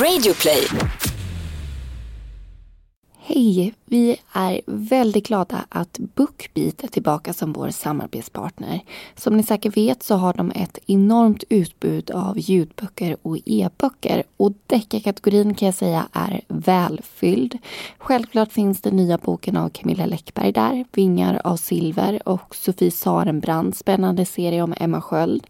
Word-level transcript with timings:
Radioplay. 0.00 0.68
Hej! 3.18 3.74
Vi 3.84 4.16
är 4.32 4.60
väldigt 4.66 5.26
glada 5.26 5.64
att 5.68 5.98
Bookbeat 5.98 6.84
är 6.84 6.88
tillbaka 6.88 7.32
som 7.32 7.52
vår 7.52 7.70
samarbetspartner. 7.70 8.80
Som 9.16 9.36
ni 9.36 9.42
säkert 9.42 9.76
vet 9.76 10.02
så 10.02 10.14
har 10.14 10.34
de 10.34 10.50
ett 10.50 10.78
enormt 10.86 11.44
utbud 11.48 12.10
av 12.10 12.38
ljudböcker 12.38 13.16
och 13.22 13.38
e-böcker 13.46 14.22
och 14.36 14.52
deckarkategorin 14.66 15.54
kan 15.54 15.66
jag 15.66 15.74
säga 15.74 16.08
är 16.12 16.40
välfylld. 16.48 17.58
Självklart 17.98 18.52
finns 18.52 18.80
den 18.80 18.96
nya 18.96 19.18
boken 19.18 19.56
av 19.56 19.68
Camilla 19.68 20.06
Läckberg 20.06 20.52
där, 20.52 20.84
Vingar 20.92 21.40
av 21.44 21.56
silver 21.56 22.28
och 22.28 22.56
Sofie 22.56 22.90
Sarenbrand, 22.90 23.76
spännande 23.76 24.24
serie 24.24 24.62
om 24.62 24.74
Emma 24.76 25.00
Sköld. 25.00 25.46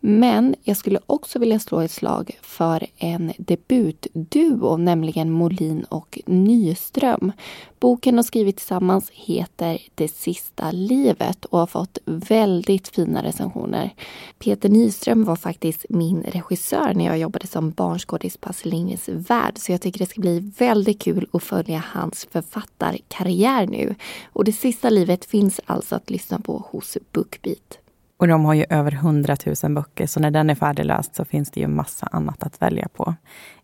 Men 0.00 0.54
jag 0.62 0.76
skulle 0.76 1.00
också 1.06 1.38
vilja 1.38 1.58
slå 1.58 1.80
ett 1.80 1.90
slag 1.90 2.38
för 2.42 2.86
en 2.96 3.32
debutduo, 3.38 4.76
nämligen 4.76 5.30
Molin 5.30 5.84
och 5.84 6.18
Nyström. 6.26 7.32
Boken 7.80 8.16
de 8.16 8.24
skrivit 8.24 8.56
tillsammans 8.56 9.10
heter 9.10 9.78
Det 9.94 10.08
sista 10.08 10.70
livet 10.70 11.44
och 11.44 11.58
har 11.58 11.66
fått 11.66 11.98
väldigt 12.04 12.88
fina 12.88 13.22
recensioner. 13.22 13.94
Peter 14.38 14.68
Nyström 14.68 15.24
var 15.24 15.36
faktiskt 15.36 15.86
min 15.88 16.22
regissör 16.22 16.94
när 16.94 17.04
jag 17.04 17.18
jobbade 17.18 17.46
som 17.46 17.70
barnskådis 17.70 18.36
på 18.36 18.48
Astrid 18.48 18.74
Lindgrens 18.74 19.08
Värld, 19.08 19.58
så 19.58 19.72
jag 19.72 19.80
tycker 19.80 19.98
det 19.98 20.06
ska 20.06 20.20
bli 20.20 20.52
väldigt 20.58 21.02
kul 21.02 21.28
att 21.32 21.42
följa 21.42 21.84
hans 21.86 22.26
författarkarriär 22.30 23.66
nu. 23.66 23.94
Och 24.32 24.44
Det 24.44 24.52
sista 24.52 24.90
livet 24.90 25.24
finns 25.24 25.60
alltså 25.64 25.96
att 25.96 26.10
lyssna 26.10 26.38
på 26.38 26.64
hos 26.70 26.98
Bookbeat. 27.12 27.78
Och 28.18 28.28
de 28.28 28.44
har 28.44 28.54
ju 28.54 28.64
över 28.70 28.92
100 28.92 29.36
000 29.62 29.74
böcker, 29.74 30.06
så 30.06 30.20
när 30.20 30.30
den 30.30 30.50
är 30.50 30.54
färdigläst 30.54 31.14
så 31.14 31.24
finns 31.24 31.50
det 31.50 31.60
ju 31.60 31.66
massa 31.66 32.08
annat 32.12 32.42
att 32.42 32.62
välja 32.62 32.88
på. 32.88 33.14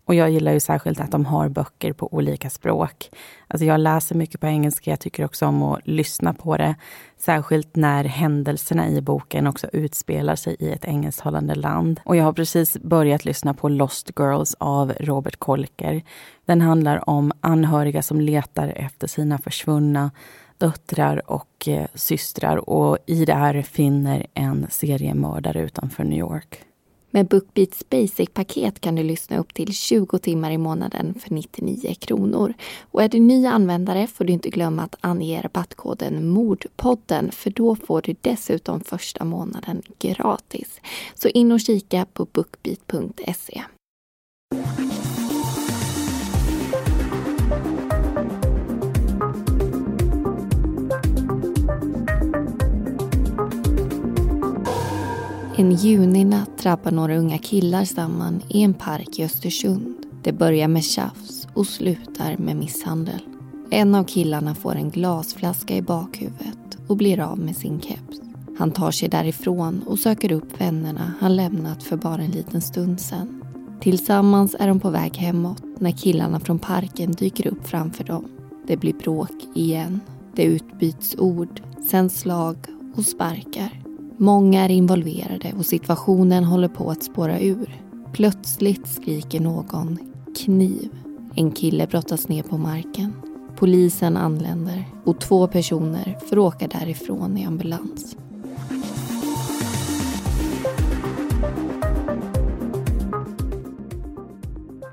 Och 0.05 0.15
jag 0.15 0.29
gillar 0.31 0.51
ju 0.51 0.59
särskilt 0.59 0.99
att 0.99 1.11
de 1.11 1.25
har 1.25 1.49
böcker 1.49 1.93
på 1.93 2.13
olika 2.13 2.49
språk. 2.49 3.09
Alltså 3.47 3.65
jag 3.65 3.79
läser 3.79 4.15
mycket 4.15 4.41
på 4.41 4.47
engelska, 4.47 4.89
jag 4.89 4.99
tycker 4.99 5.25
också 5.25 5.45
om 5.45 5.63
att 5.63 5.87
lyssna 5.87 6.33
på 6.33 6.57
det. 6.57 6.75
Särskilt 7.17 7.75
när 7.75 8.03
händelserna 8.03 8.89
i 8.89 9.01
boken 9.01 9.47
också 9.47 9.67
utspelar 9.73 10.35
sig 10.35 10.55
i 10.59 10.71
ett 10.71 10.85
engelsktalande 10.85 11.55
land. 11.55 11.99
Och 12.05 12.15
jag 12.15 12.23
har 12.23 12.33
precis 12.33 12.77
börjat 12.77 13.25
lyssna 13.25 13.53
på 13.53 13.69
Lost 13.69 14.11
Girls 14.19 14.55
av 14.59 14.93
Robert 14.99 15.39
Kolker. 15.39 16.01
Den 16.45 16.61
handlar 16.61 17.09
om 17.09 17.31
anhöriga 17.41 18.01
som 18.01 18.21
letar 18.21 18.73
efter 18.75 19.07
sina 19.07 19.37
försvunna 19.37 20.11
döttrar 20.57 21.31
och 21.31 21.67
eh, 21.67 21.87
systrar 21.93 22.69
och 22.69 22.97
i 23.05 23.25
det 23.25 23.33
här 23.33 23.61
finner 23.61 24.27
en 24.33 24.67
seriemördare 24.69 25.61
utanför 25.61 26.03
New 26.03 26.19
York. 26.19 26.65
Med 27.15 27.27
Bookbeats 27.27 27.89
Basic-paket 27.89 28.79
kan 28.79 28.95
du 28.95 29.03
lyssna 29.03 29.37
upp 29.37 29.53
till 29.53 29.73
20 29.73 30.19
timmar 30.19 30.51
i 30.51 30.57
månaden 30.57 31.13
för 31.13 31.33
99 31.33 31.95
kronor. 31.99 32.53
Och 32.91 33.03
är 33.03 33.09
du 33.09 33.19
ny 33.19 33.45
användare 33.45 34.07
får 34.07 34.25
du 34.25 34.33
inte 34.33 34.49
glömma 34.49 34.83
att 34.83 34.95
ange 35.01 35.41
rabattkoden 35.41 36.29
Mordpodden 36.29 37.31
för 37.31 37.49
då 37.49 37.75
får 37.75 38.01
du 38.01 38.15
dessutom 38.21 38.81
första 38.81 39.25
månaden 39.25 39.81
gratis. 39.99 40.81
Så 41.13 41.27
in 41.27 41.51
och 41.51 41.59
kika 41.59 42.05
på 42.13 42.25
bookbeat.se. 42.25 43.63
En 55.57 55.71
juninatt 55.71 56.57
drabbar 56.57 56.91
några 56.91 57.17
unga 57.17 57.37
killar 57.37 57.85
samman 57.85 58.41
i 58.49 58.63
en 58.63 58.73
park 58.73 59.19
i 59.19 59.23
Östersund. 59.23 59.95
Det 60.23 60.33
börjar 60.33 60.67
med 60.67 60.83
tjafs 60.83 61.47
och 61.53 61.67
slutar 61.67 62.37
med 62.37 62.55
misshandel. 62.55 63.19
En 63.69 63.95
av 63.95 64.03
killarna 64.03 64.55
får 64.55 64.75
en 64.75 64.89
glasflaska 64.89 65.75
i 65.75 65.81
bakhuvudet 65.81 66.77
och 66.87 66.97
blir 66.97 67.19
av 67.19 67.39
med 67.39 67.55
sin 67.55 67.81
keps. 67.81 68.21
Han 68.57 68.71
tar 68.71 68.91
sig 68.91 69.09
därifrån 69.09 69.83
och 69.87 69.99
söker 69.99 70.31
upp 70.31 70.61
vännerna 70.61 71.13
han 71.19 71.35
lämnat 71.35 71.83
för 71.83 71.97
bara 71.97 72.21
en 72.21 72.31
liten 72.31 72.61
stund 72.61 73.01
sedan. 73.01 73.43
Tillsammans 73.81 74.55
är 74.59 74.67
de 74.67 74.79
på 74.79 74.89
väg 74.89 75.17
hemåt 75.17 75.63
när 75.79 75.91
killarna 75.91 76.39
från 76.39 76.59
parken 76.59 77.11
dyker 77.11 77.47
upp 77.47 77.67
framför 77.67 78.03
dem. 78.03 78.25
Det 78.67 78.77
blir 78.77 78.93
bråk 78.93 79.47
igen. 79.55 79.99
Det 80.35 80.43
utbyts 80.43 81.15
ord, 81.17 81.61
sen 81.89 82.09
slag 82.09 82.55
och 82.95 83.05
sparkar. 83.05 83.84
Många 84.17 84.63
är 84.63 84.71
involverade 84.71 85.53
och 85.57 85.65
situationen 85.65 86.43
håller 86.43 86.67
på 86.67 86.91
att 86.91 87.03
spåra 87.03 87.39
ur. 87.39 87.81
Plötsligt 88.13 88.87
skriker 88.87 89.39
någon 89.39 89.97
kniv. 90.35 90.89
En 91.35 91.51
kille 91.51 91.87
brottas 91.87 92.27
ner 92.27 92.43
på 92.43 92.57
marken. 92.57 93.13
Polisen 93.55 94.17
anländer 94.17 94.85
och 95.05 95.21
två 95.21 95.47
personer 95.47 96.17
får 96.29 96.39
åka 96.39 96.67
därifrån 96.67 97.37
i 97.37 97.45
ambulans. 97.45 98.17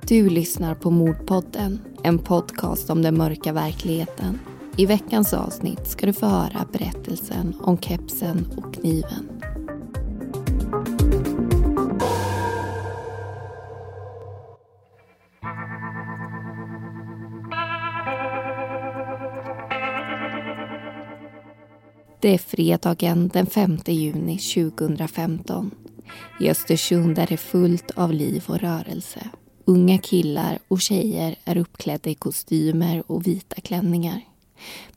Du 0.09 0.31
lyssnar 0.31 0.75
på 0.75 0.91
Mordpodden, 0.91 1.81
en 2.03 2.19
podcast 2.19 2.91
om 2.91 3.03
den 3.03 3.19
mörka 3.19 3.53
verkligheten 3.53 4.39
i 4.77 4.87
veckans 4.87 5.35
avsnitt 5.35 5.87
ska 5.87 6.07
du 6.07 6.13
få 6.13 6.27
höra 6.27 6.67
berättelsen 6.73 7.55
om 7.61 7.79
kepsen 7.79 8.47
och 8.57 8.75
kniven. 8.75 9.29
Det 22.21 22.35
är 22.35 22.39
fredagen 22.39 23.29
den 23.29 23.47
5 23.47 23.79
juni 23.87 24.39
2015. 24.39 25.71
I 26.41 26.51
Östersund 26.51 27.19
är 27.19 27.27
det 27.27 27.37
fullt 27.37 27.91
av 27.91 28.13
liv 28.13 28.45
och 28.47 28.59
rörelse. 28.59 29.31
Unga 29.65 29.99
killar 29.99 30.59
och 30.69 30.81
tjejer 30.81 31.37
är 31.45 31.57
uppklädda 31.57 32.11
i 32.11 32.15
kostymer 32.15 33.03
och 33.07 33.27
vita 33.27 33.61
klänningar. 33.61 34.32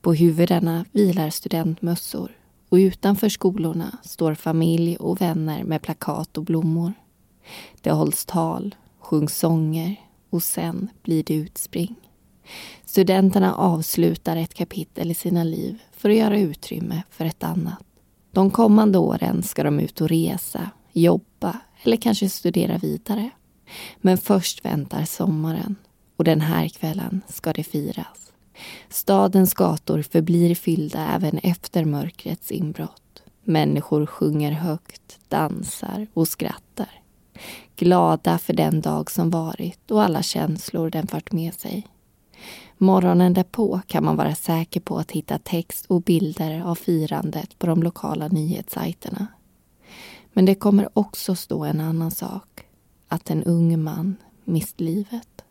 På 0.02 0.14
huvudena 0.14 0.86
vilar 0.92 1.30
studentmössor 1.30 2.32
och 2.70 2.76
utanför 2.76 3.30
skolorna 3.30 3.98
står 4.04 4.36
familj 4.36 4.98
och 4.98 5.22
vänner 5.22 5.64
med 5.64 5.82
plakat 5.82 6.38
och 6.38 6.44
blommor. 6.44 6.94
Det 7.82 7.92
hålls 7.92 8.26
tal, 8.26 8.76
sjungs 9.00 9.38
sånger 9.38 9.96
och 10.30 10.44
sen 10.44 10.90
blir 11.04 11.24
det 11.24 11.34
utspring. 11.34 11.96
Studenterna 12.86 13.56
avslutar 13.56 14.38
ett 14.38 14.54
kapitel 14.54 15.12
i 15.12 15.16
sina 15.16 15.44
liv 15.44 15.82
för 15.92 16.10
att 16.10 16.16
göra 16.16 16.40
utrymme 16.40 17.04
för 17.10 17.26
ett 17.26 17.44
annat. 17.44 17.84
De 18.32 18.52
kommande 18.52 18.98
åren 18.98 19.44
ska 19.44 19.64
de 19.64 19.80
ut 19.80 20.02
och 20.02 20.10
resa, 20.10 20.70
jobba 20.92 21.60
eller 21.84 21.98
kanske 21.98 22.30
studera 22.30 22.78
vidare. 22.78 23.30
Men 23.98 24.18
först 24.18 24.66
väntar 24.66 25.06
sommaren 25.06 25.76
och 26.16 26.24
den 26.24 26.42
här 26.42 26.68
kvällen 26.68 27.22
ska 27.28 27.54
det 27.54 27.64
firas. 27.64 28.32
Stadens 28.90 29.54
gator 29.54 30.02
förblir 30.02 30.56
fyllda 30.56 31.08
även 31.16 31.38
efter 31.38 31.86
mörkrets 31.86 32.52
inbrott. 32.52 33.24
Människor 33.44 34.06
sjunger 34.06 34.52
högt, 34.52 35.20
dansar 35.30 36.08
och 36.14 36.28
skrattar. 36.28 37.02
Glada 37.76 38.38
för 38.38 38.54
den 38.54 38.82
dag 38.82 39.12
som 39.12 39.30
varit 39.30 39.92
och 39.92 40.04
alla 40.04 40.24
känslor 40.24 40.90
den 40.90 41.08
fört 41.08 41.32
med 41.32 41.54
sig. 41.54 41.88
Morgonen 42.78 43.34
därpå 43.34 43.82
kan 43.88 44.06
man 44.06 44.16
vara 44.16 44.36
säker 44.36 44.80
på 44.80 44.98
att 44.98 45.12
hitta 45.12 45.38
text 45.38 45.86
och 45.86 46.02
bilder 46.02 46.62
av 46.62 46.76
firandet 46.76 47.60
på 47.60 47.68
de 47.68 47.84
lokala 47.84 48.28
nyhetssajterna. 48.28 49.28
Men 50.34 50.46
det 50.46 50.56
kommer 50.56 50.90
också 50.94 51.36
stå 51.36 51.64
en 51.64 51.82
annan 51.82 52.12
sak. 52.12 52.66
Att 53.08 53.30
en 53.30 53.44
ung 53.44 53.84
man 53.84 54.16
mist 54.44 54.82
livet. 54.82 55.45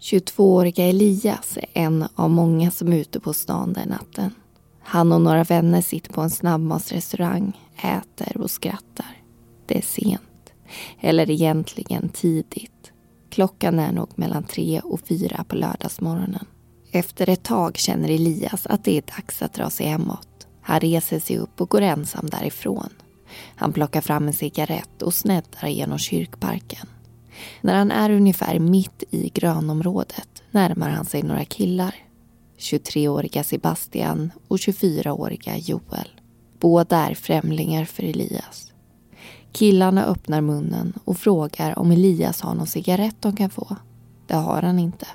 22-åriga 0.00 0.84
Elias 0.84 1.56
är 1.56 1.66
en 1.72 2.08
av 2.14 2.30
många 2.30 2.70
som 2.70 2.92
är 2.92 2.96
ute 2.96 3.20
på 3.20 3.32
stan 3.32 3.72
den 3.72 3.88
natten. 3.88 4.34
Han 4.82 5.12
och 5.12 5.20
några 5.20 5.44
vänner 5.44 5.82
sitter 5.82 6.12
på 6.12 6.20
en 6.20 6.30
snabbmatsrestaurang, 6.30 7.60
äter 7.76 8.36
och 8.40 8.50
skrattar. 8.50 9.22
Det 9.66 9.78
är 9.78 9.82
sent. 9.82 10.52
Eller 11.00 11.30
egentligen 11.30 12.08
tidigt. 12.08 12.92
Klockan 13.30 13.78
är 13.78 13.92
nog 13.92 14.08
mellan 14.14 14.42
tre 14.42 14.80
och 14.80 15.00
fyra 15.00 15.44
på 15.48 15.56
lördagsmorgonen. 15.56 16.46
Efter 16.90 17.28
ett 17.28 17.42
tag 17.42 17.76
känner 17.76 18.08
Elias 18.08 18.66
att 18.66 18.84
det 18.84 18.98
är 18.98 19.02
dags 19.16 19.42
att 19.42 19.54
dra 19.54 19.70
sig 19.70 19.86
hemåt. 19.86 20.46
Han 20.62 20.80
reser 20.80 21.20
sig 21.20 21.38
upp 21.38 21.60
och 21.60 21.70
går 21.70 21.80
ensam 21.80 22.26
därifrån. 22.26 22.90
Han 23.56 23.72
plockar 23.72 24.00
fram 24.00 24.26
en 24.26 24.32
cigarett 24.32 25.02
och 25.02 25.14
sneddar 25.14 25.68
genom 25.68 25.98
kyrkparken. 25.98 26.86
När 27.60 27.74
han 27.74 27.90
är 27.90 28.10
ungefär 28.10 28.58
mitt 28.58 29.04
i 29.10 29.28
grönområdet 29.34 30.42
närmar 30.50 30.90
han 30.90 31.04
sig 31.04 31.22
några 31.22 31.44
killar. 31.44 31.94
23-åriga 32.58 33.44
Sebastian 33.44 34.32
och 34.48 34.56
24-åriga 34.56 35.56
Joel. 35.56 36.20
Båda 36.60 36.96
är 36.96 37.14
främlingar 37.14 37.84
för 37.84 38.02
Elias. 38.02 38.72
Killarna 39.52 40.04
öppnar 40.04 40.40
munnen 40.40 40.92
och 41.04 41.18
frågar 41.18 41.78
om 41.78 41.90
Elias 41.90 42.40
har 42.40 42.54
någon 42.54 42.66
cigarett 42.66 43.16
de 43.20 43.36
kan 43.36 43.50
få. 43.50 43.76
Det 44.26 44.34
har 44.34 44.62
han 44.62 44.78
inte. 44.78 45.06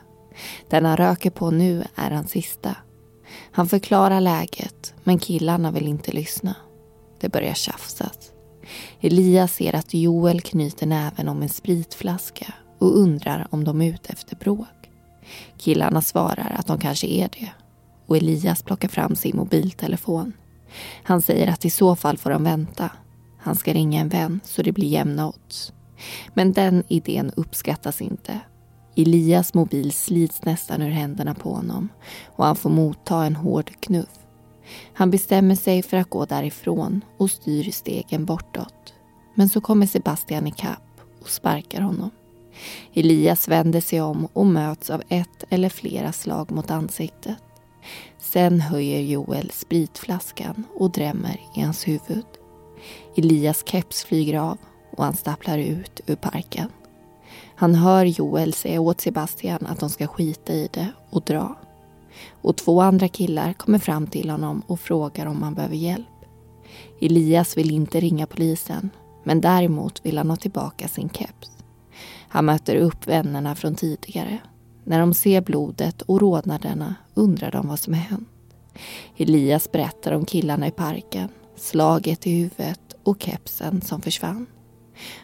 Den 0.69 0.85
han 0.85 0.97
röker 0.97 1.29
på 1.29 1.51
nu 1.51 1.83
är 1.95 2.11
hans 2.11 2.31
sista. 2.31 2.75
Han 3.51 3.67
förklarar 3.67 4.21
läget, 4.21 4.93
men 5.03 5.19
killarna 5.19 5.71
vill 5.71 5.87
inte 5.87 6.11
lyssna. 6.11 6.55
Det 7.19 7.29
börjar 7.29 7.53
tjafsas. 7.53 8.30
Elias 9.01 9.53
ser 9.53 9.75
att 9.75 9.93
Joel 9.93 10.41
knyter 10.41 10.85
näven 10.85 11.27
om 11.27 11.41
en 11.41 11.49
spritflaska 11.49 12.53
och 12.79 12.97
undrar 12.97 13.47
om 13.49 13.63
de 13.63 13.81
är 13.81 13.89
ute 13.89 14.13
efter 14.13 14.35
bråk. 14.35 14.67
Killarna 15.57 16.01
svarar 16.01 16.55
att 16.59 16.67
de 16.67 16.79
kanske 16.79 17.07
är 17.07 17.29
det 17.39 17.51
och 18.11 18.17
Elias 18.17 18.63
plockar 18.63 18.87
fram 18.87 19.15
sin 19.15 19.37
mobiltelefon. 19.37 20.33
Han 21.03 21.21
säger 21.21 21.47
att 21.47 21.65
i 21.65 21.69
så 21.69 21.95
fall 21.95 22.17
får 22.17 22.29
de 22.29 22.43
vänta. 22.43 22.89
Han 23.37 23.55
ska 23.55 23.73
ringa 23.73 24.01
en 24.01 24.09
vän 24.09 24.39
så 24.43 24.61
det 24.61 24.71
blir 24.71 24.87
jämna 24.87 25.27
odds. 25.27 25.73
Men 26.33 26.53
den 26.53 26.83
idén 26.87 27.31
uppskattas 27.35 28.01
inte. 28.01 28.39
Elias 28.95 29.53
mobil 29.53 29.91
slits 29.91 30.45
nästan 30.45 30.81
ur 30.81 30.89
händerna 30.89 31.33
på 31.33 31.53
honom 31.53 31.89
och 32.25 32.45
han 32.45 32.55
får 32.55 32.69
motta 32.69 33.25
en 33.25 33.35
hård 33.35 33.71
knuff. 33.79 34.19
Han 34.93 35.11
bestämmer 35.11 35.55
sig 35.55 35.83
för 35.83 35.97
att 35.97 36.09
gå 36.09 36.25
därifrån 36.25 37.01
och 37.17 37.31
styr 37.31 37.71
stegen 37.71 38.25
bortåt. 38.25 38.93
Men 39.35 39.49
så 39.49 39.61
kommer 39.61 39.85
Sebastian 39.85 40.47
ikapp 40.47 41.01
och 41.21 41.29
sparkar 41.29 41.81
honom. 41.81 42.09
Elias 42.93 43.47
vänder 43.47 43.81
sig 43.81 44.01
om 44.01 44.27
och 44.33 44.45
möts 44.45 44.89
av 44.89 45.03
ett 45.09 45.43
eller 45.49 45.69
flera 45.69 46.11
slag 46.11 46.51
mot 46.51 46.71
ansiktet. 46.71 47.37
Sen 48.19 48.61
höjer 48.61 48.99
Joel 48.99 49.51
spritflaskan 49.51 50.63
och 50.75 50.91
drämmer 50.91 51.41
i 51.55 51.61
hans 51.61 51.87
huvud. 51.87 52.25
Elias 53.17 53.63
keps 53.65 54.03
flyger 54.03 54.39
av 54.39 54.57
och 54.97 55.03
han 55.03 55.15
stapplar 55.15 55.57
ut 55.57 56.01
ur 56.07 56.15
parken. 56.15 56.69
Han 57.55 57.75
hör 57.75 58.05
Joel 58.05 58.53
säga 58.53 58.81
åt 58.81 59.01
Sebastian 59.01 59.65
att 59.65 59.79
de 59.79 59.89
ska 59.89 60.07
skita 60.07 60.53
i 60.53 60.69
det 60.73 60.87
och 61.09 61.21
dra. 61.21 61.55
Och 62.41 62.57
två 62.57 62.81
andra 62.81 63.07
killar 63.07 63.53
kommer 63.53 63.79
fram 63.79 64.07
till 64.07 64.29
honom 64.29 64.61
och 64.67 64.79
frågar 64.79 65.25
om 65.25 65.43
han 65.43 65.53
behöver 65.53 65.75
hjälp. 65.75 66.07
Elias 67.01 67.57
vill 67.57 67.71
inte 67.71 67.99
ringa 67.99 68.27
polisen, 68.27 68.89
men 69.23 69.41
däremot 69.41 70.05
vill 70.05 70.17
han 70.17 70.29
ha 70.29 70.37
tillbaka 70.37 70.87
sin 70.87 71.09
keps. 71.09 71.51
Han 72.27 72.45
möter 72.45 72.75
upp 72.75 73.07
vännerna 73.07 73.55
från 73.55 73.75
tidigare. 73.75 74.37
När 74.83 74.99
de 74.99 75.13
ser 75.13 75.41
blodet 75.41 76.01
och 76.01 76.21
rodnaderna 76.21 76.95
undrar 77.13 77.51
de 77.51 77.67
vad 77.67 77.79
som 77.79 77.93
har 77.93 78.01
hänt. 78.01 78.27
Elias 79.17 79.71
berättar 79.71 80.11
om 80.11 80.25
killarna 80.25 80.67
i 80.67 80.71
parken, 80.71 81.29
slaget 81.55 82.27
i 82.27 82.31
huvudet 82.31 82.95
och 83.03 83.21
kepsen 83.21 83.81
som 83.81 84.01
försvann. 84.01 84.45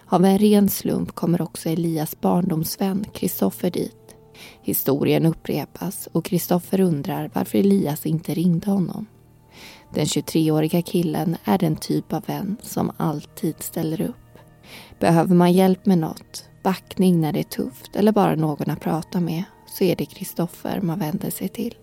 Av 0.05 0.25
en 0.25 0.37
ren 0.37 0.69
slump 0.69 1.11
kommer 1.11 1.41
också 1.41 1.69
Elias 1.69 2.21
barndomsvän 2.21 3.05
Kristoffer 3.13 3.71
dit. 3.71 4.06
Historien 4.61 5.25
upprepas 5.25 6.09
och 6.11 6.25
Kristoffer 6.25 6.79
undrar 6.79 7.31
varför 7.33 7.57
Elias 7.57 8.05
inte 8.05 8.33
ringde 8.33 8.71
honom. 8.71 9.05
Den 9.93 10.05
23-åriga 10.05 10.81
killen 10.81 11.37
är 11.43 11.57
den 11.57 11.75
typ 11.75 12.13
av 12.13 12.23
vän 12.25 12.57
som 12.61 12.91
alltid 12.97 13.55
ställer 13.59 14.01
upp. 14.01 14.15
Behöver 14.99 15.35
man 15.35 15.53
hjälp 15.53 15.85
med 15.85 15.97
något, 15.97 16.49
backning 16.63 17.21
när 17.21 17.33
det 17.33 17.39
är 17.39 17.43
tufft 17.43 17.95
eller 17.95 18.11
bara 18.11 18.35
någon 18.35 18.69
att 18.69 18.81
prata 18.81 19.19
med 19.19 19.43
så 19.67 19.83
är 19.83 19.95
det 19.95 20.05
Kristoffer 20.05 20.81
man 20.81 20.99
vänder 20.99 21.29
sig 21.29 21.47
till. 21.47 21.75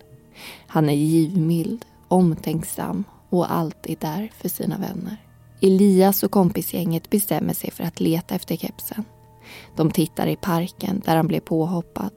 Han 0.67 0.89
är 0.89 0.95
givmild, 0.95 1.85
omtänksam 2.09 3.05
och 3.31 3.53
alltid 3.53 3.99
där 3.99 4.33
för 4.37 4.49
sina 4.49 4.79
vänner. 4.79 5.17
Elias 5.61 6.23
och 6.23 6.31
kompisgänget 6.31 7.11
bestämmer 7.11 7.55
sig 7.55 7.71
för 7.71 7.85
att 7.85 8.01
leta 8.01 8.35
efter 8.35 8.56
kepsen. 8.56 9.05
De 9.77 9.91
tittar 9.91 10.27
i 10.27 10.37
parken 10.37 11.03
där 11.05 11.17
han 11.17 11.27
blev 11.27 11.41
påhoppad. 11.41 12.12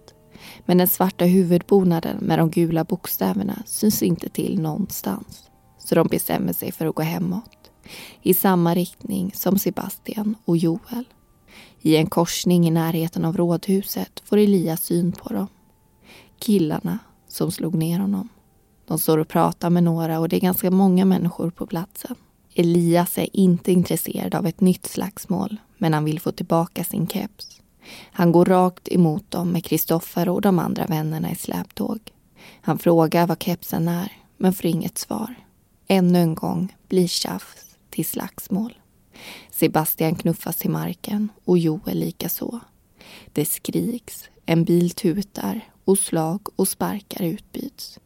Men 0.66 0.78
den 0.78 0.88
svarta 0.88 1.26
huvudbonaden 1.26 2.18
med 2.18 2.40
de 2.40 2.52
gula 2.52 2.84
bokstäverna 2.84 3.64
syns 3.66 4.04
inte 4.04 4.30
till 4.30 4.62
någonstans. 4.62 5.50
Så 5.78 5.96
de 5.96 6.08
bestämmer 6.08 6.54
sig 6.54 6.72
för 6.72 6.86
att 6.86 6.96
gå 6.96 7.02
hemåt. 7.02 7.72
I 8.22 8.34
samma 8.34 8.76
riktning 8.76 9.32
som 9.36 9.60
Sebastian 9.60 10.36
och 10.46 10.58
Joel. 10.58 11.06
I 11.82 11.96
en 11.96 12.08
korsning 12.08 12.68
i 12.68 12.72
närheten 12.72 13.26
av 13.26 13.38
rådhuset 13.38 14.22
får 14.26 14.38
Elias 14.38 14.84
syn 14.84 15.12
på 15.12 15.34
dem. 15.34 15.48
Killarna 16.40 17.00
som 17.28 17.52
slog 17.52 17.76
ner 17.76 18.00
honom. 18.00 18.30
De 18.88 19.00
står 19.00 19.18
och 19.18 19.28
pratar 19.28 19.70
med 19.70 19.84
några 19.84 20.20
och 20.20 20.30
det 20.30 20.36
är 20.36 20.42
ganska 20.42 20.72
många 20.72 21.06
människor 21.06 21.50
på 21.50 21.68
platsen. 21.68 22.16
Elias 22.56 23.18
är 23.18 23.28
inte 23.34 23.72
intresserad 23.72 24.36
av 24.36 24.46
ett 24.46 24.62
nytt 24.62 24.86
slagsmål, 24.86 25.58
men 25.78 25.94
han 25.94 26.06
vill 26.06 26.20
få 26.20 26.32
tillbaka 26.32 26.84
sin 26.84 27.08
keps. 27.08 27.57
Han 28.12 28.32
går 28.32 28.46
rakt 28.46 28.88
emot 28.92 29.32
dem 29.32 29.52
med 29.52 29.66
Kristoffer 29.66 30.30
och 30.30 30.42
de 30.42 30.60
andra 30.60 30.86
vännerna 30.86 31.32
i 31.32 31.36
släptåg. 31.36 32.00
Han 32.62 32.80
frågar 32.80 33.28
vad 33.28 33.44
kepsen 33.44 33.88
är, 33.88 34.12
men 34.38 34.54
får 34.54 34.66
inget 34.66 34.98
svar. 34.98 35.36
Ännu 35.88 36.20
en 36.20 36.36
gång 36.36 36.76
blir 36.88 37.08
tjafs 37.08 37.78
till 37.90 38.06
slagsmål. 38.06 38.74
Sebastian 39.52 40.16
knuffas 40.16 40.56
till 40.56 40.70
marken 40.70 41.30
och 41.46 41.58
Joel 41.58 42.00
likaså. 42.00 42.60
Det 43.34 43.46
skriks, 43.46 44.30
en 44.46 44.64
bil 44.64 44.92
tutar 44.92 45.62
och 45.86 45.98
slag 45.98 46.48
och 46.56 46.68
sparkar 46.68 47.24
utbyts. 47.24 48.00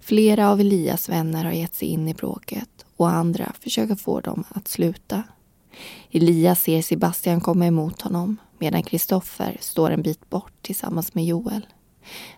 Flera 0.00 0.50
av 0.50 0.60
Elias 0.60 1.08
vänner 1.08 1.44
har 1.44 1.52
gett 1.52 1.74
sig 1.74 1.88
in 1.88 2.08
i 2.08 2.14
bråket 2.14 2.84
och 2.96 3.10
andra 3.10 3.52
försöker 3.60 3.94
få 3.94 4.20
dem 4.20 4.44
att 4.48 4.68
sluta. 4.68 5.22
Elias 6.10 6.60
ser 6.60 6.82
Sebastian 6.82 7.40
komma 7.40 7.66
emot 7.66 8.02
honom 8.02 8.36
medan 8.58 8.82
Kristoffer 8.82 9.56
står 9.60 9.90
en 9.90 10.02
bit 10.02 10.30
bort 10.30 10.52
tillsammans 10.62 11.14
med 11.14 11.24
Joel. 11.24 11.66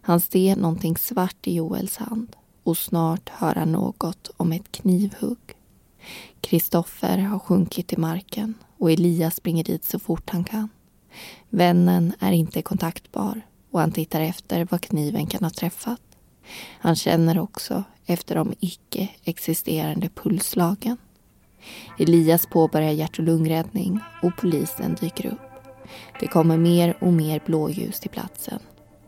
Han 0.01 0.21
ser 0.21 0.57
någonting 0.57 0.97
svart 0.97 1.47
i 1.47 1.55
Joels 1.55 1.97
hand 1.97 2.37
och 2.63 2.79
snart 2.79 3.29
hör 3.29 3.55
han 3.55 3.73
något 3.73 4.31
om 4.37 4.53
ett 4.53 4.73
knivhugg. 4.73 5.39
Kristoffer 6.41 7.19
har 7.19 7.39
sjunkit 7.39 7.93
i 7.93 7.97
marken 7.97 8.55
och 8.79 8.91
Elias 8.91 9.37
springer 9.37 9.65
dit 9.65 9.85
så 9.85 9.99
fort 9.99 10.31
han 10.31 10.45
kan. 10.45 10.69
Vännen 11.49 12.13
är 12.19 12.33
inte 12.33 12.63
kontaktbar 12.63 13.41
och 13.71 13.81
han 13.81 13.93
tittar 13.93 14.21
efter 14.21 14.69
vad 14.71 14.81
kniven 14.81 15.27
kan 15.27 15.45
ha 15.45 15.51
träffat. 15.51 16.01
Han 16.79 16.97
känner 16.97 17.39
också 17.39 17.85
efter 18.07 18.35
de 18.35 18.55
icke-existerande 18.61 20.09
pulsslagen. 20.09 20.97
Elias 21.99 22.47
påbörjar 22.47 22.93
hjärt 22.93 23.19
och 23.19 23.25
lungräddning 23.25 24.01
och 24.23 24.37
polisen 24.37 24.97
dyker 25.01 25.27
upp. 25.27 25.56
Det 26.21 26.27
kommer 26.27 26.57
mer 26.57 26.97
och 27.01 27.13
mer 27.13 27.41
blåljus 27.47 28.01
till 28.01 28.11
platsen. 28.11 28.59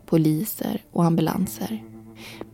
Poliser 0.06 0.82
och 0.92 1.04
ambulanser. 1.04 1.82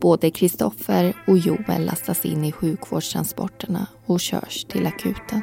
Både 0.00 0.30
Kristoffer 0.30 1.16
och 1.26 1.38
Joel 1.38 1.84
lastas 1.84 2.24
in 2.24 2.44
i 2.44 2.52
sjukvårdstransporterna 2.52 3.86
och 4.06 4.20
körs 4.20 4.64
till 4.64 4.86
akuten. 4.86 5.42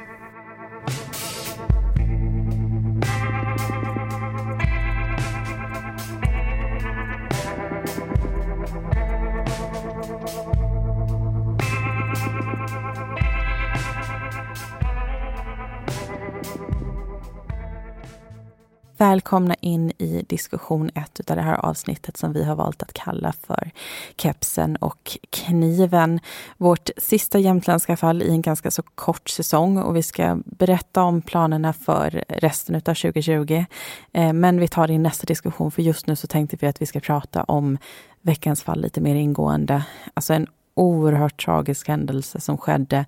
Välkomna 19.01 19.55
in 19.61 19.91
i 19.97 20.25
diskussion 20.29 20.89
ett 20.95 21.29
av 21.29 21.35
det 21.35 21.41
här 21.41 21.65
avsnittet 21.65 22.17
som 22.17 22.33
vi 22.33 22.43
har 22.43 22.55
valt 22.55 22.83
att 22.83 22.93
kalla 22.93 23.31
för 23.31 23.71
Kepsen 24.17 24.75
och 24.75 25.17
kniven. 25.29 26.19
Vårt 26.57 26.89
sista 26.97 27.39
jämtländska 27.39 27.97
fall 27.97 28.21
i 28.21 28.29
en 28.29 28.41
ganska 28.41 28.71
så 28.71 28.81
kort 28.83 29.29
säsong 29.29 29.77
och 29.77 29.95
vi 29.95 30.03
ska 30.03 30.39
berätta 30.45 31.03
om 31.03 31.21
planerna 31.21 31.73
för 31.73 32.23
resten 32.27 32.75
av 32.75 32.79
2020. 32.79 33.65
Eh, 34.13 34.33
men 34.33 34.59
vi 34.59 34.67
tar 34.67 34.87
det 34.87 34.93
i 34.93 34.97
nästa 34.97 35.25
diskussion 35.25 35.71
för 35.71 35.81
just 35.81 36.07
nu 36.07 36.15
så 36.15 36.27
tänkte 36.27 36.57
vi 36.59 36.67
att 36.67 36.81
vi 36.81 36.85
ska 36.85 36.99
prata 36.99 37.43
om 37.43 37.77
veckans 38.21 38.63
fall 38.63 38.81
lite 38.81 39.01
mer 39.01 39.15
ingående. 39.15 39.83
Alltså 40.13 40.33
en 40.33 40.47
oerhört 40.73 41.45
tragisk 41.45 41.87
händelse 41.87 42.41
som 42.41 42.57
skedde 42.57 43.05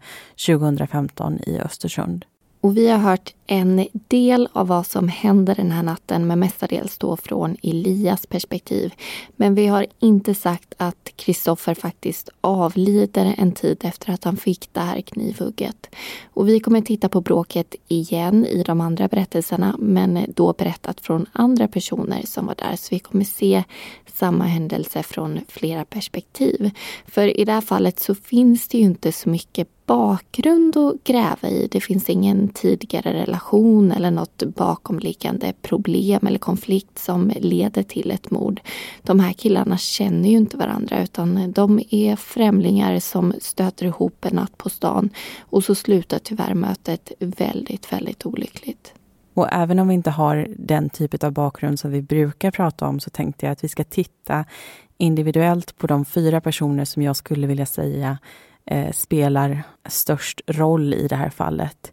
2015 0.47 1.39
i 1.39 1.59
Östersund. 1.59 2.25
Och 2.63 2.77
vi 2.77 2.87
har 2.87 2.97
hört 2.97 3.33
en 3.47 3.87
del 4.07 4.49
av 4.53 4.67
vad 4.67 4.87
som 4.87 5.07
händer 5.07 5.55
den 5.55 5.71
här 5.71 5.83
natten, 5.83 6.27
men 6.27 6.39
mestadels 6.39 6.97
då 6.97 7.17
från 7.17 7.57
Elias 7.63 8.25
perspektiv. 8.25 8.93
Men 9.35 9.55
vi 9.55 9.67
har 9.67 9.85
inte 9.99 10.35
sagt 10.35 10.73
att 10.77 11.09
Kristoffer 11.15 11.73
faktiskt 11.73 12.29
avlider 12.41 13.35
en 13.37 13.51
tid 13.51 13.77
efter 13.85 14.13
att 14.13 14.23
han 14.23 14.37
fick 14.37 14.69
det 14.71 14.79
här 14.79 15.01
knivhugget. 15.01 15.95
Och 16.33 16.49
vi 16.49 16.59
kommer 16.59 16.81
titta 16.81 17.09
på 17.09 17.21
bråket 17.21 17.75
igen 17.87 18.45
i 18.45 18.63
de 18.63 18.81
andra 18.81 19.07
berättelserna, 19.07 19.75
men 19.79 20.25
då 20.35 20.53
berättat 20.53 21.01
från 21.01 21.25
andra 21.31 21.67
personer 21.67 22.21
som 22.25 22.45
var 22.45 22.55
där. 22.55 22.75
Så 22.75 22.87
vi 22.95 22.99
kommer 22.99 23.25
se 23.25 23.63
samma 24.13 24.43
händelse 24.43 25.03
från 25.03 25.39
flera 25.47 25.85
perspektiv. 25.85 26.71
För 27.05 27.39
i 27.39 27.45
det 27.45 27.51
här 27.51 27.61
fallet 27.61 27.99
så 27.99 28.15
finns 28.15 28.67
det 28.67 28.77
ju 28.77 28.83
inte 28.83 29.11
så 29.11 29.29
mycket 29.29 29.67
bakgrund 29.85 30.77
att 30.77 31.03
gräva 31.03 31.49
i. 31.49 31.67
Det 31.71 31.81
finns 31.81 32.09
ingen 32.09 32.49
tidigare 32.49 33.13
relation 33.13 33.91
eller 33.91 34.11
något 34.11 34.43
bakomliggande 34.43 35.53
problem 35.61 36.27
eller 36.27 36.39
konflikt 36.39 36.99
som 36.99 37.31
leder 37.35 37.83
till 37.83 38.11
ett 38.11 38.31
mord. 38.31 38.61
De 39.01 39.19
här 39.19 39.33
killarna 39.33 39.77
känner 39.77 40.29
ju 40.29 40.37
inte 40.37 40.57
varandra 40.57 41.03
utan 41.03 41.51
de 41.51 41.79
är 41.89 42.15
främlingar 42.15 42.99
som 42.99 43.33
stöter 43.41 43.85
ihop 43.85 44.25
en 44.25 44.35
natt 44.35 44.57
på 44.57 44.69
stan 44.69 45.09
och 45.39 45.63
så 45.63 45.75
slutar 45.75 46.19
tyvärr 46.19 46.53
mötet 46.53 47.11
väldigt, 47.19 47.93
väldigt 47.93 48.25
olyckligt. 48.25 48.93
Och 49.33 49.47
även 49.51 49.79
om 49.79 49.87
vi 49.87 49.93
inte 49.93 50.11
har 50.11 50.47
den 50.57 50.89
typ 50.89 51.23
av 51.23 51.31
bakgrund 51.31 51.79
som 51.79 51.91
vi 51.91 52.01
brukar 52.01 52.51
prata 52.51 52.87
om 52.87 52.99
så 52.99 53.09
tänkte 53.09 53.45
jag 53.45 53.53
att 53.53 53.63
vi 53.63 53.67
ska 53.67 53.83
titta 53.83 54.45
individuellt 54.97 55.77
på 55.77 55.87
de 55.87 56.05
fyra 56.05 56.41
personer 56.41 56.85
som 56.85 57.01
jag 57.01 57.15
skulle 57.15 57.47
vilja 57.47 57.65
säga 57.65 58.17
eh, 58.65 58.91
spelar 58.91 59.63
störst 59.85 60.41
roll 60.47 60.93
i 60.93 61.07
det 61.07 61.15
här 61.15 61.29
fallet. 61.29 61.91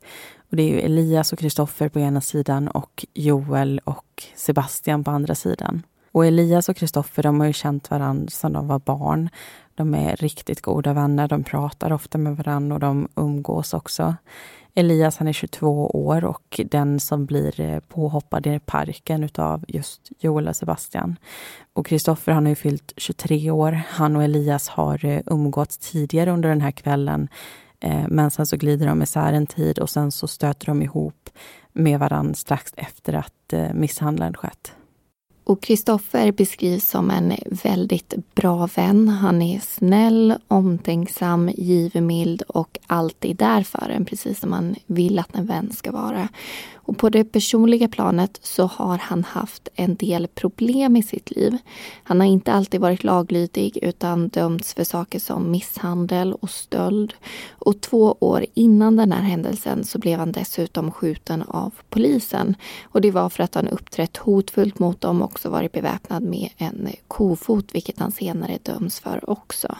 Och 0.50 0.56
det 0.56 0.62
är 0.62 0.84
Elias 0.84 1.32
och 1.32 1.38
Kristoffer 1.38 1.88
på 1.88 1.98
ena 2.00 2.20
sidan 2.20 2.68
och 2.68 3.06
Joel 3.14 3.80
och 3.84 4.22
Sebastian 4.36 5.04
på 5.04 5.10
andra 5.10 5.34
sidan. 5.34 5.82
Och 6.12 6.26
Elias 6.26 6.68
och 6.68 6.76
Kristoffer 6.76 7.22
de 7.22 7.40
har 7.40 7.46
ju 7.46 7.52
känt 7.52 7.90
varandra 7.90 8.30
sedan 8.30 8.52
de 8.52 8.68
var 8.68 8.78
barn. 8.78 9.30
De 9.74 9.94
är 9.94 10.16
riktigt 10.16 10.60
goda 10.60 10.92
vänner, 10.92 11.28
de 11.28 11.44
pratar 11.44 11.92
ofta 11.92 12.18
med 12.18 12.36
varandra 12.36 12.74
och 12.74 12.80
de 12.80 13.08
umgås 13.16 13.74
också. 13.74 14.14
Elias 14.80 15.16
han 15.16 15.28
är 15.28 15.32
22 15.32 15.86
år 15.86 16.24
och 16.24 16.60
den 16.64 17.00
som 17.00 17.26
blir 17.26 17.60
eh, 17.60 17.80
påhoppad 17.80 18.46
i 18.46 18.58
parken 18.58 19.24
utav 19.24 19.64
just 19.68 20.10
Joel 20.18 20.48
och 20.48 20.56
Sebastian. 20.56 21.16
Och 21.72 21.86
Kristoffer 21.86 22.32
han 22.32 22.44
har 22.44 22.50
ju 22.50 22.56
fyllt 22.56 22.92
23 22.96 23.50
år. 23.50 23.72
Han 23.88 24.16
och 24.16 24.24
Elias 24.24 24.68
har 24.68 25.04
eh, 25.04 25.20
umgåtts 25.26 25.78
tidigare 25.78 26.30
under 26.30 26.48
den 26.48 26.60
här 26.60 26.70
kvällen. 26.70 27.28
Eh, 27.80 28.04
men 28.08 28.30
sen 28.30 28.46
så 28.46 28.56
glider 28.56 28.86
de 28.86 29.02
isär 29.02 29.32
en 29.32 29.46
tid 29.46 29.78
och 29.78 29.90
sen 29.90 30.12
så 30.12 30.28
stöter 30.28 30.66
de 30.66 30.82
ihop 30.82 31.30
med 31.72 31.98
varandra 31.98 32.34
strax 32.34 32.72
efter 32.76 33.12
att 33.12 33.74
misshandeln 33.74 34.34
skett. 34.34 34.74
Och 35.50 35.62
Kristoffer 35.62 36.32
beskrivs 36.32 36.90
som 36.90 37.10
en 37.10 37.32
väldigt 37.62 38.14
bra 38.34 38.68
vän. 38.76 39.08
Han 39.08 39.42
är 39.42 39.60
snäll, 39.60 40.34
omtänksam, 40.48 41.50
givmild 41.54 42.42
och 42.42 42.78
alltid 42.86 43.36
där 43.36 43.62
för 43.62 43.90
en, 43.90 44.04
precis 44.04 44.40
som 44.40 44.50
man 44.50 44.74
vill 44.86 45.18
att 45.18 45.34
en 45.36 45.46
vän 45.46 45.72
ska 45.72 45.92
vara. 45.92 46.28
Och 46.82 46.98
på 46.98 47.08
det 47.08 47.24
personliga 47.24 47.88
planet 47.88 48.38
så 48.42 48.66
har 48.66 48.98
han 48.98 49.24
haft 49.24 49.68
en 49.74 49.96
del 49.96 50.26
problem 50.26 50.96
i 50.96 51.02
sitt 51.02 51.30
liv. 51.30 51.58
Han 52.02 52.20
har 52.20 52.26
inte 52.26 52.52
alltid 52.52 52.80
varit 52.80 53.04
laglydig 53.04 53.78
utan 53.82 54.28
dömts 54.28 54.74
för 54.74 54.84
saker 54.84 55.18
som 55.18 55.50
misshandel 55.50 56.32
och 56.32 56.50
stöld. 56.50 57.14
Och 57.50 57.80
två 57.80 58.16
år 58.20 58.46
innan 58.54 58.96
den 58.96 59.12
här 59.12 59.22
händelsen 59.22 59.84
så 59.84 59.98
blev 59.98 60.18
han 60.18 60.32
dessutom 60.32 60.90
skjuten 60.92 61.42
av 61.42 61.74
polisen. 61.90 62.54
Och 62.82 63.00
det 63.00 63.10
var 63.10 63.28
för 63.28 63.42
att 63.42 63.54
han 63.54 63.68
uppträtt 63.68 64.16
hotfullt 64.16 64.78
mot 64.78 65.00
dem 65.00 65.22
och 65.22 65.28
också 65.28 65.50
varit 65.50 65.72
beväpnad 65.72 66.22
med 66.22 66.48
en 66.56 66.88
kofot, 67.08 67.74
vilket 67.74 67.98
han 67.98 68.12
senare 68.12 68.58
döms 68.62 69.00
för 69.00 69.30
också. 69.30 69.76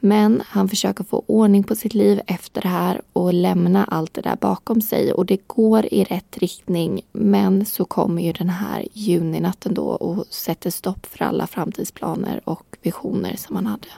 Men 0.00 0.42
han 0.46 0.68
försöker 0.68 1.04
få 1.04 1.24
ordning 1.26 1.62
på 1.62 1.74
sitt 1.74 1.94
liv 1.94 2.20
efter 2.26 2.62
det 2.62 2.68
här 2.68 3.02
och 3.12 3.34
lämna 3.34 3.84
allt 3.84 4.14
det 4.14 4.20
där 4.20 4.36
bakom 4.36 4.80
sig. 4.80 5.12
Och 5.12 5.26
det 5.26 5.46
går 5.46 5.86
i 5.94 6.04
rätt 6.04 6.38
riktning. 6.38 7.00
Men 7.12 7.64
så 7.64 7.84
kommer 7.84 8.22
ju 8.22 8.32
den 8.32 8.48
här 8.48 8.88
juninatten 8.92 9.74
då 9.74 9.86
och 9.86 10.26
sätter 10.26 10.70
stopp 10.70 11.06
för 11.06 11.24
alla 11.24 11.46
framtidsplaner 11.46 12.40
och 12.44 12.76
visioner 12.82 13.36
som 13.36 13.56
han 13.56 13.66
hade. 13.66 13.88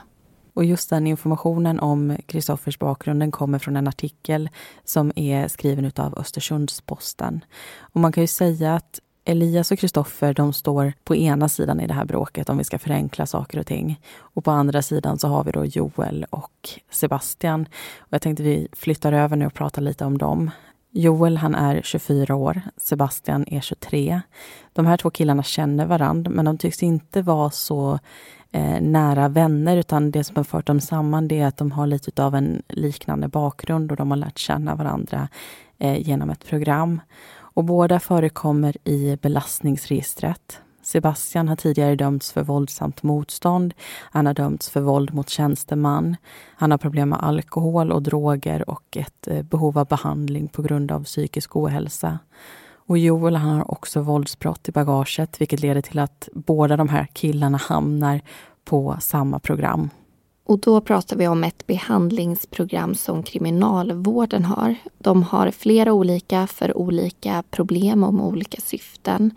Och 0.53 0.65
just 0.65 0.89
den 0.89 1.07
informationen 1.07 1.79
om 1.79 2.17
Kristoffers 2.25 2.79
bakgrund 2.79 3.19
den 3.19 3.31
kommer 3.31 3.59
från 3.59 3.75
en 3.75 3.87
artikel 3.87 4.49
som 4.83 5.11
är 5.15 5.47
skriven 5.47 5.91
av 5.95 6.15
Östersunds-Posten. 6.15 7.41
Och 7.79 8.01
man 8.01 8.11
kan 8.11 8.23
ju 8.23 8.27
säga 8.27 8.75
att 8.75 8.99
Elias 9.29 9.71
och 9.71 9.79
Kristoffer 9.79 10.33
de 10.33 10.53
står 10.53 10.93
på 11.03 11.15
ena 11.15 11.49
sidan 11.49 11.79
i 11.79 11.87
det 11.87 11.93
här 11.93 12.05
bråket 12.05 12.49
om 12.49 12.57
vi 12.57 12.63
ska 12.63 12.79
förenkla 12.79 13.25
saker 13.25 13.59
och 13.59 13.67
ting. 13.67 14.01
Och 14.17 14.43
på 14.43 14.51
andra 14.51 14.81
sidan 14.81 15.19
så 15.19 15.27
har 15.27 15.43
vi 15.43 15.51
då 15.51 15.65
Joel 15.65 16.25
och 16.29 16.69
Sebastian. 16.91 17.61
Och 17.99 18.07
jag 18.09 18.21
tänkte 18.21 18.43
vi 18.43 18.67
flyttar 18.71 19.13
över 19.13 19.35
nu 19.35 19.45
och 19.45 19.53
pratar 19.53 19.81
lite 19.81 20.05
om 20.05 20.17
dem. 20.17 20.51
Joel 20.91 21.37
han 21.37 21.55
är 21.55 21.81
24 21.81 22.35
år, 22.35 22.61
Sebastian 22.77 23.45
är 23.47 23.61
23. 23.61 24.21
De 24.73 24.85
här 24.85 24.97
två 24.97 25.09
killarna 25.09 25.43
känner 25.43 25.85
varandra 25.85 26.31
men 26.31 26.45
de 26.45 26.57
tycks 26.57 26.83
inte 26.83 27.21
vara 27.21 27.49
så 27.49 27.99
eh, 28.51 28.81
nära 28.81 29.27
vänner 29.27 29.77
utan 29.77 30.11
det 30.11 30.23
som 30.23 30.35
har 30.35 30.43
fört 30.43 30.67
dem 30.67 30.81
samman 30.81 31.27
det 31.27 31.39
är 31.39 31.47
att 31.47 31.57
de 31.57 31.71
har 31.71 31.87
lite 31.87 32.23
av 32.23 32.35
en 32.35 32.61
liknande 32.67 33.27
bakgrund 33.27 33.91
och 33.91 33.97
de 33.97 34.11
har 34.11 34.17
lärt 34.17 34.37
känna 34.37 34.75
varandra 34.75 35.27
eh, 35.77 36.07
genom 36.07 36.29
ett 36.29 36.45
program 36.45 37.01
och 37.59 37.65
båda 37.65 37.99
förekommer 37.99 38.77
i 38.83 39.17
belastningsregistret. 39.21 40.61
Sebastian 40.81 41.47
har 41.47 41.55
tidigare 41.55 41.95
dömts 41.95 42.31
för 42.31 42.43
våldsamt 42.43 43.03
motstånd. 43.03 43.73
Han 44.11 44.25
har 44.25 44.33
dömts 44.33 44.69
för 44.69 44.81
våld 44.81 45.13
mot 45.13 45.29
tjänsteman. 45.29 46.15
Han 46.55 46.71
har 46.71 46.77
problem 46.77 47.09
med 47.09 47.23
alkohol 47.23 47.91
och 47.91 48.01
droger 48.03 48.69
och 48.69 48.97
ett 48.97 49.27
eh, 49.27 49.41
behov 49.41 49.77
av 49.77 49.87
behandling 49.87 50.47
på 50.47 50.61
grund 50.61 50.91
av 50.91 51.03
psykisk 51.03 51.55
ohälsa. 51.55 52.19
Och 52.87 52.97
Joel 52.97 53.35
han 53.35 53.55
har 53.55 53.71
också 53.71 54.01
våldsbrott 54.01 54.69
i 54.69 54.71
bagaget 54.71 55.41
vilket 55.41 55.59
leder 55.59 55.81
till 55.81 55.99
att 55.99 56.29
båda 56.33 56.77
de 56.77 56.89
här 56.89 57.07
killarna 57.13 57.57
hamnar 57.57 58.21
på 58.65 58.97
samma 58.99 59.39
program. 59.39 59.89
Och 60.49 60.59
då 60.59 60.81
pratar 60.81 61.15
vi 61.15 61.27
om 61.27 61.43
ett 61.43 61.67
behandlingsprogram 61.67 62.95
som 62.95 63.23
kriminalvården 63.23 64.45
har. 64.45 64.75
De 64.97 65.23
har 65.23 65.51
flera 65.51 65.93
olika 65.93 66.47
för 66.47 66.77
olika 66.77 67.43
problem 67.51 68.03
och 68.03 68.13
med 68.13 68.25
olika 68.25 68.61
syften. 68.61 69.31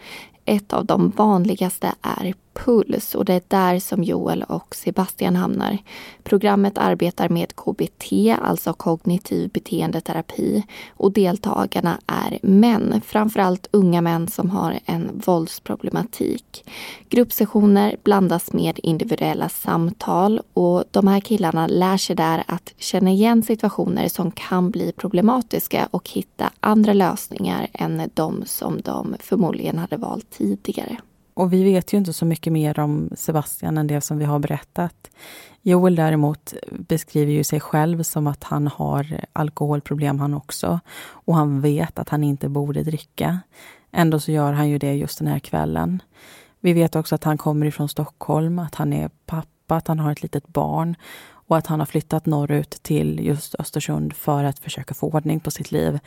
Ett 0.45 0.73
av 0.73 0.87
de 0.87 1.11
vanligaste 1.11 1.93
är 2.03 2.27
puls 2.55 3.15
och 3.15 3.25
det 3.25 3.35
är 3.35 3.43
där 3.49 3.79
som 3.79 4.05
Joel 4.05 4.43
och 4.43 4.75
Sebastian 4.75 5.37
hamnar. 5.37 5.79
Programmet 6.23 6.79
arbetar 6.79 7.29
med 7.29 7.57
KBT, 7.57 8.13
alltså 8.43 8.73
kognitiv 8.73 9.51
beteendeterapi 9.51 10.63
och 10.91 11.13
deltagarna 11.13 11.99
är 12.07 12.39
män, 12.43 13.01
framförallt 13.07 13.69
unga 13.71 14.01
män 14.01 14.29
som 14.29 14.51
har 14.51 14.79
en 14.85 15.21
våldsproblematik. 15.27 16.65
Gruppsessioner 17.09 17.97
blandas 18.03 18.53
med 18.53 18.81
individuella 18.83 19.49
samtal 19.49 20.41
och 20.55 20.85
de 20.91 21.09
här 21.09 21.21
killarna 21.21 21.67
lär 21.67 21.97
sig 21.97 22.17
där 22.17 22.45
att 22.47 22.73
känna 22.79 23.11
igen 23.11 23.43
situationer 23.43 24.09
som 24.09 24.31
kan 24.31 24.71
bli 24.71 24.93
problematiska 24.93 25.89
och 25.91 26.11
hitta 26.11 26.51
andra 26.61 26.93
lösningar 26.93 27.69
än 27.73 28.11
de 28.15 28.43
som 28.47 28.81
de 28.81 29.17
förmodligen 29.21 29.79
hade 29.79 29.97
valt 29.97 30.31
tidigare. 30.31 30.97
Och 31.35 31.53
vi 31.53 31.65
vet 31.65 31.93
ju 31.93 31.99
inte 31.99 32.13
så 32.13 32.25
mycket 32.25 32.53
mer 32.53 32.79
om 32.81 33.11
Sebastian 33.17 33.79
än 33.79 33.87
det 33.87 34.01
som 34.01 34.19
vi 34.19 34.25
har 34.25 34.39
berättat. 34.39 35.11
Joel 35.63 35.97
däremot 35.97 36.55
beskriver 36.71 37.33
ju 37.33 37.45
sig 37.45 37.61
själv 37.61 38.03
som 38.03 38.27
att 38.27 38.45
han 38.45 38.67
har 38.67 39.25
alkoholproblem 39.33 40.21
han 40.21 40.35
också. 40.35 40.81
Och 41.01 41.35
han 41.35 41.61
vet 41.61 41.99
att 41.99 42.09
han 42.09 42.25
inte 42.25 42.49
borde 42.49 42.83
dricka. 42.83 43.41
Ändå 43.93 44.21
så 44.21 44.33
gör 44.33 44.53
han 44.53 44.69
ju 44.69 44.79
det 44.79 44.95
just 44.95 45.19
den 45.19 45.29
här 45.29 45.39
kvällen. 45.39 46.03
Vi 46.61 46.73
vet 46.73 46.97
också 46.97 47.15
att 47.15 47.25
han 47.25 47.39
kommer 47.39 47.67
ifrån 47.67 47.89
Stockholm, 47.89 48.59
att 48.59 48.75
han 48.75 48.93
är 48.93 49.11
pappa, 49.27 49.77
att 49.77 49.89
han 49.89 49.99
har 49.99 50.13
ett 50.13 50.23
litet 50.23 50.49
barn 50.49 50.97
och 51.53 51.57
att 51.57 51.67
han 51.67 51.81
har 51.81 51.87
flyttat 51.87 52.27
norrut 52.27 52.71
till 52.83 53.21
just 53.27 53.55
Östersund 53.55 54.13
för 54.13 54.45
att 54.45 54.59
försöka 54.59 54.95
få 54.95 55.07
ordning 55.07 55.41
på 55.41 55.51
sitt 55.51 55.73
liv. 55.73 55.99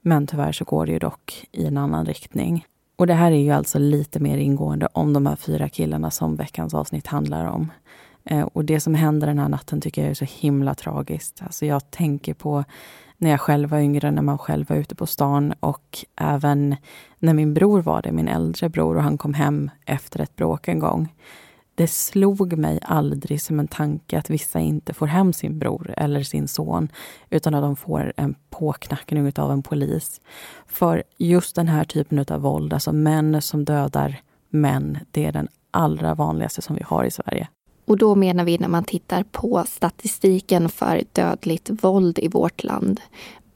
Men 0.00 0.26
tyvärr 0.26 0.52
så 0.52 0.64
går 0.64 0.86
det 0.86 0.92
ju 0.92 0.98
dock 0.98 1.46
i 1.52 1.66
en 1.66 1.76
annan 1.76 2.06
riktning. 2.06 2.66
Och 2.98 3.06
det 3.06 3.14
här 3.14 3.32
är 3.32 3.36
ju 3.36 3.50
alltså 3.50 3.78
lite 3.78 4.20
mer 4.20 4.38
ingående 4.38 4.88
om 4.92 5.12
de 5.12 5.26
här 5.26 5.36
fyra 5.36 5.68
killarna 5.68 6.10
som 6.10 6.36
veckans 6.36 6.74
avsnitt 6.74 7.06
handlar 7.06 7.46
om. 7.46 7.72
Eh, 8.24 8.42
och 8.42 8.64
det 8.64 8.80
som 8.80 8.94
händer 8.94 9.26
den 9.26 9.38
här 9.38 9.48
natten 9.48 9.80
tycker 9.80 10.02
jag 10.02 10.10
är 10.10 10.14
så 10.14 10.24
himla 10.24 10.74
tragiskt. 10.74 11.42
Alltså 11.42 11.66
jag 11.66 11.90
tänker 11.90 12.34
på 12.34 12.64
när 13.16 13.30
jag 13.30 13.40
själv 13.40 13.68
var 13.68 13.78
yngre, 13.78 14.10
när 14.10 14.22
man 14.22 14.38
själv 14.38 14.68
var 14.68 14.76
ute 14.76 14.94
på 14.94 15.06
stan 15.06 15.54
och 15.60 15.98
även 16.16 16.76
när 17.18 17.34
min 17.34 17.54
bror 17.54 17.82
var 17.82 18.02
det, 18.02 18.12
min 18.12 18.28
äldre 18.28 18.68
bror, 18.68 18.96
och 18.96 19.02
han 19.02 19.18
kom 19.18 19.34
hem 19.34 19.70
efter 19.86 20.20
ett 20.20 20.36
bråk 20.36 20.68
en 20.68 20.78
gång. 20.78 21.08
Det 21.78 21.86
slog 21.86 22.58
mig 22.58 22.78
aldrig 22.82 23.42
som 23.42 23.60
en 23.60 23.68
tanke 23.68 24.18
att 24.18 24.30
vissa 24.30 24.60
inte 24.60 24.94
får 24.94 25.06
hem 25.06 25.32
sin 25.32 25.58
bror 25.58 25.94
eller 25.96 26.22
sin 26.22 26.48
son 26.48 26.88
utan 27.30 27.54
att 27.54 27.62
de 27.62 27.76
får 27.76 28.12
en 28.16 28.34
påknackning 28.50 29.32
av 29.36 29.52
en 29.52 29.62
polis. 29.62 30.20
För 30.66 31.02
just 31.18 31.56
den 31.56 31.68
här 31.68 31.84
typen 31.84 32.24
av 32.28 32.40
våld, 32.40 32.72
alltså 32.72 32.92
män 32.92 33.42
som 33.42 33.64
dödar 33.64 34.20
män, 34.50 34.98
det 35.10 35.24
är 35.24 35.32
den 35.32 35.48
allra 35.70 36.14
vanligaste 36.14 36.62
som 36.62 36.76
vi 36.76 36.82
har 36.82 37.04
i 37.04 37.10
Sverige. 37.10 37.48
Och 37.84 37.98
då 37.98 38.14
menar 38.14 38.44
vi 38.44 38.58
när 38.58 38.68
man 38.68 38.84
tittar 38.84 39.22
på 39.22 39.64
statistiken 39.68 40.68
för 40.68 41.02
dödligt 41.12 41.70
våld 41.84 42.18
i 42.18 42.28
vårt 42.28 42.64
land 42.64 43.00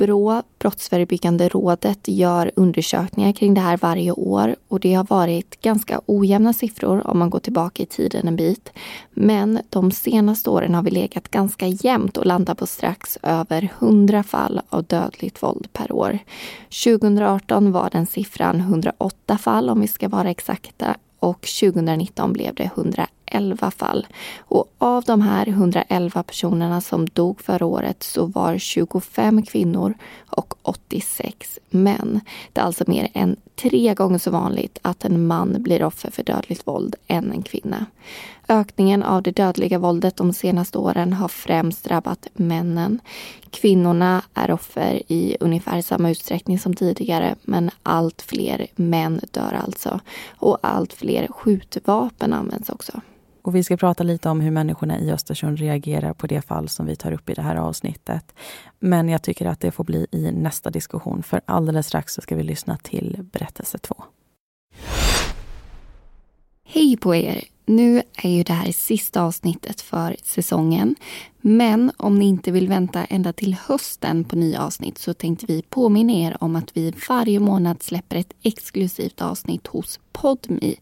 Brå, 0.03 0.43
Brottsförebyggande 0.59 1.49
rådet, 1.49 2.09
gör 2.09 2.51
undersökningar 2.57 3.33
kring 3.33 3.55
det 3.55 3.61
här 3.61 3.77
varje 3.77 4.13
år 4.13 4.57
och 4.69 4.81
det 4.81 4.95
har 4.95 5.05
varit 5.05 5.61
ganska 5.61 6.01
ojämna 6.07 6.53
siffror 6.53 7.07
om 7.07 7.19
man 7.19 7.31
går 7.31 7.39
tillbaka 7.39 7.83
i 7.83 7.87
tiden 7.87 8.29
en 8.29 8.37
bit. 8.37 8.73
Men 9.11 9.59
de 9.69 9.91
senaste 9.91 10.51
åren 10.51 10.75
har 10.75 10.83
vi 10.83 10.91
legat 10.91 11.29
ganska 11.29 11.67
jämnt 11.67 12.17
och 12.17 12.27
landat 12.27 12.59
på 12.59 12.67
strax 12.67 13.19
över 13.23 13.69
100 13.79 14.23
fall 14.23 14.61
av 14.69 14.85
dödligt 14.85 15.43
våld 15.43 15.69
per 15.73 15.93
år. 15.93 16.19
2018 16.85 17.73
var 17.73 17.91
den 17.91 18.07
siffran 18.07 18.61
108 18.61 19.39
fall 19.39 19.71
om 19.71 19.81
vi 19.81 19.89
ska 19.89 20.09
vara 20.09 20.31
exakta 20.31 20.97
och 21.19 21.49
2019 21.61 22.33
blev 22.33 22.55
det 22.55 22.71
111 23.33 23.71
fall. 23.71 24.07
Och 24.39 24.73
av 24.79 25.05
de 25.05 25.21
här 25.21 25.49
111 25.49 26.23
personerna 26.23 26.81
som 26.81 27.07
dog 27.07 27.41
förra 27.41 27.67
året 27.67 28.03
så 28.03 28.27
var 28.27 28.59
25 28.59 29.43
kvinnor 29.43 29.95
och 30.27 30.55
86 30.63 31.59
män. 31.71 32.21
Det 32.53 32.61
är 32.61 32.65
alltså 32.65 32.85
mer 32.87 33.09
än 33.13 33.37
tre 33.57 33.95
gånger 33.95 34.19
så 34.19 34.31
vanligt 34.31 34.79
att 34.83 35.05
en 35.05 35.27
man 35.27 35.63
blir 35.63 35.83
offer 35.83 36.11
för 36.11 36.23
dödligt 36.23 36.67
våld 36.67 36.95
än 37.07 37.33
en 37.33 37.43
kvinna. 37.43 37.87
Ökningen 38.49 39.03
av 39.03 39.23
det 39.23 39.31
dödliga 39.31 39.79
våldet 39.79 40.17
de 40.17 40.33
senaste 40.33 40.79
åren 40.79 41.13
har 41.13 41.29
främst 41.29 41.85
drabbat 41.85 42.27
männen. 42.35 43.01
Kvinnorna 43.51 44.23
är 44.35 44.51
offer 44.51 45.03
i 45.09 45.37
ungefär 45.41 45.83
samma 45.83 46.11
utsträckning 46.11 46.59
som 46.59 46.75
tidigare 46.75 47.35
men 47.43 47.71
allt 47.83 48.23
fler 48.23 48.67
män 48.77 49.21
dör 49.31 49.61
alltså. 49.65 50.01
Och 50.37 50.59
allt 50.63 50.93
fler 50.93 51.27
skjutvapen 51.27 52.33
används 52.33 52.71
också. 52.71 53.01
Och 53.43 53.55
vi 53.57 53.65
ska 53.65 53.77
prata 53.77 54.03
lite 54.03 54.29
om 54.29 54.41
hur 54.41 54.51
människorna 54.51 54.99
i 54.99 55.13
Östersund 55.13 55.59
reagerar 55.59 56.13
på 56.13 56.27
det 56.27 56.43
fall 56.43 56.69
som 56.69 56.87
vi 56.87 56.97
tar 56.97 57.13
upp 57.13 57.31
i 57.31 57.35
det 57.35 57.43
här 57.43 57.57
avsnittet. 57.57 58.35
Men 58.81 59.09
jag 59.09 59.23
tycker 59.23 59.47
att 59.47 59.61
det 59.61 59.71
får 59.71 59.85
bli 59.85 60.07
i 60.11 60.33
nästa 60.33 60.71
diskussion 60.71 61.23
för 61.23 61.41
alldeles 61.45 61.87
strax 61.87 62.15
så 62.15 62.21
ska 62.21 62.37
vi 62.37 62.43
lyssna 62.43 62.77
till 62.77 63.19
berättelse 63.33 63.79
två. 63.79 64.05
Hej 66.65 66.97
på 66.97 67.15
er! 67.15 67.45
Nu 67.67 68.03
är 68.13 68.31
ju 68.31 68.43
det 68.43 68.53
här 68.53 68.73
sista 68.73 69.23
avsnittet 69.23 69.81
för 69.81 70.17
säsongen. 70.23 70.97
Men 71.45 71.93
om 71.97 72.19
ni 72.19 72.25
inte 72.25 72.51
vill 72.51 72.69
vänta 72.69 73.05
ända 73.05 73.33
till 73.33 73.55
hösten 73.55 74.25
på 74.25 74.37
nya 74.37 74.63
avsnitt 74.63 74.99
så 74.99 75.15
tänkte 75.15 75.47
vi 75.47 75.63
påminna 75.63 76.13
er 76.13 76.37
om 76.41 76.57
att 76.57 76.77
vi 76.77 76.93
varje 77.09 77.41
månad 77.41 77.83
släpper 77.83 78.17
ett 78.17 78.33
exklusivt 78.43 79.23
avsnitt 79.23 79.67
hos 79.67 80.01
Podmi. 80.13 80.77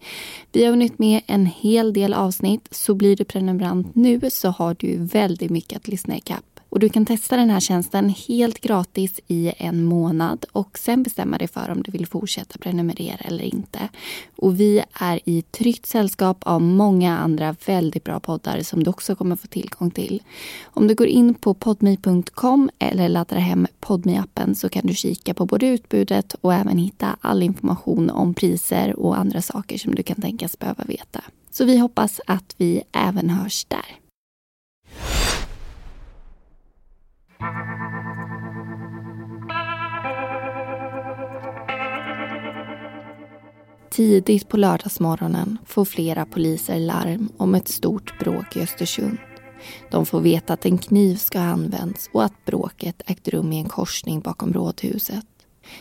Vi 0.52 0.64
har 0.64 0.70
hunnit 0.70 0.98
med 0.98 1.22
en 1.26 1.46
hel 1.46 1.92
del 1.92 2.14
avsnitt, 2.14 2.68
så 2.70 2.94
blir 2.94 3.16
du 3.16 3.24
prenumerant 3.24 3.94
nu 3.94 4.20
så 4.30 4.48
har 4.48 4.76
du 4.78 4.96
väldigt 4.96 5.50
mycket 5.50 5.76
att 5.76 5.88
lyssna 5.88 6.16
ikapp. 6.16 6.49
Och 6.70 6.78
du 6.78 6.88
kan 6.88 7.06
testa 7.06 7.36
den 7.36 7.50
här 7.50 7.60
tjänsten 7.60 8.08
helt 8.28 8.60
gratis 8.60 9.20
i 9.26 9.52
en 9.56 9.84
månad 9.84 10.44
och 10.52 10.78
sen 10.78 11.02
bestämma 11.02 11.38
dig 11.38 11.48
för 11.48 11.70
om 11.70 11.82
du 11.82 11.90
vill 11.92 12.06
fortsätta 12.06 12.58
prenumerera 12.58 13.16
eller 13.20 13.44
inte. 13.44 13.88
Och 14.36 14.60
vi 14.60 14.82
är 14.92 15.20
i 15.24 15.42
tryggt 15.42 15.86
sällskap 15.86 16.38
av 16.42 16.62
många 16.62 17.18
andra 17.18 17.56
väldigt 17.66 18.04
bra 18.04 18.20
poddar 18.20 18.62
som 18.62 18.84
du 18.84 18.90
också 18.90 19.14
kommer 19.14 19.36
få 19.36 19.46
tillgång 19.46 19.90
till. 19.90 20.22
Om 20.64 20.86
du 20.86 20.94
går 20.94 21.06
in 21.06 21.34
på 21.34 21.54
podme.com 21.54 22.70
eller 22.78 23.08
laddar 23.08 23.36
hem 23.36 23.66
podme 23.80 24.18
appen 24.18 24.54
så 24.54 24.68
kan 24.68 24.86
du 24.86 24.94
kika 24.94 25.34
på 25.34 25.46
både 25.46 25.66
utbudet 25.66 26.34
och 26.40 26.54
även 26.54 26.78
hitta 26.78 27.16
all 27.20 27.42
information 27.42 28.10
om 28.10 28.34
priser 28.34 29.00
och 29.00 29.18
andra 29.18 29.42
saker 29.42 29.78
som 29.78 29.94
du 29.94 30.02
kan 30.02 30.22
tänkas 30.22 30.58
behöva 30.58 30.84
veta. 30.84 31.20
Så 31.50 31.64
vi 31.64 31.78
hoppas 31.78 32.20
att 32.26 32.54
vi 32.56 32.82
även 32.92 33.30
hörs 33.30 33.64
där. 33.64 33.99
Tidigt 43.90 44.48
på 44.48 44.56
lördagsmorgonen 44.56 45.58
får 45.66 45.84
flera 45.84 46.26
poliser 46.26 46.78
larm 46.78 47.28
om 47.36 47.54
ett 47.54 47.68
stort 47.68 48.18
bråk 48.18 48.56
i 48.56 48.60
Östersund. 48.60 49.18
De 49.90 50.06
får 50.06 50.20
veta 50.20 50.52
att 50.52 50.66
en 50.66 50.78
kniv 50.78 51.16
ska 51.16 51.38
ha 51.38 51.46
använts 51.46 52.10
och 52.12 52.24
att 52.24 52.44
bråket 52.44 53.02
ägt 53.06 53.28
rum 53.28 53.52
i 53.52 53.58
en 53.58 53.68
korsning 53.68 54.20
bakom 54.20 54.52
rådhuset. 54.52 55.26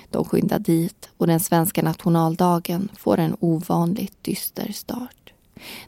De 0.09 0.25
skyndar 0.25 0.59
dit 0.59 1.09
och 1.17 1.27
den 1.27 1.39
svenska 1.39 1.81
nationaldagen 1.81 2.89
får 2.97 3.17
en 3.17 3.35
ovanligt 3.39 4.23
dyster 4.23 4.71
start. 4.71 5.18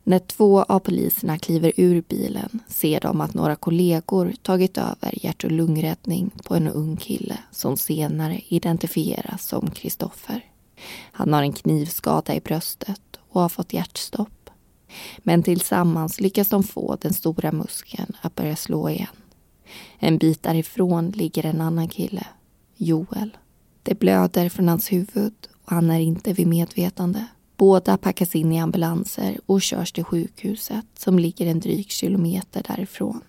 När 0.04 0.20
två 0.20 0.64
av 0.64 0.80
poliserna 0.80 1.38
kliver 1.38 1.72
ur 1.78 2.04
bilen 2.08 2.60
ser 2.68 3.00
de 3.00 3.22
att 3.22 3.34
några 3.34 3.56
kollegor 3.56 4.34
tagit 4.42 4.78
över 4.78 5.26
hjärt 5.26 5.44
och 5.44 5.52
lungräddning 5.52 6.32
på 6.44 6.56
en 6.56 6.68
ung 6.68 6.98
kille 6.98 7.38
som 7.52 7.78
senare 7.78 8.42
identifieras 8.48 9.48
som 9.48 9.72
Kristoffer. 9.72 10.46
Han 11.12 11.34
har 11.34 11.44
en 11.44 11.54
knivskada 11.54 12.36
i 12.36 12.40
bröstet 12.40 13.02
och 13.30 13.42
har 13.42 13.50
fått 13.50 13.74
hjärtstopp. 13.74 14.50
Men 15.18 15.44
tillsammans 15.44 16.20
lyckas 16.20 16.50
de 16.50 16.64
få 16.64 16.98
den 17.02 17.14
stora 17.14 17.52
muskeln 17.52 18.14
att 18.22 18.36
börja 18.36 18.56
slå 18.56 18.90
igen. 18.90 19.08
En 20.00 20.18
bit 20.18 20.44
därifrån 20.44 21.10
ligger 21.10 21.46
en 21.46 21.62
annan 21.62 21.88
kille, 21.88 22.28
Joel. 22.76 23.38
Det 23.84 24.00
blöder 24.00 24.50
från 24.50 24.68
hans 24.68 24.92
huvud 24.92 25.34
och 25.66 25.72
han 25.72 25.92
är 25.92 26.00
inte 26.00 26.34
vid 26.34 26.48
medvetande. 26.48 27.26
Båda 27.62 27.98
packas 27.98 28.36
in 28.36 28.52
i 28.52 28.60
ambulanser 28.60 29.40
och 29.46 29.62
körs 29.62 29.92
till 29.92 30.04
sjukhuset 30.04 30.86
som 30.98 31.20
ligger 31.20 31.46
en 31.46 31.60
dryg 31.60 31.92
kilometer 31.92 32.64
därifrån. 32.68 33.22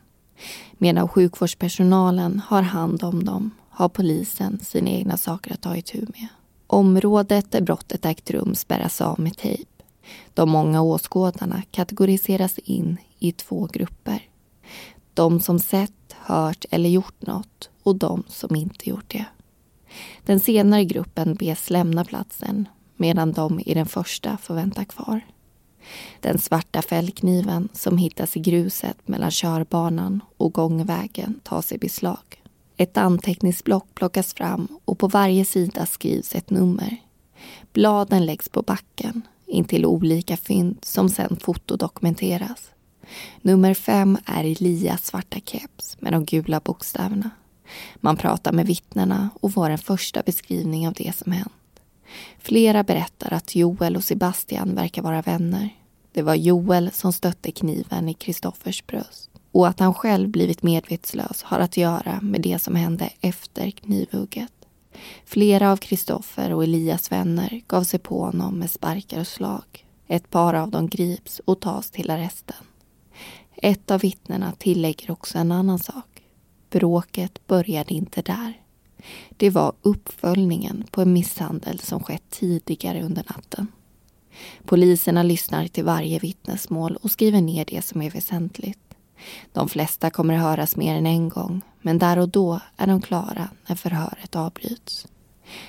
Medan 0.72 1.08
sjukvårdspersonalen 1.08 2.42
har 2.46 2.62
hand 2.62 3.04
om 3.04 3.24
dem 3.24 3.50
har 3.70 3.88
polisen 3.88 4.58
sina 4.62 4.90
egna 4.90 5.16
saker 5.16 5.52
att 5.52 5.60
ta 5.60 5.76
itu 5.76 6.00
med. 6.00 6.28
Området 6.66 7.52
där 7.52 7.60
brottet 7.60 8.04
ägt 8.04 8.30
rum 8.30 8.54
spärras 8.54 9.00
av 9.00 9.20
med 9.20 9.36
tejp. 9.36 9.70
De 10.34 10.50
många 10.50 10.82
åskådarna 10.82 11.62
kategoriseras 11.70 12.58
in 12.58 12.96
i 13.18 13.32
två 13.32 13.68
grupper. 13.72 14.22
De 15.14 15.40
som 15.40 15.58
sett, 15.58 16.12
hört 16.12 16.64
eller 16.70 16.88
gjort 16.88 17.26
något 17.26 17.70
och 17.82 17.96
de 17.96 18.22
som 18.28 18.56
inte 18.56 18.90
gjort 18.90 19.10
det. 19.10 19.24
Den 20.26 20.40
senare 20.40 20.84
gruppen 20.84 21.34
bes 21.34 21.70
lämna 21.70 22.04
platsen 22.04 22.68
medan 23.02 23.32
de 23.32 23.60
i 23.60 23.74
den 23.74 23.86
första 23.86 24.36
får 24.36 24.54
vänta 24.54 24.84
kvar. 24.84 25.20
Den 26.20 26.38
svarta 26.38 26.82
fällkniven 26.82 27.68
som 27.72 27.98
hittas 27.98 28.36
i 28.36 28.40
gruset 28.40 29.08
mellan 29.08 29.30
körbanan 29.30 30.20
och 30.36 30.52
gångvägen 30.52 31.40
tas 31.42 31.72
i 31.72 31.78
beslag. 31.78 32.42
Ett 32.76 32.96
anteckningsblock 32.96 33.94
plockas 33.94 34.34
fram 34.34 34.68
och 34.84 34.98
på 34.98 35.08
varje 35.08 35.44
sida 35.44 35.86
skrivs 35.86 36.34
ett 36.34 36.50
nummer. 36.50 36.96
Bladen 37.72 38.26
läggs 38.26 38.48
på 38.48 38.62
backen 38.62 39.22
intill 39.46 39.86
olika 39.86 40.36
fynd 40.36 40.78
som 40.82 41.08
sedan 41.08 41.36
fotodokumenteras. 41.40 42.70
Nummer 43.40 43.74
fem 43.74 44.18
är 44.24 44.44
Elias 44.44 45.06
svarta 45.06 45.38
keps 45.44 45.96
med 46.00 46.12
de 46.12 46.24
gula 46.24 46.60
bokstäverna. 46.60 47.30
Man 47.96 48.16
pratar 48.16 48.52
med 48.52 48.66
vittnena 48.66 49.30
och 49.40 49.52
får 49.52 49.70
en 49.70 49.78
första 49.78 50.22
beskrivning 50.22 50.88
av 50.88 50.94
det 50.94 51.16
som 51.16 51.32
hänt. 51.32 51.52
Flera 52.38 52.82
berättar 52.82 53.32
att 53.32 53.54
Joel 53.54 53.96
och 53.96 54.04
Sebastian 54.04 54.74
verkar 54.74 55.02
vara 55.02 55.22
vänner. 55.22 55.68
Det 56.12 56.22
var 56.22 56.34
Joel 56.34 56.90
som 56.92 57.12
stötte 57.12 57.52
kniven 57.52 58.08
i 58.08 58.14
Kristoffers 58.14 58.86
bröst. 58.86 59.30
Och 59.52 59.68
att 59.68 59.80
han 59.80 59.94
själv 59.94 60.28
blivit 60.28 60.62
medvetslös 60.62 61.42
har 61.42 61.60
att 61.60 61.76
göra 61.76 62.18
med 62.22 62.40
det 62.40 62.58
som 62.58 62.74
hände 62.74 63.10
efter 63.20 63.70
knivhugget. 63.70 64.52
Flera 65.24 65.72
av 65.72 65.76
Kristoffer 65.76 66.52
och 66.52 66.64
Elias 66.64 67.12
vänner 67.12 67.62
gav 67.66 67.84
sig 67.84 68.00
på 68.00 68.24
honom 68.24 68.58
med 68.58 68.70
sparkar 68.70 69.20
och 69.20 69.26
slag. 69.26 69.86
Ett 70.06 70.30
par 70.30 70.54
av 70.54 70.70
dem 70.70 70.88
grips 70.88 71.40
och 71.44 71.60
tas 71.60 71.90
till 71.90 72.10
arresten. 72.10 72.56
Ett 73.56 73.90
av 73.90 74.00
vittnena 74.00 74.52
tillägger 74.58 75.10
också 75.10 75.38
en 75.38 75.52
annan 75.52 75.78
sak. 75.78 76.22
Bråket 76.70 77.46
började 77.46 77.94
inte 77.94 78.22
där. 78.22 78.61
Det 79.36 79.50
var 79.50 79.72
uppföljningen 79.82 80.84
på 80.90 81.02
en 81.02 81.12
misshandel 81.12 81.78
som 81.78 82.02
skett 82.02 82.30
tidigare 82.30 83.02
under 83.02 83.24
natten. 83.28 83.66
Poliserna 84.64 85.22
lyssnar 85.22 85.66
till 85.66 85.84
varje 85.84 86.18
vittnesmål 86.18 86.96
och 86.96 87.10
skriver 87.10 87.40
ner 87.40 87.64
det 87.64 87.82
som 87.82 88.02
är 88.02 88.10
väsentligt. 88.10 88.78
De 89.52 89.68
flesta 89.68 90.10
kommer 90.10 90.34
att 90.34 90.42
höras 90.42 90.76
mer 90.76 90.94
än 90.94 91.06
en 91.06 91.28
gång 91.28 91.60
men 91.80 91.98
där 91.98 92.18
och 92.18 92.28
då 92.28 92.60
är 92.76 92.86
de 92.86 93.02
klara 93.02 93.48
när 93.66 93.76
förhöret 93.76 94.36
avbryts. 94.36 95.06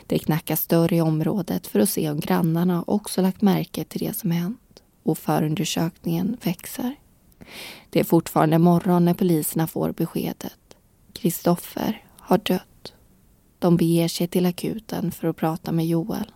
Det 0.08 0.20
knackas 0.20 0.68
dörr 0.68 0.94
i 0.94 1.02
området 1.02 1.68
för 1.68 1.80
att 1.80 1.90
se 1.90 2.10
om 2.10 2.20
grannarna 2.20 2.84
också 2.88 3.22
lagt 3.22 3.42
märke 3.42 3.84
till 3.84 4.00
det 4.00 4.18
som 4.18 4.32
hänt 4.32 4.84
och 5.04 5.18
förundersökningen 5.18 6.38
växer. 6.44 6.96
Det 7.90 8.00
är 8.00 8.04
fortfarande 8.04 8.58
morgon 8.58 9.06
när 9.06 9.14
poliserna 9.14 9.68
får 9.68 9.92
beskedet. 9.92 10.60
Kristoffer 11.14 12.06
har 12.20 12.38
dött. 12.38 12.62
De 13.64 13.78
beger 13.78 14.08
sig 14.08 14.28
till 14.28 14.46
akuten 14.46 15.12
för 15.12 15.28
att 15.28 15.36
prata 15.36 15.72
med 15.72 15.88
Joel. 15.88 16.32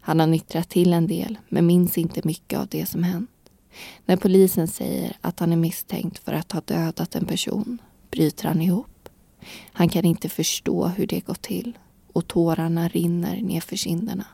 Han 0.00 0.20
har 0.20 0.26
nyttrat 0.26 0.68
till 0.68 0.92
en 0.92 1.06
del, 1.06 1.38
men 1.48 1.66
minns 1.66 1.98
inte 1.98 2.20
mycket 2.24 2.58
av 2.58 2.66
det 2.66 2.86
som 2.86 3.02
hänt. 3.02 3.30
När 4.04 4.16
polisen 4.16 4.68
säger 4.68 5.16
att 5.20 5.40
han 5.40 5.52
är 5.52 5.56
misstänkt 5.56 6.18
för 6.18 6.32
att 6.32 6.52
ha 6.52 6.60
dödat 6.60 7.14
en 7.14 7.26
person 7.26 7.78
bryter 8.10 8.48
han 8.48 8.62
ihop. 8.62 9.08
Han 9.72 9.88
kan 9.88 10.04
inte 10.04 10.28
förstå 10.28 10.86
hur 10.86 11.06
det 11.06 11.20
gått 11.20 11.42
till 11.42 11.78
och 12.12 12.28
tårarna 12.28 12.88
rinner 12.88 13.42
nerför 13.42 13.76
kinderna. 13.76 14.26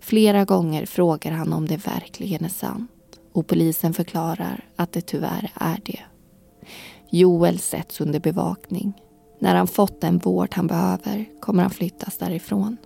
Flera 0.00 0.44
gånger 0.44 0.86
frågar 0.86 1.32
han 1.32 1.52
om 1.52 1.68
det 1.68 1.86
verkligen 1.86 2.44
är 2.44 2.48
sant 2.48 2.90
och 3.32 3.46
polisen 3.46 3.94
förklarar 3.94 4.68
att 4.76 4.92
det 4.92 5.00
tyvärr 5.00 5.50
är 5.54 5.80
det. 5.84 6.00
Joel 7.10 7.58
sätts 7.58 8.00
under 8.00 8.20
bevakning. 8.20 8.92
När 9.38 9.54
han 9.54 9.66
fått 9.66 10.00
den 10.00 10.18
vård 10.18 10.54
han 10.54 10.66
behöver 10.66 11.24
kommer 11.40 11.62
han 11.62 11.70
flyttas 11.70 12.18
därifrån. 12.18 12.76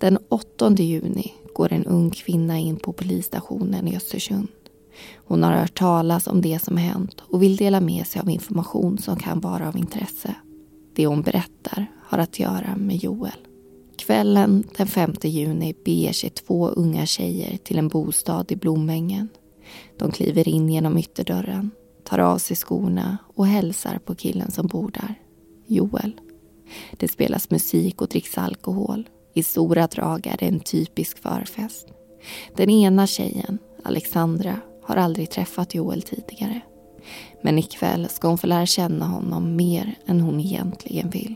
Den 0.00 0.18
8 0.28 0.72
juni 0.72 1.32
går 1.54 1.72
en 1.72 1.86
ung 1.86 2.10
kvinna 2.10 2.58
in 2.58 2.76
på 2.76 2.92
polisstationen 2.92 3.88
i 3.88 3.96
Östersund. 3.96 4.48
Hon 5.16 5.42
har 5.42 5.52
hört 5.52 5.78
talas 5.78 6.26
om 6.26 6.40
det 6.40 6.58
som 6.58 6.76
hänt 6.76 7.20
och 7.20 7.42
vill 7.42 7.56
dela 7.56 7.80
med 7.80 8.06
sig 8.06 8.20
av 8.20 8.30
information 8.30 8.98
som 8.98 9.16
kan 9.16 9.40
vara 9.40 9.68
av 9.68 9.76
intresse. 9.76 10.34
Det 10.94 11.06
hon 11.06 11.22
berättar 11.22 11.86
har 12.04 12.18
att 12.18 12.38
göra 12.38 12.76
med 12.76 12.96
Joel. 12.96 13.46
Kvällen 13.98 14.64
den 14.76 14.86
5 14.86 15.12
juni 15.22 15.74
beger 15.84 16.12
sig 16.12 16.30
två 16.30 16.68
unga 16.68 17.06
tjejer 17.06 17.56
till 17.56 17.78
en 17.78 17.88
bostad 17.88 18.52
i 18.52 18.56
Blomängen. 18.56 19.28
De 19.98 20.12
kliver 20.12 20.48
in 20.48 20.68
genom 20.68 20.98
ytterdörren, 20.98 21.70
tar 22.04 22.18
av 22.18 22.38
sig 22.38 22.56
skorna 22.56 23.18
och 23.34 23.46
hälsar 23.46 23.98
på 23.98 24.14
killen 24.14 24.50
som 24.50 24.66
bor 24.66 24.90
där, 24.90 25.14
Joel. 25.66 26.20
Det 26.96 27.08
spelas 27.08 27.50
musik 27.50 28.02
och 28.02 28.08
dricks 28.08 28.38
alkohol. 28.38 29.08
I 29.34 29.42
stora 29.42 29.86
drag 29.86 30.26
är 30.26 30.36
det 30.36 30.46
en 30.46 30.60
typisk 30.60 31.18
förfest. 31.18 31.86
Den 32.56 32.70
ena 32.70 33.06
tjejen, 33.06 33.58
Alexandra, 33.84 34.60
har 34.82 34.96
aldrig 34.96 35.30
träffat 35.30 35.74
Joel 35.74 36.02
tidigare. 36.02 36.60
Men 37.42 37.58
ikväll 37.58 38.08
ska 38.08 38.28
hon 38.28 38.38
få 38.38 38.46
lära 38.46 38.66
känna 38.66 39.06
honom 39.06 39.56
mer 39.56 39.94
än 40.06 40.20
hon 40.20 40.40
egentligen 40.40 41.10
vill. 41.10 41.34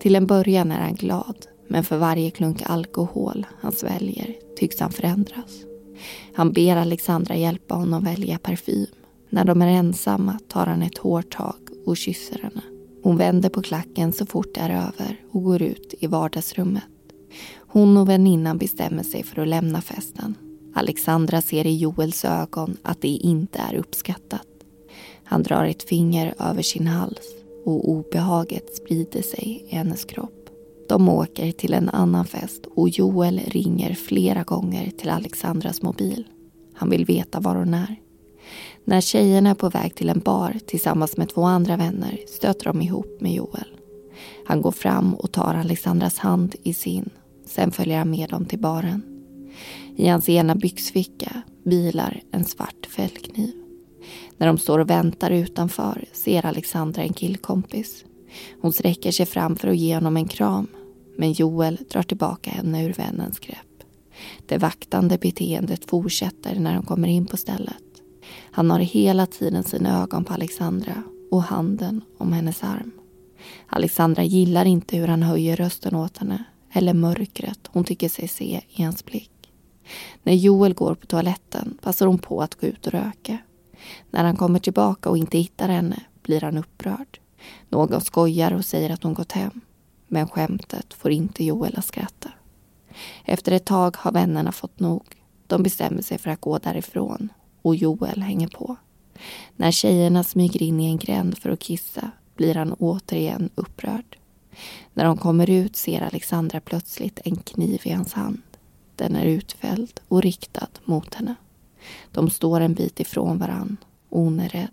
Till 0.00 0.14
en 0.14 0.26
början 0.26 0.72
är 0.72 0.80
han 0.80 0.94
glad, 0.94 1.46
men 1.68 1.84
för 1.84 1.98
varje 1.98 2.30
klunk 2.30 2.62
alkohol 2.66 3.46
han 3.60 3.72
sväljer 3.72 4.34
tycks 4.56 4.80
han 4.80 4.92
förändras. 4.92 5.64
Han 6.34 6.52
ber 6.52 6.76
Alexandra 6.76 7.36
hjälpa 7.36 7.74
honom 7.74 8.04
välja 8.04 8.38
parfym. 8.38 8.86
När 9.30 9.44
de 9.44 9.62
är 9.62 9.66
ensamma 9.66 10.38
tar 10.48 10.66
han 10.66 10.82
ett 10.82 10.98
hårt 10.98 11.30
tag 11.30 11.56
och 11.86 11.96
kysser 11.96 12.38
henne. 12.42 12.62
Hon 13.02 13.16
vänder 13.16 13.48
på 13.48 13.62
klacken 13.62 14.12
så 14.12 14.26
fort 14.26 14.54
det 14.54 14.60
är 14.60 14.70
över 14.70 15.20
och 15.30 15.44
går 15.44 15.62
ut 15.62 15.94
i 15.98 16.06
vardagsrummet. 16.06 16.82
Hon 17.56 17.96
och 17.96 18.08
väninnan 18.08 18.58
bestämmer 18.58 19.02
sig 19.02 19.22
för 19.22 19.42
att 19.42 19.48
lämna 19.48 19.80
festen. 19.80 20.34
Alexandra 20.74 21.42
ser 21.42 21.66
i 21.66 21.76
Joels 21.76 22.24
ögon 22.24 22.76
att 22.82 23.02
det 23.02 23.08
inte 23.08 23.58
är 23.58 23.74
uppskattat. 23.74 24.46
Han 25.24 25.42
drar 25.42 25.64
ett 25.64 25.82
finger 25.82 26.34
över 26.38 26.62
sin 26.62 26.86
hals 26.86 27.26
och 27.64 27.88
obehaget 27.90 28.76
sprider 28.76 29.22
sig 29.22 29.66
i 29.68 29.74
hennes 29.74 30.04
kropp. 30.04 30.48
De 30.88 31.08
åker 31.08 31.52
till 31.52 31.74
en 31.74 31.88
annan 31.88 32.24
fest 32.24 32.66
och 32.74 32.88
Joel 32.88 33.40
ringer 33.46 33.94
flera 33.94 34.42
gånger 34.42 34.90
till 34.90 35.10
Alexandras 35.10 35.82
mobil. 35.82 36.24
Han 36.74 36.90
vill 36.90 37.04
veta 37.04 37.40
var 37.40 37.54
hon 37.56 37.74
är. 37.74 37.96
När 38.84 39.00
tjejerna 39.00 39.50
är 39.50 39.54
på 39.54 39.68
väg 39.68 39.94
till 39.94 40.08
en 40.08 40.20
bar 40.20 40.56
tillsammans 40.66 41.16
med 41.16 41.28
två 41.28 41.42
andra 41.42 41.76
vänner 41.76 42.20
stöter 42.28 42.64
de 42.64 42.82
ihop 42.82 43.20
med 43.20 43.32
Joel. 43.32 43.76
Han 44.46 44.62
går 44.62 44.72
fram 44.72 45.14
och 45.14 45.32
tar 45.32 45.54
Alexandras 45.54 46.18
hand 46.18 46.54
i 46.62 46.74
sin. 46.74 47.10
Sen 47.46 47.70
följer 47.70 47.98
han 47.98 48.10
med 48.10 48.30
dem 48.30 48.44
till 48.44 48.58
baren. 48.58 49.02
I 49.96 50.08
hans 50.08 50.28
ena 50.28 50.54
byxficka 50.54 51.42
vilar 51.64 52.22
en 52.30 52.44
svart 52.44 52.86
fällkniv. 52.96 53.52
När 54.36 54.46
de 54.46 54.58
står 54.58 54.78
och 54.78 54.90
väntar 54.90 55.30
utanför 55.30 56.04
ser 56.12 56.46
Alexandra 56.46 57.02
en 57.02 57.12
killkompis. 57.12 58.04
Hon 58.60 58.72
sträcker 58.72 59.12
sig 59.12 59.26
fram 59.26 59.56
för 59.56 59.68
att 59.68 59.76
ge 59.76 59.94
honom 59.94 60.16
en 60.16 60.28
kram 60.28 60.66
men 61.20 61.32
Joel 61.32 61.78
drar 61.90 62.02
tillbaka 62.02 62.50
henne 62.50 62.84
ur 62.84 62.92
vännens 62.92 63.38
grepp. 63.38 63.84
Det 64.46 64.58
vaktande 64.58 65.18
beteendet 65.18 65.84
fortsätter 65.84 66.60
när 66.60 66.74
de 66.74 66.82
kommer 66.82 67.08
in 67.08 67.26
på 67.26 67.36
stället. 67.36 67.89
Han 68.52 68.70
har 68.70 68.78
hela 68.78 69.26
tiden 69.26 69.62
sina 69.62 70.02
ögon 70.02 70.24
på 70.24 70.34
Alexandra 70.34 71.02
och 71.30 71.42
handen 71.42 72.04
om 72.18 72.32
hennes 72.32 72.64
arm. 72.64 72.92
Alexandra 73.66 74.22
gillar 74.22 74.64
inte 74.64 74.96
hur 74.96 75.08
han 75.08 75.22
höjer 75.22 75.56
rösten 75.56 75.94
åt 75.94 76.18
henne 76.18 76.44
eller 76.72 76.94
mörkret 76.94 77.58
hon 77.68 77.84
tycker 77.84 78.08
sig 78.08 78.28
se 78.28 78.60
i 78.68 78.82
hans 78.82 79.04
blick. 79.04 79.30
När 80.22 80.32
Joel 80.32 80.74
går 80.74 80.94
på 80.94 81.06
toaletten 81.06 81.78
passar 81.82 82.06
hon 82.06 82.18
på 82.18 82.42
att 82.42 82.60
gå 82.60 82.66
ut 82.66 82.86
och 82.86 82.92
röka. 82.92 83.38
När 84.10 84.24
han 84.24 84.36
kommer 84.36 84.58
tillbaka 84.58 85.10
och 85.10 85.18
inte 85.18 85.38
hittar 85.38 85.68
henne 85.68 86.02
blir 86.22 86.40
han 86.40 86.58
upprörd. 86.58 87.18
Någon 87.68 88.00
skojar 88.00 88.52
och 88.52 88.64
säger 88.64 88.90
att 88.90 89.02
hon 89.02 89.14
gått 89.14 89.32
hem. 89.32 89.60
Men 90.08 90.28
skämtet 90.28 90.94
får 90.94 91.10
inte 91.10 91.44
Joel 91.44 91.74
att 91.78 91.84
skratta. 91.84 92.30
Efter 93.24 93.52
ett 93.52 93.64
tag 93.64 93.96
har 93.98 94.12
vännerna 94.12 94.52
fått 94.52 94.80
nog. 94.80 95.02
De 95.46 95.62
bestämmer 95.62 96.02
sig 96.02 96.18
för 96.18 96.30
att 96.30 96.40
gå 96.40 96.58
därifrån 96.58 97.28
och 97.62 97.76
Joel 97.76 98.22
hänger 98.22 98.48
på. 98.48 98.76
När 99.56 99.70
tjejerna 99.70 100.24
smyger 100.24 100.62
in 100.62 100.80
i 100.80 100.86
en 100.86 100.96
gränd 100.96 101.38
för 101.38 101.50
att 101.50 101.60
kissa 101.60 102.10
blir 102.36 102.54
han 102.54 102.72
återigen 102.72 103.50
upprörd. 103.54 104.18
När 104.94 105.04
de 105.04 105.16
kommer 105.16 105.50
ut 105.50 105.76
ser 105.76 106.00
Alexandra 106.00 106.60
plötsligt 106.60 107.20
en 107.24 107.36
kniv 107.36 107.80
i 107.84 107.90
hans 107.90 108.12
hand. 108.12 108.42
Den 108.96 109.16
är 109.16 109.24
utfälld 109.24 110.00
och 110.08 110.22
riktad 110.22 110.68
mot 110.84 111.14
henne. 111.14 111.34
De 112.12 112.30
står 112.30 112.60
en 112.60 112.74
bit 112.74 113.00
ifrån 113.00 113.38
varann 113.38 113.76
och 114.08 114.20
hon 114.20 114.40
är 114.40 114.48
rädd. 114.48 114.70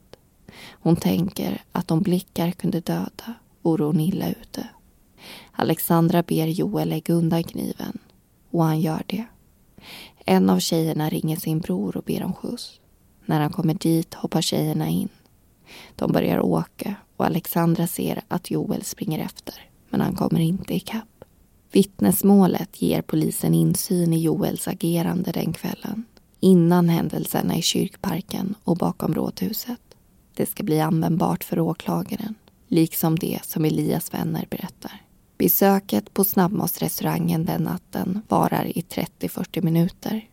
Hon 0.70 0.96
tänker 0.96 1.62
att 1.72 1.92
om 1.92 2.02
blickar 2.02 2.52
kunde 2.52 2.80
döda 2.80 3.34
vore 3.62 3.84
hon 3.84 4.00
illa 4.00 4.30
ute. 4.30 4.68
Alexandra 5.52 6.24
ber 6.24 6.48
Joel 6.48 6.90
lägga 6.90 7.14
undan 7.14 7.44
kniven 7.44 7.98
och 8.52 8.64
han 8.64 8.82
gör 8.82 9.04
det. 9.08 9.26
En 10.30 10.50
av 10.50 10.60
tjejerna 10.60 11.10
ringer 11.10 11.36
sin 11.36 11.60
bror 11.60 11.98
och 11.98 12.04
ber 12.04 12.24
om 12.24 12.34
skjuts. 12.34 12.80
När 13.26 13.40
han 13.40 13.52
kommer 13.52 13.74
dit 13.74 14.14
hoppar 14.14 14.42
tjejerna 14.42 14.90
in. 14.90 15.10
De 15.96 16.12
börjar 16.12 16.40
åka 16.40 16.96
och 17.18 17.26
Alexandra 17.26 17.88
ser 17.88 18.22
att 18.28 18.52
Joel 18.52 18.84
springer 18.84 19.20
efter 19.20 19.54
men 19.90 20.02
han 20.02 20.16
kommer 20.16 20.40
inte 20.40 20.74
ikapp. 20.74 21.24
Vittnesmålet 21.72 22.82
ger 22.82 23.02
polisen 23.02 23.54
insyn 23.54 24.14
i 24.14 24.22
Joels 24.22 24.68
agerande 24.68 25.32
den 25.32 25.54
kvällen 25.54 26.06
innan 26.40 26.90
händelserna 26.90 27.58
i 27.58 27.62
kyrkparken 27.62 28.56
och 28.64 28.78
bakom 28.78 29.14
rådhuset. 29.14 29.82
Det 30.34 30.50
ska 30.50 30.64
bli 30.64 30.80
användbart 30.80 31.44
för 31.44 31.60
åklagaren, 31.60 32.36
liksom 32.68 33.20
det 33.20 33.40
som 33.44 33.66
Elias 33.66 34.14
vänner 34.14 34.48
berättar. 34.50 35.02
Besöket 35.38 36.14
på 36.14 36.24
snabbmatsrestaurangen 36.24 37.46
den 37.46 37.64
natten 37.64 38.22
varar 38.28 38.78
i 38.78 38.82
30-40 38.82 39.64
minuter. 39.64 40.30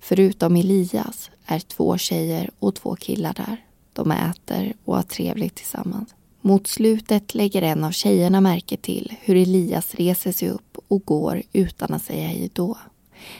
Förutom 0.00 0.56
Elias 0.56 1.30
är 1.46 1.58
två 1.60 1.98
tjejer 1.98 2.50
och 2.58 2.74
två 2.74 2.96
killar 2.96 3.34
där. 3.34 3.64
De 3.92 4.10
äter 4.10 4.72
och 4.84 4.96
har 4.96 5.02
trevligt 5.02 5.54
tillsammans. 5.54 6.14
Mot 6.40 6.66
slutet 6.66 7.34
lägger 7.34 7.62
en 7.62 7.84
av 7.84 7.90
tjejerna 7.90 8.40
märke 8.40 8.76
till 8.76 9.14
hur 9.20 9.36
Elias 9.36 9.94
reser 9.94 10.32
sig 10.32 10.48
upp 10.48 10.78
och 10.88 11.04
går 11.04 11.42
utan 11.52 11.94
att 11.94 12.02
säga 12.02 12.28
hej 12.28 12.50
då. 12.52 12.78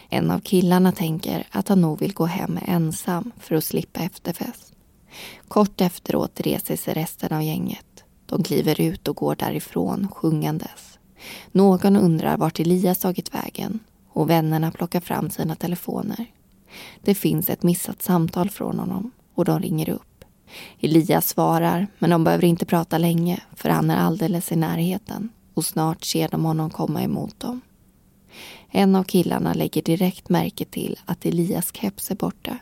En 0.09 0.31
av 0.31 0.39
killarna 0.39 0.93
tänker 0.93 1.47
att 1.51 1.69
han 1.69 1.81
nog 1.81 2.01
vill 2.01 2.13
gå 2.13 2.27
hem 2.27 2.59
ensam 2.67 3.33
för 3.39 3.55
att 3.55 3.65
slippa 3.65 4.01
efterfest. 4.01 4.73
Kort 5.49 5.81
efteråt 5.81 6.41
reser 6.41 6.77
sig 6.77 6.95
resten 6.95 7.33
av 7.33 7.43
gänget. 7.43 7.89
De 8.31 8.43
kliver 8.43 8.81
ut 8.81 9.09
och 9.09 9.16
går 9.16 9.35
därifrån 9.35 10.09
sjungandes. 10.09 10.99
Någon 11.53 11.97
undrar 11.97 12.37
vart 12.37 12.61
Elias 12.61 12.99
tagit 12.99 13.35
vägen 13.35 13.79
och 14.09 14.31
vännerna 14.31 14.71
plockar 14.71 15.01
fram 15.01 15.31
sina 15.31 15.57
telefoner. 15.57 16.27
Det 17.03 17.14
finns 17.14 17.51
ett 17.51 17.62
missat 17.62 18.03
samtal 18.03 18.51
från 18.51 18.79
honom 18.79 19.11
och 19.35 19.45
de 19.45 19.61
ringer 19.61 19.88
upp. 19.90 20.25
Elias 20.81 21.29
svarar, 21.29 21.87
men 21.99 22.11
de 22.11 22.25
behöver 22.25 22.45
inte 22.45 22.66
prata 22.66 22.99
länge 22.99 23.40
för 23.57 23.69
han 23.69 23.90
är 23.90 23.97
alldeles 23.97 24.53
i 24.53 24.57
närheten 24.57 25.29
och 25.55 25.64
snart 25.64 26.05
ser 26.05 26.29
de 26.29 26.45
honom 26.45 26.71
komma 26.71 27.03
emot 27.03 27.40
dem. 27.40 27.61
En 28.71 28.95
av 28.95 29.05
killarna 29.05 29.55
lägger 29.55 29.83
direkt 29.83 30.29
märke 30.29 30.64
till 30.64 30.99
att 31.05 31.27
Elias 31.27 31.73
keps 31.73 32.11
är 32.11 32.16
borta. 32.16 32.59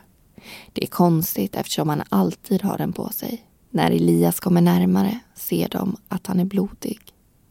Det 0.73 0.83
är 0.83 0.87
konstigt 0.87 1.55
eftersom 1.55 1.89
han 1.89 2.03
alltid 2.09 2.61
har 2.61 2.77
den 2.77 2.93
på 2.93 3.09
sig. 3.09 3.45
När 3.69 3.91
Elias 3.91 4.39
kommer 4.39 4.61
närmare 4.61 5.19
ser 5.35 5.69
de 5.69 5.97
att 6.07 6.27
han 6.27 6.39
är 6.39 6.45
blodig. 6.45 6.99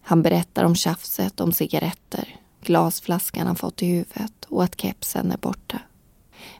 Han 0.02 0.22
berättar 0.22 0.64
om 0.64 0.74
tjafset 0.74 1.40
om 1.40 1.52
cigaretter, 1.52 2.36
glasflaskan 2.62 3.46
han 3.46 3.56
fått 3.56 3.82
i 3.82 3.86
huvudet 3.86 4.44
och 4.48 4.64
att 4.64 4.80
kepsen 4.80 5.32
är 5.32 5.36
borta. 5.36 5.78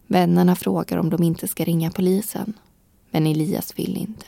Vännerna 0.07 0.57
frågar 0.57 0.99
om 0.99 1.11
de 1.11 1.23
inte 1.23 1.49
ska 1.49 1.65
ringa 1.65 1.91
polisen. 1.91 2.53
Men 3.11 3.27
Elias 3.27 3.79
vill 3.79 3.97
inte. 3.97 4.27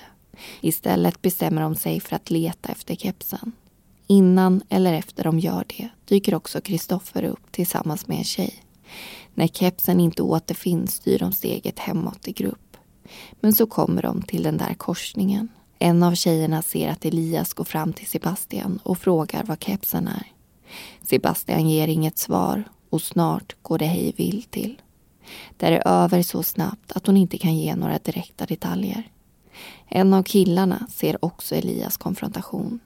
Istället 0.60 1.22
bestämmer 1.22 1.62
de 1.62 1.74
sig 1.74 2.00
för 2.00 2.16
att 2.16 2.30
leta 2.30 2.68
efter 2.68 2.96
kepsen. 2.96 3.52
Innan 4.06 4.62
eller 4.68 4.92
efter 4.92 5.24
de 5.24 5.38
gör 5.38 5.64
det 5.66 5.88
dyker 6.04 6.34
också 6.34 6.60
Kristoffer 6.60 7.24
upp 7.24 7.52
tillsammans 7.52 8.08
med 8.08 8.18
en 8.18 8.24
tjej. 8.24 8.64
När 9.34 9.46
kepsen 9.46 10.00
inte 10.00 10.22
återfinns 10.22 10.94
styr 10.94 11.18
de 11.18 11.32
steget 11.32 11.78
hemåt 11.78 12.28
i 12.28 12.32
grupp. 12.32 12.69
Men 13.40 13.52
så 13.52 13.66
kommer 13.66 14.02
de 14.02 14.22
till 14.22 14.42
den 14.42 14.56
där 14.56 14.74
korsningen. 14.74 15.48
En 15.78 16.02
av 16.02 16.14
tjejerna 16.14 16.62
ser 16.62 16.88
att 16.88 17.04
Elias 17.04 17.54
går 17.54 17.64
fram 17.64 17.92
till 17.92 18.06
Sebastian 18.06 18.78
och 18.82 18.98
frågar 18.98 19.44
var 19.44 19.56
kepsen 19.56 20.08
är. 20.08 20.26
Sebastian 21.02 21.68
ger 21.68 21.88
inget 21.88 22.18
svar 22.18 22.64
och 22.90 23.02
snart 23.02 23.56
går 23.62 23.78
det 23.78 23.86
hej 23.86 24.14
vill 24.16 24.42
till. 24.42 24.82
Det 25.56 25.66
är 25.66 25.88
över 25.88 26.22
så 26.22 26.42
snabbt 26.42 26.92
att 26.92 27.06
hon 27.06 27.16
inte 27.16 27.38
kan 27.38 27.56
ge 27.56 27.74
några 27.76 27.98
direkta 27.98 28.46
detaljer. 28.46 29.10
En 29.88 30.14
av 30.14 30.22
killarna 30.22 30.86
ser 30.90 31.24
också 31.24 31.54
Elias 31.54 31.96
konfrontation. 31.96 32.80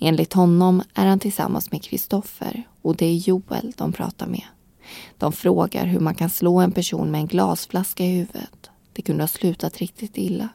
Enligt 0.00 0.32
honom 0.32 0.82
är 0.94 1.06
han 1.06 1.18
tillsammans 1.18 1.72
med 1.72 1.82
Kristoffer 1.82 2.62
och 2.82 2.96
det 2.96 3.06
är 3.06 3.14
Joel 3.14 3.72
de 3.76 3.92
pratar 3.92 4.26
med. 4.26 4.44
De 5.18 5.32
frågar 5.32 5.86
hur 5.86 6.00
man 6.00 6.14
kan 6.14 6.30
slå 6.30 6.60
en 6.60 6.72
person 6.72 7.10
med 7.10 7.20
en 7.20 7.26
glasflaska 7.26 8.04
i 8.04 8.10
huvudet. 8.10 8.70
Det 8.96 9.02
kunde 9.02 9.22
ha 9.22 9.28
slutat 9.28 9.78
riktigt 9.78 10.18
illa. 10.18 10.48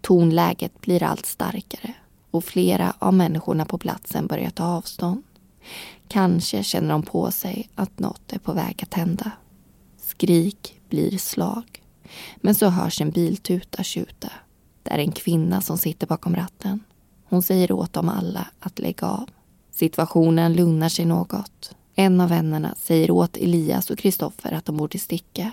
Tonläget 0.00 0.80
blir 0.80 1.02
allt 1.02 1.26
starkare 1.26 1.94
och 2.30 2.44
flera 2.44 2.94
av 2.98 3.14
människorna 3.14 3.64
på 3.64 3.78
platsen 3.78 4.26
börjar 4.26 4.50
ta 4.50 4.64
avstånd. 4.64 5.22
Kanske 6.08 6.62
känner 6.62 6.88
de 6.88 7.02
på 7.02 7.30
sig 7.30 7.70
att 7.74 7.98
något 7.98 8.32
är 8.32 8.38
på 8.38 8.52
väg 8.52 8.80
att 8.82 8.94
hända. 8.94 9.30
Skrik 10.02 10.80
blir 10.88 11.18
slag. 11.18 11.82
Men 12.36 12.54
så 12.54 12.68
hörs 12.68 13.00
en 13.00 13.10
biltuta 13.10 13.82
tjuta. 13.82 14.32
Det 14.82 14.90
är 14.90 14.98
en 14.98 15.12
kvinna 15.12 15.60
som 15.60 15.78
sitter 15.78 16.06
bakom 16.06 16.36
ratten. 16.36 16.80
Hon 17.24 17.42
säger 17.42 17.72
åt 17.72 17.92
dem 17.92 18.08
alla 18.08 18.46
att 18.60 18.78
lägga 18.78 19.06
av. 19.06 19.28
Situationen 19.70 20.52
lugnar 20.52 20.88
sig 20.88 21.04
något. 21.04 21.76
En 21.94 22.20
av 22.20 22.28
vännerna 22.28 22.74
säger 22.78 23.10
åt 23.10 23.36
Elias 23.36 23.90
och 23.90 23.98
Kristoffer 23.98 24.52
att 24.52 24.64
de 24.64 24.76
borde 24.76 24.98
sticka. 24.98 25.50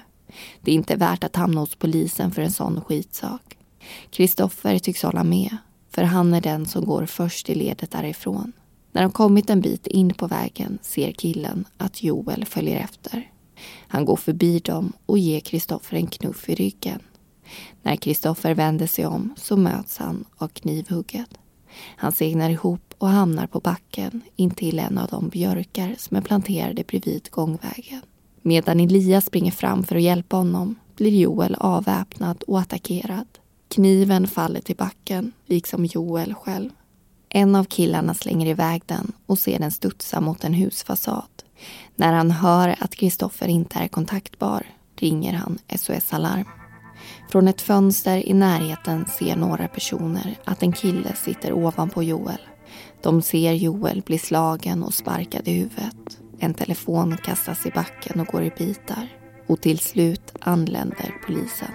Det 0.61 0.71
är 0.71 0.75
inte 0.75 0.95
värt 0.95 1.23
att 1.23 1.35
hamna 1.35 1.59
hos 1.59 1.75
polisen 1.75 2.31
för 2.31 2.41
en 2.41 2.51
sån 2.51 2.81
skitsak. 2.81 3.57
Kristoffer 4.09 4.79
tycks 4.79 5.03
hålla 5.03 5.23
med, 5.23 5.57
för 5.89 6.03
han 6.03 6.33
är 6.33 6.41
den 6.41 6.65
som 6.65 6.85
går 6.85 7.05
först 7.05 7.49
i 7.49 7.55
ledet 7.55 7.91
därifrån. 7.91 8.51
När 8.91 9.01
de 9.01 9.11
kommit 9.11 9.49
en 9.49 9.61
bit 9.61 9.87
in 9.87 10.13
på 10.13 10.27
vägen 10.27 10.79
ser 10.81 11.11
killen 11.11 11.65
att 11.77 12.03
Joel 12.03 12.45
följer 12.45 12.79
efter. 12.79 13.31
Han 13.87 14.05
går 14.05 14.15
förbi 14.15 14.59
dem 14.59 14.93
och 15.05 15.17
ger 15.17 15.39
Kristoffer 15.39 15.97
en 15.97 16.07
knuff 16.07 16.49
i 16.49 16.55
ryggen. 16.55 16.99
När 17.81 17.95
Kristoffer 17.95 18.55
vänder 18.55 18.87
sig 18.87 19.05
om 19.05 19.33
så 19.37 19.57
möts 19.57 19.97
han 19.97 20.25
av 20.37 20.47
knivhugget. 20.47 21.29
Han 21.95 22.11
segnar 22.11 22.49
ihop 22.49 22.93
och 22.97 23.07
hamnar 23.07 23.47
på 23.47 23.59
backen 23.59 24.21
intill 24.35 24.79
en 24.79 24.97
av 24.97 25.07
de 25.07 25.29
björkar 25.29 25.95
som 25.97 26.17
är 26.17 26.21
planterade 26.21 26.83
bredvid 26.83 27.27
gångvägen. 27.31 28.01
Medan 28.49 28.79
Elias 28.79 29.25
springer 29.25 29.51
fram 29.51 29.83
för 29.83 29.95
att 29.95 30.01
hjälpa 30.01 30.37
honom 30.37 30.75
blir 30.95 31.11
Joel 31.11 31.55
avväpnad 31.55 32.43
och 32.47 32.59
attackerad. 32.59 33.27
Kniven 33.67 34.27
faller 34.27 34.61
till 34.61 34.75
backen, 34.75 35.31
liksom 35.45 35.85
Joel 35.85 36.33
själv. 36.33 36.69
En 37.29 37.55
av 37.55 37.63
killarna 37.63 38.13
slänger 38.13 38.47
iväg 38.47 38.83
den 38.85 39.11
och 39.25 39.39
ser 39.39 39.59
den 39.59 39.71
studsa 39.71 40.21
mot 40.21 40.43
en 40.43 40.53
husfasad. 40.53 41.43
När 41.95 42.13
han 42.13 42.31
hör 42.31 42.75
att 42.79 42.95
Kristoffer 42.95 43.47
inte 43.47 43.79
är 43.79 43.87
kontaktbar 43.87 44.65
ringer 44.95 45.33
han 45.33 45.57
SOS 45.75 46.13
Alarm. 46.13 46.45
Från 47.31 47.47
ett 47.47 47.61
fönster 47.61 48.29
i 48.29 48.33
närheten 48.33 49.05
ser 49.19 49.35
några 49.35 49.67
personer 49.67 50.37
att 50.43 50.63
en 50.63 50.71
kille 50.71 51.15
sitter 51.15 51.53
ovanpå 51.53 52.03
Joel. 52.03 52.41
De 53.03 53.21
ser 53.21 53.53
Joel 53.53 54.01
bli 54.01 54.17
slagen 54.17 54.83
och 54.83 54.93
sparkad 54.93 55.47
i 55.47 55.51
huvudet. 55.51 56.19
En 56.41 56.53
telefon 56.53 57.17
kastas 57.17 57.65
i 57.65 57.71
backen 57.71 58.19
och 58.19 58.27
går 58.27 58.43
i 58.43 58.51
bitar. 58.57 59.07
Och 59.47 59.61
till 59.61 59.79
slut 59.79 60.35
anländer 60.39 61.15
polisen. 61.25 61.71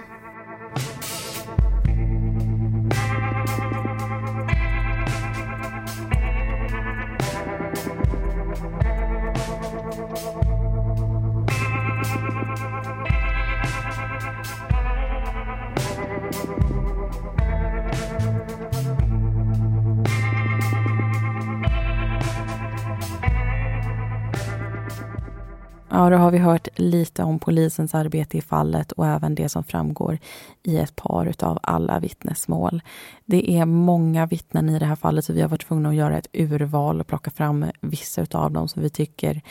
Ja, 25.95 26.09
då 26.09 26.17
har 26.17 26.31
vi 26.31 26.37
hört 26.37 26.67
lite 26.75 27.23
om 27.23 27.39
polisens 27.39 27.95
arbete 27.95 28.37
i 28.37 28.41
fallet 28.41 28.91
och 28.91 29.07
även 29.07 29.35
det 29.35 29.49
som 29.49 29.63
framgår 29.63 30.17
i 30.63 30.77
ett 30.77 30.95
par 30.95 31.33
av 31.39 31.59
alla 31.63 31.99
vittnesmål. 31.99 32.81
Det 33.25 33.51
är 33.51 33.65
många 33.65 34.25
vittnen 34.25 34.69
i 34.69 34.79
det 34.79 34.85
här 34.85 34.95
fallet 34.95 35.25
så 35.25 35.33
vi 35.33 35.41
har 35.41 35.49
varit 35.49 35.67
tvungna 35.67 35.89
att 35.89 35.95
göra 35.95 36.17
ett 36.17 36.27
urval 36.33 36.99
och 36.99 37.07
plocka 37.07 37.31
fram 37.31 37.65
vissa 37.81 38.25
av 38.31 38.51
dem 38.51 38.67
som 38.67 38.81
vi 38.81 38.89
tycker 38.89 39.41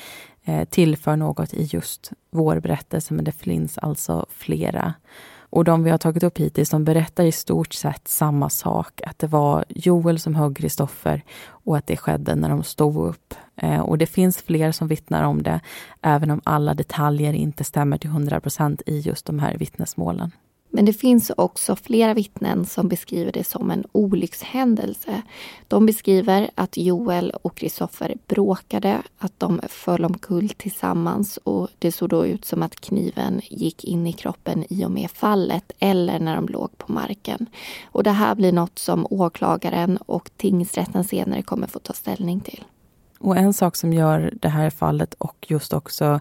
eh, 0.45 0.65
tillför 0.65 1.17
något 1.17 1.55
i 1.55 1.63
just 1.63 2.13
vår 2.31 2.61
berättelse, 2.61 3.15
men 3.15 3.25
det 3.25 3.33
finns 3.33 3.79
alltså 3.79 4.27
flera. 4.31 4.95
Och 5.55 5.65
de 5.65 5.85
vi 5.85 5.91
har 5.91 5.99
tagit 5.99 6.23
upp 6.23 6.39
hittills, 6.39 6.71
de 6.71 6.85
berättar 6.85 7.25
i 7.25 7.33
stort 7.33 7.73
sett 7.73 8.09
samma 8.09 8.51
sak. 8.51 9.01
Att 9.07 9.19
det 9.19 9.27
var 9.27 9.65
Joel 9.69 10.19
som 10.19 10.35
högg 10.35 10.57
Kristoffer 10.57 11.23
och 11.47 11.77
att 11.77 11.87
det 11.87 11.97
skedde 11.97 12.35
när 12.35 12.49
de 12.49 12.63
stod 12.63 12.97
upp. 13.09 13.35
Eh, 13.57 13.81
och 13.81 13.99
det 13.99 14.07
finns 14.07 14.43
fler 14.43 14.73
som 14.73 14.89
vittnar 14.89 15.25
om 15.25 15.43
det, 15.43 15.61
även 16.03 16.31
om 16.31 16.41
alla 16.45 16.75
detaljer 16.75 17.33
inte 17.33 17.65
stämmer 17.65 17.99
till 17.99 18.11
100 18.11 18.41
procent 18.41 18.83
i 18.87 18.99
just 18.99 19.27
de 19.27 19.39
här 19.39 19.57
vittnesmålen. 19.57 20.31
Men 20.75 20.85
det 20.85 20.93
finns 20.93 21.31
också 21.37 21.77
flera 21.77 22.15
vittnen 22.15 22.67
som 22.67 22.89
beskriver 22.89 23.33
det 23.33 23.45
som 23.45 23.71
en 23.71 23.85
olyckshändelse. 23.93 25.23
De 25.69 25.87
beskriver 25.87 26.51
att 26.55 26.77
Joel 26.77 27.31
och 27.43 27.57
Kristoffer 27.57 28.17
bråkade, 28.27 29.03
att 29.19 29.41
de 29.41 29.61
föll 29.69 30.05
omkull 30.05 30.49
tillsammans 30.49 31.37
och 31.37 31.69
det 31.79 31.93
såg 31.93 32.09
då 32.09 32.27
ut 32.27 32.45
som 32.45 32.63
att 32.63 32.81
kniven 32.81 33.41
gick 33.45 33.85
in 33.85 34.07
i 34.07 34.13
kroppen 34.13 34.65
i 34.69 34.85
och 34.85 34.91
med 34.91 35.11
fallet 35.11 35.73
eller 35.79 36.19
när 36.19 36.37
de 36.37 36.49
låg 36.49 36.79
på 36.79 36.93
marken. 36.93 37.47
Och 37.85 38.03
det 38.03 38.11
här 38.11 38.35
blir 38.35 38.53
något 38.53 38.79
som 38.79 39.07
åklagaren 39.11 39.97
och 39.97 40.31
tingsrätten 40.37 41.05
senare 41.05 41.43
kommer 41.43 41.67
få 41.67 41.79
ta 41.79 41.93
ställning 41.93 42.41
till. 42.41 42.65
Och 43.19 43.37
en 43.37 43.55
sak 43.55 43.77
som 43.77 43.93
gör 43.93 44.35
det 44.43 44.49
här 44.49 44.71
fallet 44.71 45.15
och 45.15 45.47
just 45.49 45.73
också 45.73 46.21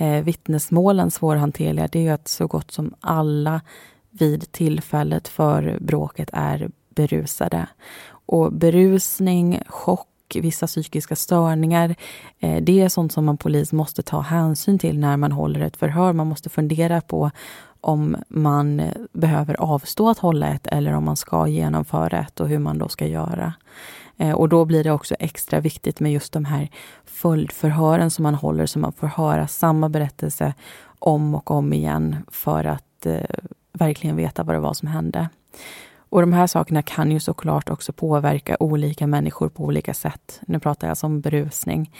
eh, 0.00 0.22
vittnesmålen 0.22 1.10
svårhanterliga, 1.10 1.88
det 1.88 2.06
är 2.06 2.12
att 2.12 2.28
så 2.28 2.46
gott 2.46 2.70
som 2.70 2.94
alla 3.00 3.60
vid 4.10 4.52
tillfället 4.52 5.28
för 5.28 5.78
bråket 5.80 6.30
är 6.32 6.70
berusade. 6.88 7.66
Och 8.26 8.52
berusning, 8.52 9.60
chock, 9.66 10.08
vissa 10.34 10.66
psykiska 10.66 11.16
störningar, 11.16 11.94
eh, 12.38 12.62
det 12.62 12.80
är 12.80 12.88
sånt 12.88 13.12
som 13.12 13.24
man 13.24 13.36
polis 13.36 13.72
måste 13.72 14.02
ta 14.02 14.20
hänsyn 14.20 14.78
till 14.78 14.98
när 14.98 15.16
man 15.16 15.32
håller 15.32 15.60
ett 15.60 15.76
förhör. 15.76 16.12
Man 16.12 16.26
måste 16.26 16.48
fundera 16.48 17.00
på 17.00 17.30
om 17.80 18.16
man 18.28 18.82
behöver 19.12 19.60
avstå 19.60 20.08
att 20.08 20.18
hålla 20.18 20.48
ett 20.48 20.66
eller 20.66 20.92
om 20.92 21.04
man 21.04 21.16
ska 21.16 21.46
genomföra 21.46 22.18
ett 22.18 22.40
och 22.40 22.48
hur 22.48 22.58
man 22.58 22.78
då 22.78 22.88
ska 22.88 23.06
göra. 23.06 23.54
Eh, 24.20 24.32
och 24.32 24.48
då 24.48 24.64
blir 24.64 24.84
det 24.84 24.90
också 24.90 25.14
extra 25.18 25.60
viktigt 25.60 26.00
med 26.00 26.12
just 26.12 26.32
de 26.32 26.44
här 26.44 26.68
följdförhören 27.04 28.10
som 28.10 28.22
man 28.22 28.34
håller, 28.34 28.66
så 28.66 28.78
man 28.78 28.92
får 28.92 29.06
höra 29.06 29.46
samma 29.46 29.88
berättelse 29.88 30.54
om 30.98 31.34
och 31.34 31.50
om 31.50 31.72
igen 31.72 32.16
för 32.28 32.64
att 32.64 33.06
eh, 33.06 33.20
verkligen 33.72 34.16
veta 34.16 34.42
vad 34.42 34.56
det 34.56 34.60
var 34.60 34.74
som 34.74 34.88
hände. 34.88 35.28
Och 36.10 36.20
de 36.20 36.32
här 36.32 36.46
sakerna 36.46 36.82
kan 36.82 37.10
ju 37.12 37.20
såklart 37.20 37.70
också 37.70 37.92
påverka 37.92 38.56
olika 38.60 39.06
människor 39.06 39.48
på 39.48 39.64
olika 39.64 39.94
sätt. 39.94 40.40
Nu 40.46 40.58
pratar 40.58 40.86
jag 40.86 40.90
alltså 40.90 41.06
om 41.06 41.20
berusning. 41.20 41.90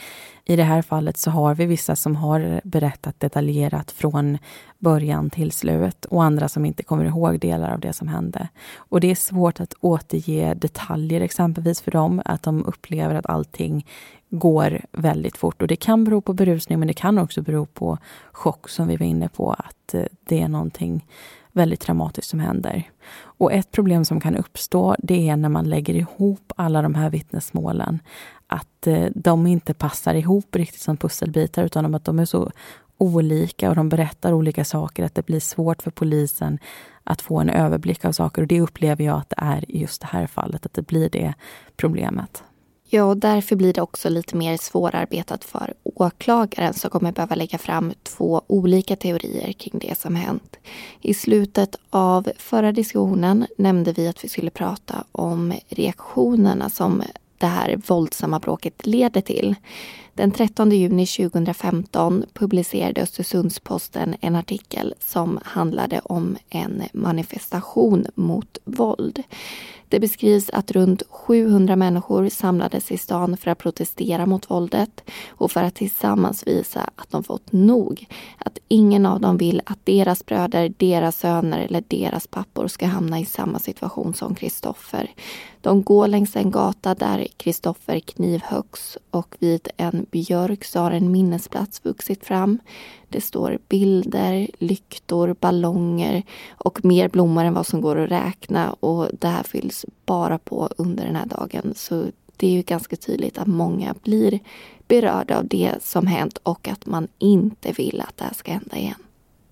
I 0.44 0.56
det 0.56 0.62
här 0.62 0.82
fallet 0.82 1.16
så 1.16 1.30
har 1.30 1.54
vi 1.54 1.66
vissa 1.66 1.96
som 1.96 2.16
har 2.16 2.60
berättat 2.64 3.20
detaljerat 3.20 3.90
från 3.90 4.38
början 4.78 5.30
till 5.30 5.52
slut 5.52 6.04
och 6.04 6.24
andra 6.24 6.48
som 6.48 6.64
inte 6.64 6.82
kommer 6.82 7.04
ihåg 7.04 7.40
delar 7.40 7.72
av 7.72 7.80
det 7.80 7.92
som 7.92 8.08
hände. 8.08 8.48
Och 8.76 9.00
det 9.00 9.10
är 9.10 9.14
svårt 9.14 9.60
att 9.60 9.74
återge 9.80 10.54
detaljer 10.54 11.20
exempelvis 11.20 11.80
för 11.80 11.90
dem, 11.90 12.22
att 12.24 12.42
de 12.42 12.64
upplever 12.64 13.14
att 13.14 13.26
allting 13.26 13.86
går 14.30 14.80
väldigt 14.92 15.36
fort. 15.36 15.62
Och 15.62 15.68
det 15.68 15.76
kan 15.76 16.04
bero 16.04 16.20
på 16.20 16.32
berusning 16.32 16.78
men 16.78 16.88
det 16.88 16.94
kan 16.94 17.18
också 17.18 17.42
bero 17.42 17.66
på 17.66 17.98
chock 18.32 18.68
som 18.68 18.88
vi 18.88 18.96
var 18.96 19.06
inne 19.06 19.28
på, 19.28 19.52
att 19.52 19.94
eh, 19.94 20.04
det 20.24 20.40
är 20.40 20.48
någonting 20.48 21.04
väldigt 21.52 21.80
traumatiskt 21.80 22.30
som 22.30 22.40
händer. 22.40 22.90
Och 23.22 23.52
ett 23.52 23.72
problem 23.72 24.04
som 24.04 24.20
kan 24.20 24.36
uppstå, 24.36 24.96
det 24.98 25.28
är 25.28 25.36
när 25.36 25.48
man 25.48 25.68
lägger 25.68 25.94
ihop 25.94 26.52
alla 26.56 26.82
de 26.82 26.94
här 26.94 27.10
vittnesmålen. 27.10 27.98
Att 28.46 28.86
eh, 28.86 29.06
de 29.14 29.46
inte 29.46 29.74
passar 29.74 30.14
ihop 30.14 30.56
riktigt 30.56 30.80
som 30.80 30.96
pusselbitar, 30.96 31.64
utan 31.64 31.94
att 31.94 32.04
de 32.04 32.18
är 32.18 32.24
så 32.24 32.50
olika 32.98 33.70
och 33.70 33.76
de 33.76 33.88
berättar 33.88 34.32
olika 34.32 34.64
saker, 34.64 35.04
att 35.04 35.14
det 35.14 35.26
blir 35.26 35.40
svårt 35.40 35.82
för 35.82 35.90
polisen 35.90 36.58
att 37.04 37.22
få 37.22 37.38
en 37.38 37.50
överblick 37.50 38.04
av 38.04 38.12
saker. 38.12 38.42
Och 38.42 38.48
det 38.48 38.60
upplever 38.60 39.04
jag 39.04 39.18
att 39.18 39.30
det 39.30 39.36
är 39.38 39.70
i 39.70 39.80
just 39.80 40.00
det 40.00 40.06
här 40.06 40.26
fallet, 40.26 40.66
att 40.66 40.74
det 40.74 40.86
blir 40.86 41.10
det 41.10 41.34
problemet. 41.76 42.44
Ja, 42.92 43.04
och 43.04 43.16
därför 43.16 43.56
blir 43.56 43.72
det 43.72 43.82
också 43.82 44.08
lite 44.08 44.36
mer 44.36 44.56
svårarbetat 44.56 45.44
för 45.44 45.74
åklagaren 45.82 46.74
som 46.74 46.90
kommer 46.90 47.12
behöva 47.12 47.34
lägga 47.34 47.58
fram 47.58 47.92
två 48.02 48.42
olika 48.46 48.96
teorier 48.96 49.52
kring 49.52 49.78
det 49.80 49.98
som 49.98 50.16
hänt. 50.16 50.56
I 51.00 51.14
slutet 51.14 51.76
av 51.90 52.30
förra 52.38 52.72
diskussionen 52.72 53.46
nämnde 53.56 53.92
vi 53.92 54.08
att 54.08 54.24
vi 54.24 54.28
skulle 54.28 54.50
prata 54.50 55.04
om 55.12 55.54
reaktionerna 55.68 56.70
som 56.70 57.02
det 57.38 57.46
här 57.46 57.80
våldsamma 57.86 58.38
bråket 58.38 58.86
leder 58.86 59.20
till. 59.20 59.54
Den 60.14 60.30
13 60.30 60.70
juni 60.70 61.06
2015 61.06 62.24
publicerade 62.32 63.02
Östersunds-Posten 63.02 64.16
en 64.20 64.36
artikel 64.36 64.94
som 65.00 65.38
handlade 65.44 66.00
om 66.04 66.36
en 66.48 66.82
manifestation 66.92 68.06
mot 68.14 68.58
våld. 68.64 69.22
Det 69.90 70.00
beskrivs 70.00 70.50
att 70.50 70.70
runt 70.70 71.02
700 71.10 71.76
människor 71.76 72.28
samlades 72.28 72.92
i 72.92 72.98
stan 72.98 73.36
för 73.36 73.50
att 73.50 73.58
protestera 73.58 74.26
mot 74.26 74.50
våldet 74.50 75.04
och 75.28 75.52
för 75.52 75.62
att 75.62 75.74
tillsammans 75.74 76.46
visa 76.46 76.90
att 76.94 77.10
de 77.10 77.24
fått 77.24 77.52
nog. 77.52 78.06
Att 78.38 78.58
ingen 78.68 79.06
av 79.06 79.20
dem 79.20 79.36
vill 79.36 79.62
att 79.66 79.86
deras 79.86 80.26
bröder, 80.26 80.72
deras 80.76 81.18
söner 81.18 81.58
eller 81.58 81.84
deras 81.88 82.26
pappor 82.26 82.68
ska 82.68 82.86
hamna 82.86 83.20
i 83.20 83.24
samma 83.24 83.58
situation 83.58 84.14
som 84.14 84.34
Kristoffer. 84.34 85.10
De 85.60 85.82
går 85.82 86.08
längs 86.08 86.36
en 86.36 86.50
gata 86.50 86.94
där 86.94 87.26
Kristoffer 87.36 88.00
knivhöggs 88.00 88.98
och 89.10 89.36
vid 89.38 89.68
en 89.76 90.06
björk 90.10 90.64
så 90.64 90.80
har 90.80 90.90
en 90.90 91.12
minnesplats 91.12 91.84
vuxit 91.84 92.24
fram. 92.24 92.58
Det 93.10 93.20
står 93.20 93.58
bilder, 93.68 94.48
lyktor, 94.58 95.36
ballonger 95.40 96.22
och 96.50 96.84
mer 96.84 97.08
blommor 97.08 97.44
än 97.44 97.54
vad 97.54 97.66
som 97.66 97.80
går 97.80 97.98
att 97.98 98.10
räkna 98.10 98.72
och 98.72 99.08
det 99.12 99.28
här 99.28 99.42
fylls 99.42 99.86
bara 100.06 100.38
på 100.38 100.68
under 100.76 101.04
den 101.04 101.16
här 101.16 101.26
dagen. 101.26 101.72
Så 101.76 102.04
det 102.36 102.46
är 102.46 102.50
ju 102.50 102.62
ganska 102.62 102.96
tydligt 102.96 103.38
att 103.38 103.46
många 103.46 103.94
blir 104.02 104.40
berörda 104.88 105.38
av 105.38 105.48
det 105.48 105.74
som 105.82 106.06
hänt 106.06 106.38
och 106.42 106.68
att 106.68 106.86
man 106.86 107.08
inte 107.18 107.72
vill 107.72 108.00
att 108.00 108.16
det 108.16 108.24
här 108.24 108.34
ska 108.34 108.52
hända 108.52 108.76
igen. 108.76 109.02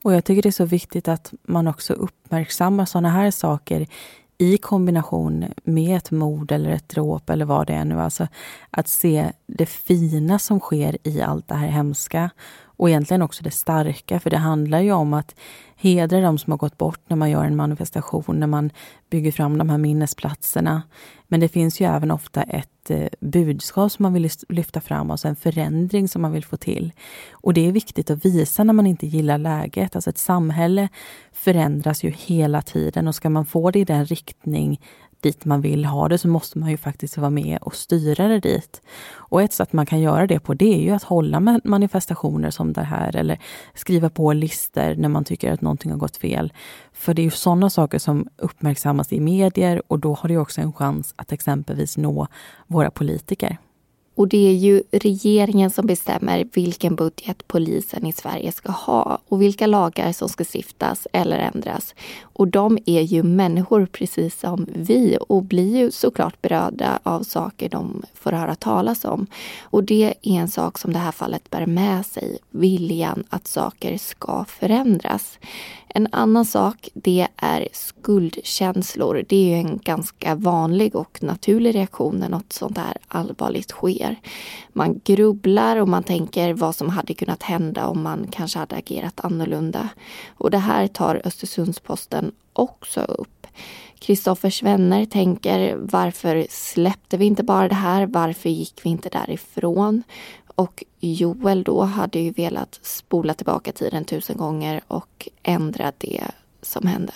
Och 0.02 0.14
jag 0.14 0.24
tycker 0.24 0.42
det 0.42 0.48
är 0.48 0.50
så 0.50 0.64
viktigt 0.64 1.08
att 1.08 1.32
man 1.42 1.68
också 1.68 1.92
uppmärksammar 1.92 2.84
sådana 2.84 3.10
här 3.10 3.30
saker 3.30 3.86
i 4.38 4.58
kombination 4.58 5.44
med 5.64 5.96
ett 5.96 6.10
mord 6.10 6.52
eller 6.52 6.70
ett 6.70 6.88
dråp 6.88 7.30
eller 7.30 7.44
vad 7.44 7.66
det 7.66 7.72
är 7.72 7.84
nu. 7.84 8.00
Alltså 8.00 8.28
att 8.70 8.88
se 8.88 9.32
det 9.46 9.66
fina 9.66 10.38
som 10.38 10.60
sker 10.60 10.98
i 11.02 11.22
allt 11.22 11.48
det 11.48 11.54
här 11.54 11.68
hemska 11.68 12.30
och 12.78 12.88
egentligen 12.88 13.22
också 13.22 13.42
det 13.42 13.50
starka, 13.50 14.20
för 14.20 14.30
det 14.30 14.36
handlar 14.36 14.80
ju 14.80 14.92
om 14.92 15.14
att 15.14 15.34
hedra 15.76 16.20
de 16.20 16.38
som 16.38 16.50
har 16.50 16.58
gått 16.58 16.78
bort 16.78 17.00
när 17.06 17.16
man 17.16 17.30
gör 17.30 17.44
en 17.44 17.56
manifestation, 17.56 18.40
när 18.40 18.46
man 18.46 18.70
bygger 19.10 19.32
fram 19.32 19.58
de 19.58 19.70
här 19.70 19.78
minnesplatserna. 19.78 20.82
Men 21.26 21.40
det 21.40 21.48
finns 21.48 21.80
ju 21.80 21.86
även 21.86 22.10
ofta 22.10 22.42
ett 22.42 22.90
eh, 22.90 23.08
budskap 23.20 23.92
som 23.92 24.02
man 24.02 24.12
vill 24.12 24.30
lyfta 24.48 24.80
fram, 24.80 25.10
alltså 25.10 25.28
en 25.28 25.36
förändring 25.36 26.08
som 26.08 26.22
man 26.22 26.32
vill 26.32 26.44
få 26.44 26.56
till. 26.56 26.92
Och 27.32 27.54
det 27.54 27.66
är 27.66 27.72
viktigt 27.72 28.10
att 28.10 28.24
visa 28.24 28.64
när 28.64 28.72
man 28.72 28.86
inte 28.86 29.06
gillar 29.06 29.38
läget. 29.38 29.96
Alltså 29.96 30.10
ett 30.10 30.18
samhälle 30.18 30.88
förändras 31.32 32.04
ju 32.04 32.10
hela 32.10 32.62
tiden 32.62 33.08
och 33.08 33.14
ska 33.14 33.30
man 33.30 33.46
få 33.46 33.70
det 33.70 33.78
i 33.78 33.84
den 33.84 34.06
riktning 34.06 34.80
dit 35.20 35.44
man 35.44 35.60
vill 35.60 35.84
ha 35.84 36.08
det 36.08 36.18
så 36.18 36.28
måste 36.28 36.58
man 36.58 36.70
ju 36.70 36.76
faktiskt 36.76 37.16
vara 37.16 37.30
med 37.30 37.58
och 37.60 37.74
styra 37.74 38.28
det 38.28 38.40
dit. 38.40 38.82
Och 39.14 39.42
ett 39.42 39.52
sätt 39.52 39.72
man 39.72 39.86
kan 39.86 40.00
göra 40.00 40.26
det 40.26 40.40
på 40.40 40.54
det 40.54 40.74
är 40.74 40.82
ju 40.82 40.90
att 40.90 41.02
hålla 41.02 41.40
med 41.40 41.60
manifestationer 41.64 42.50
som 42.50 42.72
det 42.72 42.82
här 42.82 43.16
eller 43.16 43.38
skriva 43.74 44.10
på 44.10 44.32
listor 44.32 44.94
när 44.94 45.08
man 45.08 45.24
tycker 45.24 45.52
att 45.52 45.60
någonting 45.60 45.90
har 45.90 45.98
gått 45.98 46.16
fel. 46.16 46.52
För 46.92 47.14
det 47.14 47.22
är 47.22 47.24
ju 47.24 47.30
sådana 47.30 47.70
saker 47.70 47.98
som 47.98 48.28
uppmärksammas 48.36 49.12
i 49.12 49.20
medier 49.20 49.82
och 49.86 49.98
då 49.98 50.14
har 50.14 50.28
det 50.28 50.38
också 50.38 50.60
en 50.60 50.72
chans 50.72 51.14
att 51.16 51.32
exempelvis 51.32 51.96
nå 51.96 52.26
våra 52.66 52.90
politiker. 52.90 53.58
Och 54.18 54.28
det 54.28 54.48
är 54.48 54.52
ju 54.52 54.82
regeringen 54.90 55.70
som 55.70 55.86
bestämmer 55.86 56.44
vilken 56.52 56.96
budget 56.96 57.48
polisen 57.48 58.06
i 58.06 58.12
Sverige 58.12 58.52
ska 58.52 58.72
ha 58.72 59.18
och 59.28 59.42
vilka 59.42 59.66
lagar 59.66 60.12
som 60.12 60.28
ska 60.28 60.44
stiftas 60.44 61.06
eller 61.12 61.38
ändras. 61.38 61.94
Och 62.22 62.48
de 62.48 62.78
är 62.86 63.00
ju 63.00 63.22
människor 63.22 63.86
precis 63.86 64.40
som 64.40 64.66
vi 64.74 65.18
och 65.28 65.42
blir 65.42 65.76
ju 65.76 65.90
såklart 65.90 66.42
berörda 66.42 66.98
av 67.02 67.22
saker 67.22 67.68
de 67.68 68.02
får 68.14 68.32
höra 68.32 68.54
talas 68.54 69.04
om. 69.04 69.26
Och 69.62 69.84
det 69.84 70.04
är 70.04 70.14
en 70.22 70.48
sak 70.48 70.78
som 70.78 70.92
det 70.92 70.98
här 70.98 71.12
fallet 71.12 71.50
bär 71.50 71.66
med 71.66 72.06
sig, 72.06 72.38
viljan 72.50 73.24
att 73.28 73.46
saker 73.46 73.98
ska 73.98 74.44
förändras. 74.48 75.38
En 75.88 76.08
annan 76.12 76.44
sak, 76.44 76.88
det 76.94 77.28
är 77.36 77.68
skuldkänslor. 77.72 79.24
Det 79.28 79.36
är 79.36 79.44
ju 79.44 79.54
en 79.54 79.78
ganska 79.78 80.34
vanlig 80.34 80.96
och 80.96 81.22
naturlig 81.22 81.74
reaktion 81.74 82.16
när 82.16 82.28
något 82.28 82.52
sånt 82.52 82.78
här 82.78 82.96
allvarligt 83.08 83.70
sker. 83.70 84.16
Man 84.72 85.00
grubblar 85.04 85.76
och 85.76 85.88
man 85.88 86.02
tänker 86.02 86.54
vad 86.54 86.76
som 86.76 86.88
hade 86.88 87.14
kunnat 87.14 87.42
hända 87.42 87.86
om 87.86 88.02
man 88.02 88.26
kanske 88.30 88.58
hade 88.58 88.76
agerat 88.76 89.24
annorlunda. 89.24 89.88
Och 90.28 90.50
det 90.50 90.58
här 90.58 90.86
tar 90.86 91.20
Östersunds-Posten 91.24 92.32
också 92.52 93.00
upp. 93.00 93.46
Kristoffers 93.98 94.62
vänner 94.62 95.04
tänker 95.04 95.76
varför 95.76 96.46
släppte 96.50 97.16
vi 97.16 97.24
inte 97.24 97.42
bara 97.42 97.68
det 97.68 97.74
här? 97.74 98.06
Varför 98.06 98.48
gick 98.48 98.80
vi 98.84 98.90
inte 98.90 99.08
därifrån? 99.08 100.02
Och 100.58 100.84
Joel 101.00 101.62
då 101.62 101.82
hade 101.82 102.18
ju 102.18 102.30
velat 102.30 102.78
spola 102.82 103.34
tillbaka 103.34 103.72
tiden 103.72 104.04
tusen 104.04 104.36
gånger 104.36 104.80
och 104.88 105.28
ändra 105.42 105.92
det 105.98 106.24
som 106.62 106.86
hände. 106.86 107.12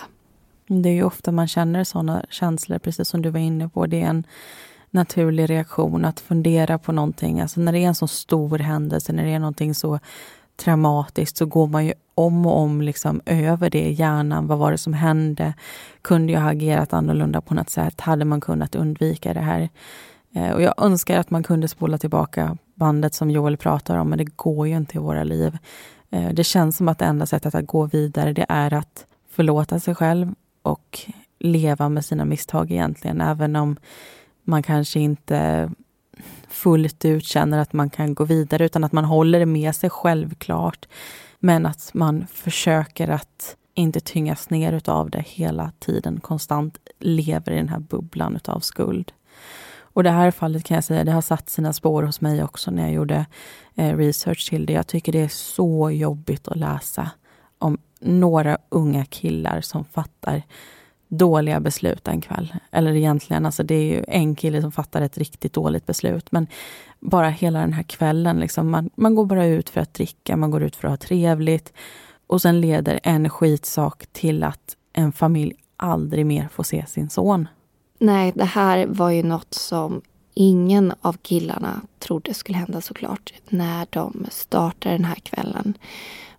Det 0.66 0.88
är 0.88 0.92
ju 0.92 1.04
ofta 1.04 1.32
man 1.32 1.48
känner 1.48 1.84
sådana 1.84 2.24
känslor, 2.30 2.78
precis 2.78 3.08
som 3.08 3.22
du 3.22 3.30
var 3.30 3.40
inne 3.40 3.68
på. 3.68 3.86
Det 3.86 4.02
är 4.02 4.06
en 4.06 4.26
naturlig 4.90 5.50
reaktion 5.50 6.04
att 6.04 6.20
fundera 6.20 6.78
på 6.78 6.92
någonting. 6.92 7.40
Alltså 7.40 7.60
när 7.60 7.72
det 7.72 7.78
är 7.78 7.86
en 7.86 7.94
så 7.94 8.06
stor 8.06 8.58
händelse, 8.58 9.12
när 9.12 9.24
det 9.24 9.30
är 9.30 9.38
någonting 9.38 9.74
så 9.74 9.98
traumatiskt 10.56 11.36
så 11.36 11.46
går 11.46 11.66
man 11.66 11.86
ju 11.86 11.92
om 12.14 12.46
och 12.46 12.58
om 12.58 12.82
liksom 12.82 13.20
över 13.26 13.70
det 13.70 13.88
i 13.88 13.92
hjärnan. 13.92 14.46
Vad 14.46 14.58
var 14.58 14.72
det 14.72 14.78
som 14.78 14.94
hände? 14.94 15.54
Kunde 16.02 16.32
jag 16.32 16.40
ha 16.40 16.50
agerat 16.50 16.92
annorlunda 16.92 17.40
på 17.40 17.54
något 17.54 17.70
sätt? 17.70 18.00
Hade 18.00 18.24
man 18.24 18.40
kunnat 18.40 18.74
undvika 18.74 19.34
det 19.34 19.40
här? 19.40 19.68
Eh, 20.34 20.50
och 20.50 20.62
jag 20.62 20.74
önskar 20.76 21.18
att 21.18 21.30
man 21.30 21.42
kunde 21.42 21.68
spola 21.68 21.98
tillbaka 21.98 22.56
bandet 22.74 23.14
som 23.14 23.30
Joel 23.30 23.56
pratar 23.56 23.96
om, 23.96 24.08
men 24.08 24.18
det 24.18 24.36
går 24.36 24.68
ju 24.68 24.76
inte 24.76 24.96
i 24.96 25.00
våra 25.00 25.24
liv. 25.24 25.58
Eh, 26.10 26.28
det 26.32 26.44
känns 26.44 26.76
som 26.76 26.88
att 26.88 26.98
det 26.98 27.04
enda 27.04 27.26
sättet 27.26 27.54
att 27.54 27.66
gå 27.66 27.86
vidare, 27.86 28.32
det 28.32 28.46
är 28.48 28.74
att 28.74 29.06
förlåta 29.30 29.80
sig 29.80 29.94
själv 29.94 30.34
och 30.62 31.00
leva 31.38 31.88
med 31.88 32.04
sina 32.04 32.24
misstag 32.24 32.70
egentligen, 32.70 33.20
även 33.20 33.56
om 33.56 33.76
man 34.44 34.62
kanske 34.62 35.00
inte 35.00 35.70
fullt 36.48 37.04
ut 37.04 37.24
känner 37.24 37.58
att 37.58 37.72
man 37.72 37.90
kan 37.90 38.14
gå 38.14 38.24
vidare, 38.24 38.64
utan 38.64 38.84
att 38.84 38.92
man 38.92 39.04
håller 39.04 39.38
det 39.38 39.46
med 39.46 39.76
sig 39.76 39.90
självklart. 39.90 40.88
Men 41.38 41.66
att 41.66 41.90
man 41.94 42.26
försöker 42.26 43.08
att 43.08 43.56
inte 43.74 44.00
tyngas 44.00 44.50
ner 44.50 44.72
utav 44.72 45.10
det 45.10 45.24
hela 45.26 45.72
tiden, 45.78 46.20
konstant 46.20 46.78
lever 46.98 47.52
i 47.52 47.56
den 47.56 47.68
här 47.68 47.78
bubblan 47.78 48.36
utav 48.36 48.60
skuld. 48.60 49.12
Och 49.92 50.02
det 50.02 50.10
här 50.10 50.30
fallet 50.30 50.64
kan 50.64 50.74
jag 50.74 50.84
säga, 50.84 51.04
det 51.04 51.12
har 51.12 51.22
satt 51.22 51.50
sina 51.50 51.72
spår 51.72 52.02
hos 52.02 52.20
mig 52.20 52.44
också 52.44 52.70
när 52.70 52.82
jag 52.82 52.92
gjorde 52.92 53.26
eh, 53.74 53.96
research 53.96 54.48
till 54.48 54.66
det. 54.66 54.72
Jag 54.72 54.86
tycker 54.86 55.12
det 55.12 55.20
är 55.20 55.28
så 55.28 55.90
jobbigt 55.90 56.48
att 56.48 56.56
läsa 56.56 57.10
om 57.58 57.78
några 58.00 58.58
unga 58.68 59.04
killar 59.04 59.60
som 59.60 59.84
fattar 59.84 60.42
dåliga 61.08 61.60
beslut 61.60 62.08
en 62.08 62.20
kväll. 62.20 62.54
Eller 62.70 62.96
egentligen, 62.96 63.46
alltså 63.46 63.62
det 63.62 63.74
är 63.74 63.84
ju 63.84 64.04
en 64.08 64.34
kille 64.34 64.62
som 64.62 64.72
fattar 64.72 65.02
ett 65.02 65.18
riktigt 65.18 65.52
dåligt 65.52 65.86
beslut. 65.86 66.32
Men 66.32 66.46
bara 67.00 67.28
hela 67.28 67.60
den 67.60 67.72
här 67.72 67.82
kvällen, 67.82 68.40
liksom, 68.40 68.70
man, 68.70 68.90
man 68.94 69.14
går 69.14 69.26
bara 69.26 69.46
ut 69.46 69.68
för 69.68 69.80
att 69.80 69.94
dricka, 69.94 70.36
man 70.36 70.50
går 70.50 70.62
ut 70.62 70.76
för 70.76 70.88
att 70.88 70.92
ha 70.92 71.06
trevligt. 71.08 71.72
Och 72.26 72.42
sen 72.42 72.60
leder 72.60 73.00
en 73.02 73.30
skitsak 73.30 74.06
till 74.12 74.42
att 74.42 74.76
en 74.92 75.12
familj 75.12 75.54
aldrig 75.76 76.26
mer 76.26 76.48
får 76.48 76.62
se 76.62 76.86
sin 76.86 77.10
son. 77.10 77.48
Nej, 78.02 78.32
det 78.34 78.44
här 78.44 78.86
var 78.86 79.10
ju 79.10 79.22
något 79.22 79.54
som 79.54 80.02
ingen 80.34 80.92
av 81.00 81.16
killarna 81.22 81.80
trodde 81.98 82.34
skulle 82.34 82.58
hända 82.58 82.80
såklart 82.80 83.32
när 83.48 83.86
de 83.90 84.26
startade 84.30 84.94
den 84.94 85.04
här 85.04 85.14
kvällen. 85.14 85.74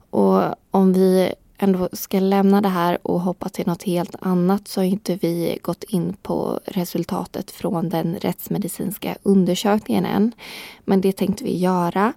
Och 0.09 0.41
om 0.71 0.93
vi 0.93 1.33
ändå 1.57 1.89
ska 1.93 2.19
lämna 2.19 2.61
det 2.61 2.69
här 2.69 3.07
och 3.07 3.21
hoppa 3.21 3.49
till 3.49 3.67
något 3.67 3.83
helt 3.83 4.15
annat 4.19 4.67
så 4.67 4.79
har 4.79 4.85
inte 4.85 5.15
vi 5.15 5.59
gått 5.61 5.83
in 5.83 6.15
på 6.21 6.59
resultatet 6.65 7.51
från 7.51 7.89
den 7.89 8.15
rättsmedicinska 8.15 9.15
undersökningen 9.23 10.05
än. 10.05 10.31
Men 10.85 11.01
det 11.01 11.11
tänkte 11.11 11.43
vi 11.43 11.57
göra. 11.57 12.13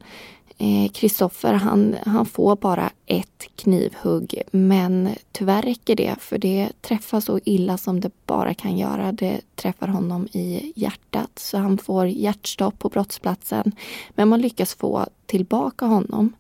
Kristoffer 0.93 1.55
eh, 1.55 1.61
han, 1.61 1.97
han 2.07 2.27
får 2.27 2.57
bara 2.57 2.91
ett 3.07 3.45
knivhugg 3.57 4.43
men 4.51 5.09
tyvärr 5.33 5.63
räcker 5.63 5.97
det 5.97 6.15
för 6.21 6.39
det 6.39 6.69
träffar 6.81 7.21
så 7.21 7.41
illa 7.45 7.79
som 7.79 8.01
det 8.01 8.11
bara 8.27 8.55
kan 8.55 8.79
göra. 8.79 9.13
Det 9.13 9.41
träffar 9.55 9.89
honom 9.89 10.29
i 10.33 10.73
hjärtat 10.77 11.39
så 11.39 11.59
han 11.59 11.79
får 11.79 12.07
hjärtstopp 12.07 12.79
på 12.79 12.89
brottsplatsen. 12.89 13.73
Men 14.11 14.29
man 14.29 14.41
lyckas 14.41 14.75
få 14.75 15.07
tillbaka 15.27 15.87
honom. 15.87 16.33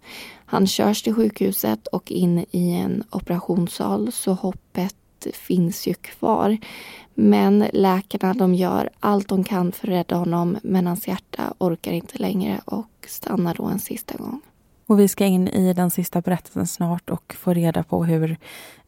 Han 0.47 0.67
körs 0.67 1.03
till 1.03 1.15
sjukhuset 1.15 1.87
och 1.87 2.13
in 2.13 2.45
i 2.51 2.73
en 2.73 3.05
operationssal 3.11 4.13
så 4.13 4.33
hoppet 4.33 4.97
finns 5.33 5.87
ju 5.87 5.95
kvar. 5.95 6.59
Men 7.15 7.65
läkarna 7.73 8.35
de 8.35 8.55
gör 8.55 8.91
allt 9.01 9.29
de 9.29 9.45
kan 9.45 9.73
för 9.73 9.87
att 9.87 9.93
rädda 9.93 10.17
honom 10.17 10.59
men 10.63 10.87
hans 10.87 11.09
hjärta 11.09 11.55
orkar 11.59 11.93
inte 11.93 12.19
längre 12.19 12.61
och 12.65 12.87
stannar 13.07 13.55
då 13.55 13.65
en 13.65 13.79
sista 13.79 14.17
gång. 14.17 14.41
Och 14.87 15.01
vi 15.01 15.09
ska 15.09 15.25
in 15.25 15.49
i 15.49 15.73
den 15.73 15.91
sista 15.91 16.21
berättelsen 16.21 16.67
snart 16.67 17.11
och 17.11 17.37
få 17.39 17.53
reda 17.53 17.83
på 17.83 18.05
hur 18.05 18.37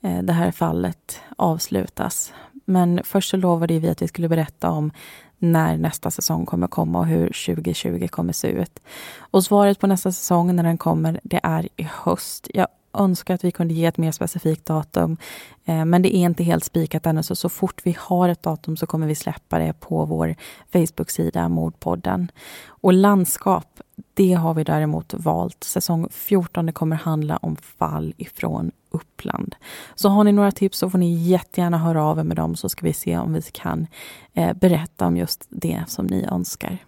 eh, 0.00 0.22
det 0.22 0.32
här 0.32 0.50
fallet 0.50 1.20
avslutas. 1.36 2.32
Men 2.64 3.00
först 3.04 3.30
så 3.30 3.36
lovade 3.36 3.78
vi 3.78 3.88
att 3.88 4.02
vi 4.02 4.08
skulle 4.08 4.28
berätta 4.28 4.70
om 4.70 4.90
när 5.38 5.76
nästa 5.76 6.10
säsong 6.10 6.46
kommer 6.46 6.66
komma 6.66 6.98
och 6.98 7.06
hur 7.06 7.26
2020 7.26 8.08
kommer 8.08 8.32
se 8.32 8.48
ut. 8.48 8.80
Och 9.18 9.44
svaret 9.44 9.78
på 9.78 9.86
nästa 9.86 10.12
säsong 10.12 10.56
när 10.56 10.62
den 10.62 10.78
kommer, 10.78 11.20
det 11.22 11.40
är 11.42 11.68
i 11.76 11.82
höst. 11.82 12.48
Jag 12.54 12.68
önskar 12.92 13.34
att 13.34 13.44
vi 13.44 13.50
kunde 13.50 13.74
ge 13.74 13.86
ett 13.86 13.98
mer 13.98 14.12
specifikt 14.12 14.66
datum. 14.66 15.16
Eh, 15.64 15.84
men 15.84 16.02
det 16.02 16.16
är 16.16 16.20
inte 16.20 16.44
helt 16.44 16.64
spikat 16.64 17.06
ännu, 17.06 17.22
så 17.22 17.36
så 17.36 17.48
fort 17.48 17.80
vi 17.84 17.96
har 17.98 18.28
ett 18.28 18.42
datum 18.42 18.76
så 18.76 18.86
kommer 18.86 19.06
vi 19.06 19.14
släppa 19.14 19.58
det 19.58 19.72
på 19.80 20.04
vår 20.04 20.34
Facebook-sida 20.72 21.48
Mordpodden. 21.48 22.30
Och 22.66 22.92
landskap, 22.92 23.80
det 24.14 24.32
har 24.32 24.54
vi 24.54 24.64
däremot 24.64 25.14
valt. 25.14 25.64
Säsong 25.64 26.08
14 26.10 26.72
kommer 26.72 26.96
handla 26.96 27.36
om 27.36 27.56
fall 27.56 28.14
ifrån 28.16 28.70
Uppland. 28.90 29.54
Så 29.94 30.08
har 30.08 30.24
ni 30.24 30.32
några 30.32 30.52
tips 30.52 30.78
så 30.78 30.90
får 30.90 30.98
ni 30.98 31.14
jättegärna 31.14 31.78
höra 31.78 32.04
av 32.04 32.18
er 32.18 32.24
med 32.24 32.36
dem 32.36 32.56
så 32.56 32.68
ska 32.68 32.86
vi 32.86 32.92
se 32.92 33.18
om 33.18 33.32
vi 33.32 33.42
kan 33.42 33.86
eh, 34.34 34.52
berätta 34.52 35.06
om 35.06 35.16
just 35.16 35.46
det 35.48 35.84
som 35.88 36.06
ni 36.06 36.24
önskar. 36.24 36.78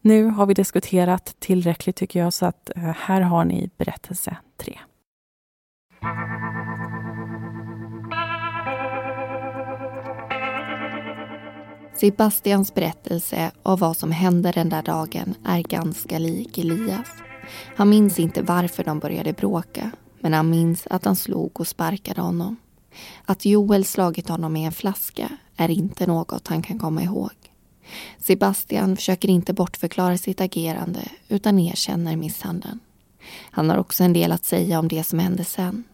Nu 0.00 0.24
har 0.24 0.46
vi 0.46 0.54
diskuterat 0.54 1.36
tillräckligt 1.38 1.96
tycker 1.96 2.20
jag 2.20 2.32
så 2.32 2.46
att 2.46 2.70
eh, 2.76 2.82
här 2.82 3.20
har 3.20 3.44
ni 3.44 3.70
berättelse 3.76 4.36
3. 4.56 4.78
Alltså 12.02 12.14
Sebastians 12.16 12.74
berättelse 12.74 13.50
av 13.62 13.78
vad 13.78 13.96
som 13.96 14.10
hände 14.12 14.52
den 14.52 14.68
där 14.68 14.82
dagen 14.82 15.34
är 15.44 15.62
ganska 15.62 16.18
lik 16.18 16.58
Elias. 16.58 17.08
Han 17.76 17.88
minns 17.90 18.18
inte 18.18 18.42
varför 18.42 18.84
de 18.84 18.98
började 18.98 19.32
bråka, 19.32 19.90
men 20.20 20.32
han 20.32 20.50
minns 20.50 20.86
att 20.90 21.04
han 21.04 21.16
slog 21.16 21.60
och 21.60 21.66
sparkade 21.66 22.20
honom. 22.20 22.56
Att 23.24 23.44
Joel 23.44 23.84
slagit 23.84 24.28
honom 24.28 24.52
med 24.52 24.66
en 24.66 24.72
flaska 24.72 25.28
är 25.56 25.70
inte 25.70 26.06
något 26.06 26.48
han 26.48 26.62
kan 26.62 26.78
komma 26.78 27.02
ihåg. 27.02 27.30
Sebastian 28.18 28.96
försöker 28.96 29.28
inte 29.28 29.52
bortförklara 29.52 30.18
sitt 30.18 30.40
agerande 30.40 31.00
utan 31.28 31.58
erkänner 31.58 32.16
misshandeln. 32.16 32.80
Han 33.50 33.70
har 33.70 33.78
också 33.78 34.04
en 34.04 34.12
del 34.12 34.32
att 34.32 34.44
säga 34.44 34.78
om 34.78 34.88
det 34.88 35.04
som 35.04 35.18
hände 35.18 35.44
sen. 35.44 35.84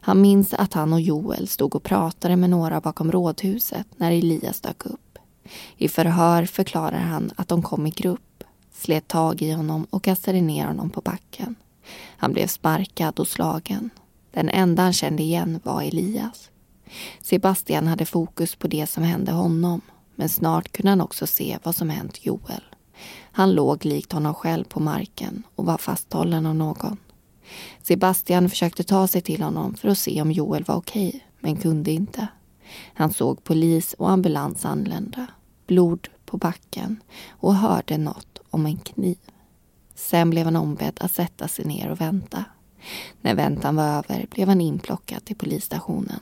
Han 0.00 0.20
minns 0.20 0.54
att 0.54 0.74
han 0.74 0.92
och 0.92 1.00
Joel 1.00 1.48
stod 1.48 1.74
och 1.74 1.82
pratade 1.82 2.36
med 2.36 2.50
några 2.50 2.80
bakom 2.80 3.12
rådhuset 3.12 3.86
när 3.96 4.12
Elias 4.12 4.60
dök 4.60 4.86
upp. 4.86 5.00
I 5.76 5.88
förhör 5.88 6.46
förklarar 6.46 7.00
han 7.00 7.30
att 7.36 7.48
de 7.48 7.62
kom 7.62 7.86
i 7.86 7.90
grupp, 7.90 8.44
slet 8.72 9.08
tag 9.08 9.42
i 9.42 9.52
honom 9.52 9.86
och 9.90 10.04
kastade 10.04 10.40
ner 10.40 10.66
honom 10.66 10.90
på 10.90 11.00
backen. 11.00 11.54
Han 12.16 12.32
blev 12.32 12.46
sparkad 12.46 13.20
och 13.20 13.28
slagen. 13.28 13.90
Den 14.30 14.48
enda 14.48 14.82
han 14.82 14.92
kände 14.92 15.22
igen 15.22 15.60
var 15.64 15.82
Elias. 15.82 16.50
Sebastian 17.20 17.86
hade 17.86 18.06
fokus 18.06 18.56
på 18.56 18.68
det 18.68 18.86
som 18.86 19.02
hände 19.02 19.32
honom 19.32 19.80
men 20.14 20.28
snart 20.28 20.72
kunde 20.72 20.90
han 20.90 21.00
också 21.00 21.26
se 21.26 21.58
vad 21.62 21.76
som 21.76 21.90
hänt 21.90 22.26
Joel. 22.26 22.64
Han 23.32 23.52
låg 23.52 23.84
likt 23.84 24.12
honom 24.12 24.34
själv 24.34 24.64
på 24.64 24.80
marken 24.80 25.42
och 25.54 25.66
var 25.66 25.78
fasthållen 25.78 26.46
av 26.46 26.54
någon. 26.54 26.96
Sebastian 27.82 28.50
försökte 28.50 28.84
ta 28.84 29.08
sig 29.08 29.20
till 29.20 29.42
honom 29.42 29.74
för 29.74 29.88
att 29.88 29.98
se 29.98 30.22
om 30.22 30.32
Joel 30.32 30.64
var 30.64 30.74
okej, 30.74 31.26
men 31.40 31.56
kunde 31.56 31.92
inte. 31.92 32.28
Han 32.94 33.12
såg 33.12 33.44
polis 33.44 33.92
och 33.92 34.10
ambulans 34.10 34.64
anlända, 34.64 35.26
blod 35.66 36.08
på 36.26 36.36
backen 36.36 37.02
och 37.30 37.54
hörde 37.54 37.98
något 37.98 38.38
om 38.50 38.66
en 38.66 38.76
kniv. 38.76 39.18
Sen 39.94 40.30
blev 40.30 40.44
han 40.44 40.56
ombedd 40.56 40.98
att 41.00 41.12
sätta 41.12 41.48
sig 41.48 41.64
ner 41.64 41.90
och 41.90 42.00
vänta. 42.00 42.44
När 43.20 43.34
väntan 43.34 43.76
var 43.76 43.84
över 43.84 44.26
blev 44.30 44.48
han 44.48 44.60
inplockad 44.60 45.24
till 45.24 45.36
polisstationen. 45.36 46.20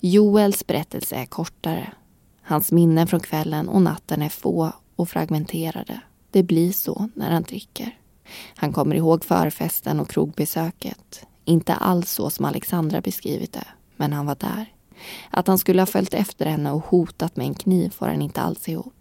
Joels 0.00 0.66
berättelse 0.66 1.16
är 1.16 1.26
kortare. 1.26 1.92
Hans 2.42 2.72
minnen 2.72 3.06
från 3.06 3.20
kvällen 3.20 3.68
och 3.68 3.82
natten 3.82 4.22
är 4.22 4.28
få 4.28 4.72
och 4.96 5.08
fragmenterade. 5.08 6.00
Det 6.30 6.42
blir 6.42 6.72
så 6.72 7.08
när 7.14 7.30
han 7.30 7.42
dricker. 7.42 7.98
Han 8.54 8.72
kommer 8.72 8.96
ihåg 8.96 9.24
förfesten 9.24 10.00
och 10.00 10.08
krogbesöket. 10.08 11.26
Inte 11.44 11.74
alls 11.74 12.10
så 12.12 12.30
som 12.30 12.44
Alexandra 12.44 13.00
beskrivit 13.00 13.52
det, 13.52 13.66
men 13.96 14.12
han 14.12 14.26
var 14.26 14.36
där. 14.40 14.72
Att 15.30 15.46
han 15.46 15.58
skulle 15.58 15.82
ha 15.82 15.86
följt 15.86 16.14
efter 16.14 16.46
henne 16.46 16.72
och 16.72 16.84
hotat 16.84 17.36
med 17.36 17.46
en 17.46 17.54
kniv 17.54 17.90
får 17.90 18.06
han 18.06 18.22
inte 18.22 18.40
alls 18.40 18.68
ihop. 18.68 18.94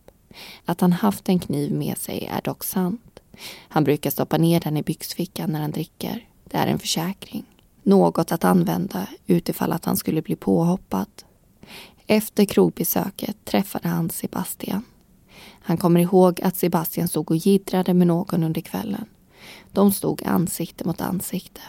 Att 0.65 0.81
han 0.81 0.93
haft 0.93 1.29
en 1.29 1.39
kniv 1.39 1.71
med 1.71 1.97
sig 1.97 2.29
är 2.31 2.41
dock 2.41 2.63
sant. 2.63 3.19
Han 3.67 3.83
brukar 3.83 4.09
stoppa 4.09 4.37
ner 4.37 4.59
den 4.59 4.77
i 4.77 4.83
byxfickan 4.83 5.51
när 5.51 5.61
han 5.61 5.71
dricker. 5.71 6.27
Det 6.43 6.57
är 6.57 6.67
en 6.67 6.79
försäkring. 6.79 7.45
Något 7.83 8.31
att 8.31 8.43
använda 8.43 9.07
utifall 9.27 9.71
att 9.71 9.85
han 9.85 9.97
skulle 9.97 10.21
bli 10.21 10.35
påhoppad. 10.35 11.07
Efter 12.07 12.45
krogbesöket 12.45 13.45
träffade 13.45 13.87
han 13.87 14.09
Sebastian. 14.09 14.83
Han 15.61 15.77
kommer 15.77 15.99
ihåg 15.99 16.41
att 16.41 16.55
Sebastian 16.55 17.07
stod 17.07 17.31
och 17.31 17.37
giddrade 17.37 17.93
med 17.93 18.07
någon 18.07 18.43
under 18.43 18.61
kvällen. 18.61 19.05
De 19.71 19.91
stod 19.91 20.23
ansikte 20.25 20.85
mot 20.85 21.01
ansikte. 21.01 21.61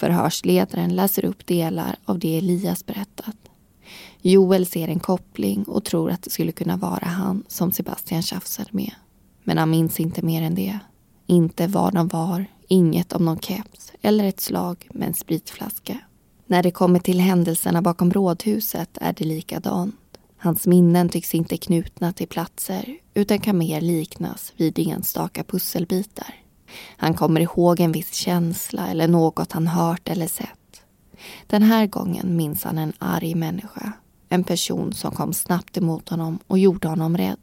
Förhörsledaren 0.00 0.96
läser 0.96 1.24
upp 1.24 1.46
delar 1.46 1.96
av 2.04 2.18
det 2.18 2.38
Elias 2.38 2.86
berättat. 2.86 3.36
Joel 4.22 4.66
ser 4.66 4.88
en 4.88 5.00
koppling 5.00 5.64
och 5.64 5.84
tror 5.84 6.10
att 6.10 6.22
det 6.22 6.30
skulle 6.30 6.52
kunna 6.52 6.76
vara 6.76 7.06
han 7.06 7.44
som 7.48 7.72
Sebastian 7.72 8.22
tjafsade 8.22 8.68
med. 8.72 8.92
Men 9.44 9.58
han 9.58 9.70
minns 9.70 10.00
inte 10.00 10.22
mer 10.22 10.42
än 10.42 10.54
det. 10.54 10.78
Inte 11.26 11.66
var 11.66 11.92
de 11.92 12.08
var, 12.08 12.44
inget 12.68 13.12
om 13.12 13.24
någon 13.24 13.40
keps 13.40 13.92
eller 14.02 14.24
ett 14.24 14.40
slag 14.40 14.88
med 14.94 15.08
en 15.08 15.14
spritflaska. 15.14 15.98
När 16.46 16.62
det 16.62 16.70
kommer 16.70 16.98
till 16.98 17.20
händelserna 17.20 17.82
bakom 17.82 18.12
rådhuset 18.12 18.98
är 19.00 19.12
det 19.12 19.24
likadant. 19.24 20.18
Hans 20.36 20.66
minnen 20.66 21.08
tycks 21.08 21.34
inte 21.34 21.56
knutna 21.56 22.12
till 22.12 22.28
platser 22.28 22.96
utan 23.14 23.38
kan 23.38 23.58
mer 23.58 23.80
liknas 23.80 24.52
vid 24.56 24.78
enstaka 24.78 25.44
pusselbitar. 25.44 26.34
Han 26.96 27.14
kommer 27.14 27.40
ihåg 27.40 27.80
en 27.80 27.92
viss 27.92 28.14
känsla 28.14 28.88
eller 28.88 29.08
något 29.08 29.52
han 29.52 29.66
hört 29.66 30.08
eller 30.08 30.26
sett. 30.26 30.82
Den 31.46 31.62
här 31.62 31.86
gången 31.86 32.36
minns 32.36 32.64
han 32.64 32.78
en 32.78 32.92
arg 32.98 33.34
människa. 33.34 33.92
En 34.28 34.44
person 34.44 34.92
som 34.92 35.10
kom 35.12 35.32
snabbt 35.32 35.76
emot 35.76 36.08
honom 36.08 36.38
och 36.46 36.58
gjorde 36.58 36.88
honom 36.88 37.16
rädd. 37.16 37.38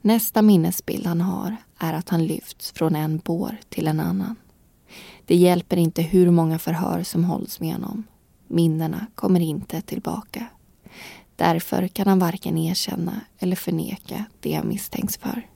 Nästa 0.00 0.42
minnesbild 0.42 1.06
han 1.06 1.20
har 1.20 1.56
är 1.78 1.92
att 1.92 2.08
han 2.08 2.26
lyfts 2.26 2.72
från 2.72 2.96
en 2.96 3.18
bår 3.18 3.56
till 3.68 3.88
en 3.88 4.00
annan. 4.00 4.36
Det 5.26 5.36
hjälper 5.36 5.76
inte 5.76 6.02
hur 6.02 6.30
många 6.30 6.58
förhör 6.58 7.02
som 7.02 7.24
hålls 7.24 7.60
med 7.60 7.72
honom. 7.72 8.04
Minnena 8.46 9.06
kommer 9.14 9.40
inte 9.40 9.80
tillbaka. 9.80 10.46
Därför 11.36 11.88
kan 11.88 12.06
han 12.06 12.18
varken 12.18 12.58
erkänna 12.58 13.20
eller 13.38 13.56
förneka 13.56 14.24
det 14.40 14.52
han 14.52 14.68
misstänks 14.68 15.16
för. 15.16 15.46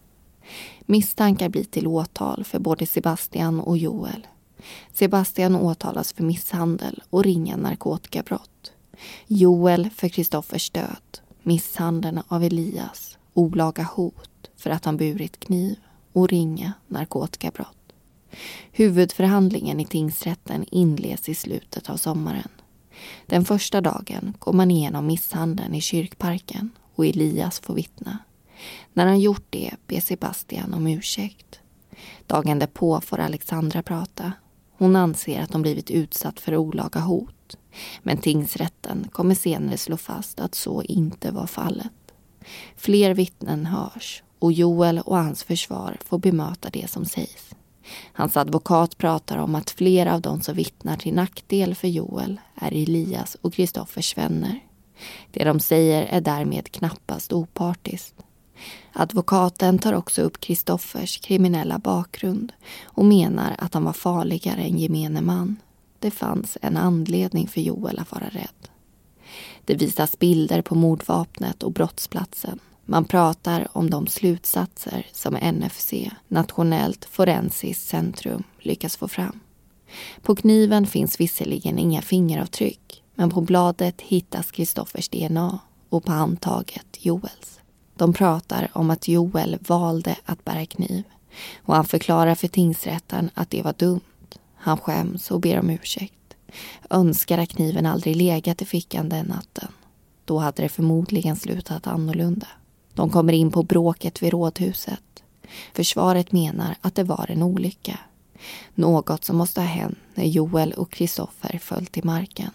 Misstankar 0.93 1.49
blir 1.49 1.65
till 1.65 1.87
åtal 1.87 2.45
för 2.45 2.59
både 2.59 2.87
Sebastian 2.87 3.61
och 3.61 3.79
Joel. 3.79 4.27
Sebastian 4.93 5.57
åtalas 5.57 6.13
för 6.13 6.25
misshandel 6.25 7.03
och 7.11 7.25
ringa 7.25 7.57
narkotikabrott. 7.57 8.73
Joel 9.27 9.91
för 9.91 10.09
Kristoffers 10.09 10.71
död, 10.71 11.19
misshandeln 11.43 12.23
av 12.29 12.45
Elias, 12.45 13.19
olaga 13.35 13.83
hot 13.83 14.51
för 14.57 14.71
att 14.71 14.85
han 14.85 14.97
burit 14.97 15.41
kniv 15.41 15.77
och 16.13 16.29
ringa 16.29 16.73
narkotikabrott. 16.89 17.93
Huvudförhandlingen 18.73 19.81
i 19.81 19.85
tingsrätten 19.85 20.65
inleds 20.71 21.29
i 21.29 21.35
slutet 21.35 21.91
av 21.91 21.97
sommaren. 21.97 22.49
Den 23.27 23.45
första 23.45 23.81
dagen 23.81 24.37
går 24.39 24.53
man 24.53 24.71
igenom 24.71 25.07
misshandeln 25.07 25.75
i 25.75 25.81
kyrkparken 25.81 26.71
och 26.95 27.07
Elias 27.07 27.61
får 27.61 27.75
vittna. 27.75 28.19
När 28.93 29.07
han 29.07 29.21
gjort 29.21 29.47
det 29.51 29.71
ber 29.87 30.01
Sebastian 30.01 30.75
om 30.75 30.87
ursäkt. 30.87 31.61
Dagen 32.27 32.59
därpå 32.59 33.01
får 33.01 33.19
Alexandra 33.19 33.83
prata. 33.83 34.33
Hon 34.79 34.97
anser 34.97 35.41
att 35.41 35.51
de 35.51 35.63
blivit 35.63 35.91
utsatt 35.91 36.41
för 36.41 36.57
olaga 36.57 37.01
hot. 37.01 37.57
Men 38.03 38.19
tingsrätten 38.19 39.09
kommer 39.13 39.35
senare 39.35 39.77
slå 39.77 39.97
fast 39.97 40.41
att 40.41 40.55
så 40.55 40.83
inte 40.83 41.31
var 41.31 41.47
fallet. 41.47 41.93
Fler 42.77 43.15
vittnen 43.15 43.67
hörs 43.67 44.23
och 44.39 44.53
Joel 44.53 44.99
och 44.99 45.17
hans 45.17 45.45
försvar 45.45 45.97
får 46.05 46.19
bemöta 46.19 46.71
det 46.71 46.91
som 46.91 47.05
sägs. 47.05 47.55
Hans 48.13 48.37
advokat 48.37 48.99
pratar 48.99 49.39
om 49.39 49.55
att 49.55 49.71
flera 49.71 50.15
av 50.15 50.21
de 50.21 50.41
som 50.41 50.55
vittnar 50.55 50.97
till 50.97 51.15
nackdel 51.15 51.75
för 51.75 51.89
Joel 51.89 52.41
är 52.55 52.73
Elias 52.73 53.37
och 53.41 53.55
Kristoffers 53.55 54.17
vänner. 54.17 54.61
Det 55.31 55.45
de 55.45 55.61
säger 55.61 56.03
är 56.03 56.21
därmed 56.21 56.73
knappast 56.73 57.33
opartiskt. 57.33 58.22
Advokaten 58.93 59.79
tar 59.79 59.93
också 59.93 60.23
upp 60.23 60.41
Kristoffers 60.41 61.19
kriminella 61.19 61.79
bakgrund 61.79 62.53
och 62.85 63.05
menar 63.05 63.55
att 63.59 63.75
han 63.75 63.85
var 63.85 63.93
farligare 63.93 64.63
än 64.63 64.79
gemene 64.79 65.21
man. 65.21 65.57
Det 65.99 66.11
fanns 66.11 66.59
en 66.63 66.77
anledning 66.77 67.49
för 67.49 67.61
Joel 67.61 67.99
att 67.99 68.13
vara 68.13 68.29
rädd. 68.29 68.69
Det 69.65 69.75
visas 69.75 70.19
bilder 70.19 70.63
på 70.63 70.75
mordvapnet 70.75 71.63
och 71.63 71.73
brottsplatsen. 71.73 72.59
Man 72.85 73.05
pratar 73.05 73.69
om 73.73 73.91
de 73.91 74.07
slutsatser 74.07 75.07
som 75.13 75.35
NFC, 75.35 75.93
Nationellt 76.29 77.05
forensiskt 77.05 77.89
centrum, 77.89 78.43
lyckas 78.59 78.97
få 78.97 79.09
fram. 79.09 79.41
På 80.23 80.35
kniven 80.35 80.87
finns 80.87 81.21
visserligen 81.21 81.79
inga 81.79 82.03
fingeravtryck 82.03 83.03
men 83.15 83.31
på 83.31 83.41
bladet 83.41 84.01
hittas 84.01 84.51
Kristoffers 84.51 85.09
DNA 85.09 85.59
och 85.89 86.05
på 86.05 86.13
handtaget 86.13 86.87
Joels. 86.99 87.61
De 88.03 88.13
pratar 88.13 88.71
om 88.73 88.91
att 88.91 89.09
Joel 89.09 89.59
valde 89.61 90.17
att 90.25 90.45
bära 90.45 90.67
kniv 90.67 91.03
och 91.63 91.75
han 91.75 91.85
förklarar 91.85 92.35
för 92.35 92.49
tingsrätten 92.49 93.31
att 93.35 93.51
det 93.51 93.63
var 93.63 93.75
dumt. 93.79 94.01
Han 94.55 94.79
skäms 94.79 95.31
och 95.31 95.41
ber 95.41 95.59
om 95.59 95.71
ursäkt. 95.71 96.35
Önskar 96.91 97.39
att 97.39 97.49
kniven 97.49 97.87
aldrig 97.87 98.17
legat 98.17 98.63
i 98.63 98.65
fickan 98.65 99.09
den 99.09 99.27
natten. 99.27 99.69
Då 100.25 100.39
hade 100.39 100.63
det 100.63 100.69
förmodligen 100.69 101.37
slutat 101.37 101.87
annorlunda. 101.87 102.47
De 102.95 103.11
kommer 103.11 103.33
in 103.33 103.51
på 103.51 103.63
bråket 103.63 104.23
vid 104.23 104.31
rådhuset. 104.31 105.23
Försvaret 105.75 106.33
menar 106.33 106.77
att 106.81 106.95
det 106.95 107.05
var 107.05 107.31
en 107.31 107.43
olycka. 107.43 107.99
Något 108.75 109.25
som 109.25 109.37
måste 109.37 109.61
ha 109.61 109.69
hänt 109.69 109.99
när 110.15 110.25
Joel 110.25 110.73
och 110.73 110.91
Kristoffer 110.91 111.59
föll 111.59 111.87
till 111.87 112.05
marken. 112.05 112.51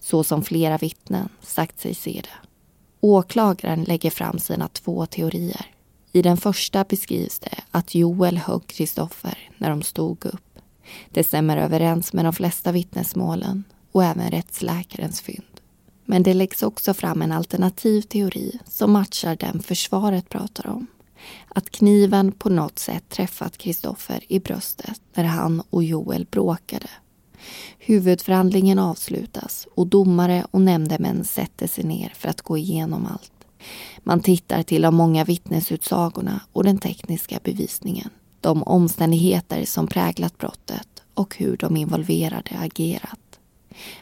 Så 0.00 0.24
som 0.24 0.42
flera 0.42 0.78
vittnen 0.78 1.28
sagt 1.40 1.80
sig 1.80 1.94
se 1.94 2.20
det. 2.22 2.45
Åklagaren 3.06 3.84
lägger 3.84 4.10
fram 4.10 4.38
sina 4.38 4.68
två 4.68 5.06
teorier. 5.06 5.66
I 6.12 6.22
den 6.22 6.36
första 6.36 6.84
beskrivs 6.84 7.38
det 7.38 7.58
att 7.70 7.94
Joel 7.94 8.38
högg 8.38 8.66
Kristoffer 8.66 9.38
när 9.58 9.70
de 9.70 9.82
stod 9.82 10.26
upp. 10.26 10.58
Det 11.10 11.24
stämmer 11.24 11.56
överens 11.56 12.12
med 12.12 12.24
de 12.24 12.32
flesta 12.32 12.72
vittnesmålen 12.72 13.64
och 13.92 14.04
även 14.04 14.30
rättsläkarens 14.30 15.20
fynd. 15.20 15.60
Men 16.04 16.22
det 16.22 16.34
läggs 16.34 16.62
också 16.62 16.94
fram 16.94 17.22
en 17.22 17.32
alternativ 17.32 18.02
teori 18.02 18.58
som 18.64 18.92
matchar 18.92 19.36
den 19.36 19.62
försvaret 19.62 20.28
pratar 20.28 20.66
om. 20.66 20.86
Att 21.48 21.70
kniven 21.70 22.32
på 22.32 22.48
något 22.48 22.78
sätt 22.78 23.08
träffat 23.08 23.58
Kristoffer 23.58 24.24
i 24.28 24.40
bröstet 24.40 25.00
när 25.14 25.24
han 25.24 25.62
och 25.70 25.84
Joel 25.84 26.26
bråkade. 26.30 26.88
Huvudförhandlingen 27.78 28.78
avslutas 28.78 29.68
och 29.74 29.86
domare 29.86 30.46
och 30.50 30.60
nämndemän 30.60 31.24
sätter 31.24 31.66
sig 31.66 31.84
ner 31.84 32.12
för 32.16 32.28
att 32.28 32.42
gå 32.42 32.58
igenom 32.58 33.06
allt. 33.06 33.32
Man 33.98 34.20
tittar 34.20 34.62
till 34.62 34.82
de 34.82 34.94
många 34.94 35.24
vittnesutsagorna 35.24 36.40
och 36.52 36.64
den 36.64 36.78
tekniska 36.78 37.38
bevisningen. 37.44 38.10
De 38.40 38.62
omständigheter 38.62 39.64
som 39.64 39.86
präglat 39.86 40.38
brottet 40.38 40.88
och 41.14 41.36
hur 41.36 41.56
de 41.56 41.76
involverade 41.76 42.58
agerat. 42.58 43.38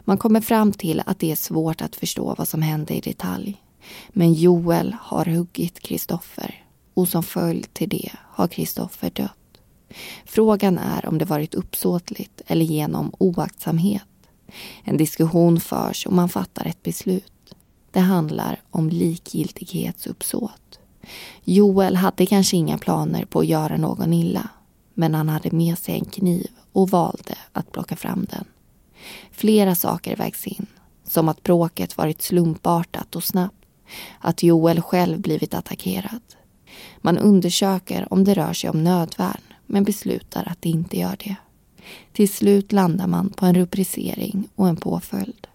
Man 0.00 0.18
kommer 0.18 0.40
fram 0.40 0.72
till 0.72 1.02
att 1.06 1.18
det 1.18 1.32
är 1.32 1.36
svårt 1.36 1.82
att 1.82 1.96
förstå 1.96 2.34
vad 2.38 2.48
som 2.48 2.62
hände 2.62 2.94
i 2.94 3.00
detalj. 3.00 3.62
Men 4.08 4.32
Joel 4.32 4.96
har 5.00 5.24
huggit 5.24 5.80
Kristoffer 5.80 6.64
och 6.94 7.08
som 7.08 7.22
följd 7.22 7.74
till 7.74 7.88
det 7.88 8.10
har 8.20 8.48
Kristoffer 8.48 9.10
dött. 9.10 9.43
Frågan 10.24 10.78
är 10.78 11.06
om 11.08 11.18
det 11.18 11.24
varit 11.24 11.54
uppsåtligt 11.54 12.42
eller 12.46 12.64
genom 12.64 13.12
oaktsamhet. 13.18 14.02
En 14.84 14.96
diskussion 14.96 15.60
förs 15.60 16.06
och 16.06 16.12
man 16.12 16.28
fattar 16.28 16.66
ett 16.66 16.82
beslut. 16.82 17.54
Det 17.90 18.00
handlar 18.00 18.60
om 18.70 18.88
likgiltighetsuppsåt. 18.88 20.78
Joel 21.44 21.96
hade 21.96 22.26
kanske 22.26 22.56
inga 22.56 22.78
planer 22.78 23.24
på 23.24 23.40
att 23.40 23.46
göra 23.46 23.76
någon 23.76 24.12
illa 24.12 24.48
men 24.94 25.14
han 25.14 25.28
hade 25.28 25.50
med 25.50 25.78
sig 25.78 25.94
en 25.94 26.04
kniv 26.04 26.50
och 26.72 26.90
valde 26.90 27.34
att 27.52 27.72
plocka 27.72 27.96
fram 27.96 28.26
den. 28.30 28.44
Flera 29.30 29.74
saker 29.74 30.16
vägs 30.16 30.46
in, 30.46 30.66
som 31.04 31.28
att 31.28 31.42
bråket 31.42 31.96
varit 31.96 32.22
slumpartat 32.22 33.16
och 33.16 33.24
snabbt, 33.24 33.64
att 34.18 34.42
Joel 34.42 34.80
själv 34.80 35.20
blivit 35.20 35.54
attackerad. 35.54 36.22
Man 36.98 37.18
undersöker 37.18 38.12
om 38.12 38.24
det 38.24 38.34
rör 38.34 38.52
sig 38.52 38.70
om 38.70 38.84
nödvärn 38.84 39.53
men 39.66 39.84
beslutar 39.84 40.48
att 40.50 40.62
det 40.62 40.68
inte 40.68 40.98
gör 40.98 41.16
det. 41.24 41.36
Till 42.12 42.32
slut 42.32 42.72
landar 42.72 43.06
man 43.06 43.30
på 43.30 43.46
en 43.46 43.54
rubricering 43.54 44.48
och 44.54 44.68
en 44.68 44.76
påföljd. 44.76 45.46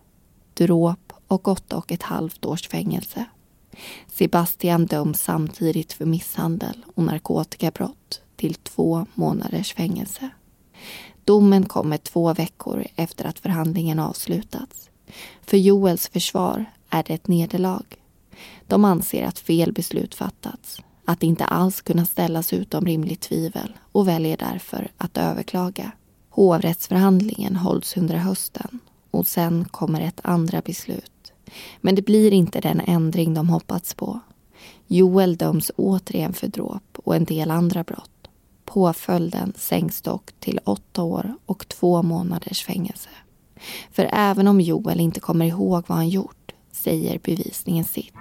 Dråp 0.54 1.14
och 1.28 1.48
åtta 1.48 1.78
och 1.78 1.92
ett 1.92 2.04
halvt 2.04 2.46
års 2.46 2.68
fängelse. 2.68 3.26
Sebastian 4.08 4.86
döms 4.86 5.22
samtidigt 5.22 5.94
för 5.94 6.06
misshandel 6.06 6.86
och 6.96 7.04
narkotikabrott 7.04 8.22
till 8.36 8.54
två 8.56 9.06
månaders 9.14 9.74
fängelse. 9.74 10.30
Domen 11.24 11.66
kommer 11.66 11.98
två 11.98 12.34
veckor 12.34 12.88
efter 12.96 13.26
att 13.26 13.40
förhandlingen 13.40 14.00
avslutats. 14.00 14.90
För 15.42 15.58
Joels 15.58 16.10
försvar 16.10 16.66
är 16.90 17.04
det 17.04 17.14
ett 17.14 17.28
nederlag. 17.28 17.86
De 18.68 18.86
anser 18.86 19.24
att 19.24 19.40
fel 19.40 19.74
beslut 19.74 20.16
fattats, 20.16 20.82
att 21.10 21.24
inte 21.24 21.46
alls 21.46 21.82
kunna 21.82 22.06
ställas 22.06 22.54
utom 22.54 22.86
rimligt 22.86 23.22
tvivel 23.22 23.74
och 23.92 24.08
väljer 24.08 24.38
därför 24.38 24.92
att 24.98 25.18
överklaga. 25.18 25.92
Hovrättsförhandlingen 26.30 27.56
hålls 27.56 27.98
under 27.98 28.16
hösten 28.16 28.80
och 29.12 29.28
sen 29.28 29.66
kommer 29.66 30.02
ett 30.02 30.20
andra 30.24 30.62
beslut. 30.62 31.34
Men 31.82 31.96
det 31.96 32.02
blir 32.02 32.34
inte 32.34 32.62
den 32.62 32.80
ändring 32.80 33.34
de 33.34 33.50
hoppats 33.50 33.94
på. 33.94 34.20
Joel 34.88 35.38
döms 35.38 35.72
återigen 35.76 36.34
för 36.34 36.48
dråp 36.48 36.98
och 37.04 37.16
en 37.16 37.26
del 37.26 37.52
andra 37.52 37.84
brott. 37.84 38.28
Påföljden 38.66 39.54
sänks 39.58 40.02
dock 40.02 40.32
till 40.40 40.60
åtta 40.64 41.04
år 41.04 41.36
och 41.46 41.68
två 41.68 42.04
månaders 42.04 42.64
fängelse. 42.64 43.10
För 43.92 44.10
även 44.14 44.48
om 44.48 44.62
Joel 44.62 45.00
inte 45.00 45.20
kommer 45.20 45.46
ihåg 45.46 45.84
vad 45.88 45.98
han 45.98 46.10
gjort 46.10 46.52
säger 46.72 47.20
bevisningen 47.24 47.86
sitt. 47.86 48.14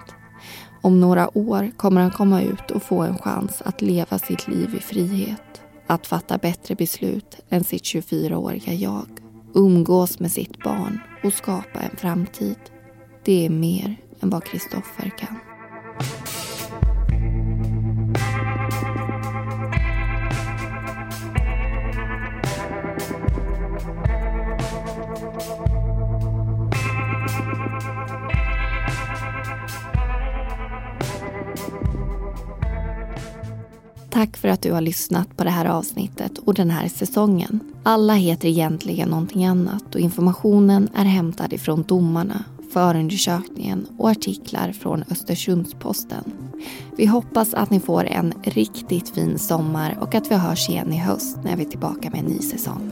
Om 0.81 0.99
några 0.99 1.37
år 1.37 1.71
kommer 1.77 2.01
han 2.01 2.11
komma 2.11 2.41
ut 2.41 2.71
och 2.71 2.83
få 2.83 3.01
en 3.01 3.17
chans 3.17 3.61
att 3.65 3.81
leva 3.81 4.19
sitt 4.19 4.47
liv 4.47 4.75
i 4.75 4.79
frihet. 4.79 5.61
Att 5.87 6.07
fatta 6.07 6.37
bättre 6.37 6.75
beslut 6.75 7.39
än 7.49 7.63
sitt 7.63 7.83
24-åriga 7.83 8.73
jag. 8.73 9.07
Umgås 9.53 10.19
med 10.19 10.31
sitt 10.31 10.63
barn 10.63 10.99
och 11.23 11.33
skapa 11.33 11.79
en 11.79 11.97
framtid. 11.97 12.59
Det 13.23 13.45
är 13.45 13.49
mer 13.49 13.95
än 14.19 14.29
vad 14.29 14.43
Kristoffer 14.43 15.09
kan. 15.17 15.48
Tack 34.19 34.37
för 34.37 34.47
att 34.47 34.61
du 34.61 34.71
har 34.71 34.81
lyssnat 34.81 35.37
på 35.37 35.43
det 35.43 35.49
här 35.49 35.65
avsnittet 35.65 36.37
och 36.37 36.53
den 36.53 36.69
här 36.69 36.87
säsongen. 36.87 37.59
Alla 37.83 38.13
heter 38.13 38.47
egentligen 38.47 39.09
någonting 39.09 39.45
annat 39.45 39.95
och 39.95 40.01
informationen 40.01 40.89
är 40.95 41.05
hämtad 41.05 41.53
ifrån 41.53 41.83
domarna, 41.83 42.43
förundersökningen 42.73 43.85
och 43.97 44.09
artiklar 44.09 44.71
från 44.71 45.03
Östersundsposten. 45.11 46.23
Vi 46.97 47.05
hoppas 47.05 47.53
att 47.53 47.69
ni 47.69 47.79
får 47.79 48.05
en 48.05 48.33
riktigt 48.43 49.09
fin 49.09 49.39
sommar 49.39 49.97
och 50.01 50.15
att 50.15 50.31
vi 50.31 50.35
hörs 50.35 50.69
igen 50.69 50.93
i 50.93 50.97
höst 50.97 51.37
när 51.43 51.55
vi 51.55 51.65
är 51.65 51.69
tillbaka 51.69 52.09
med 52.09 52.19
en 52.19 52.25
ny 52.25 52.39
säsong. 52.39 52.91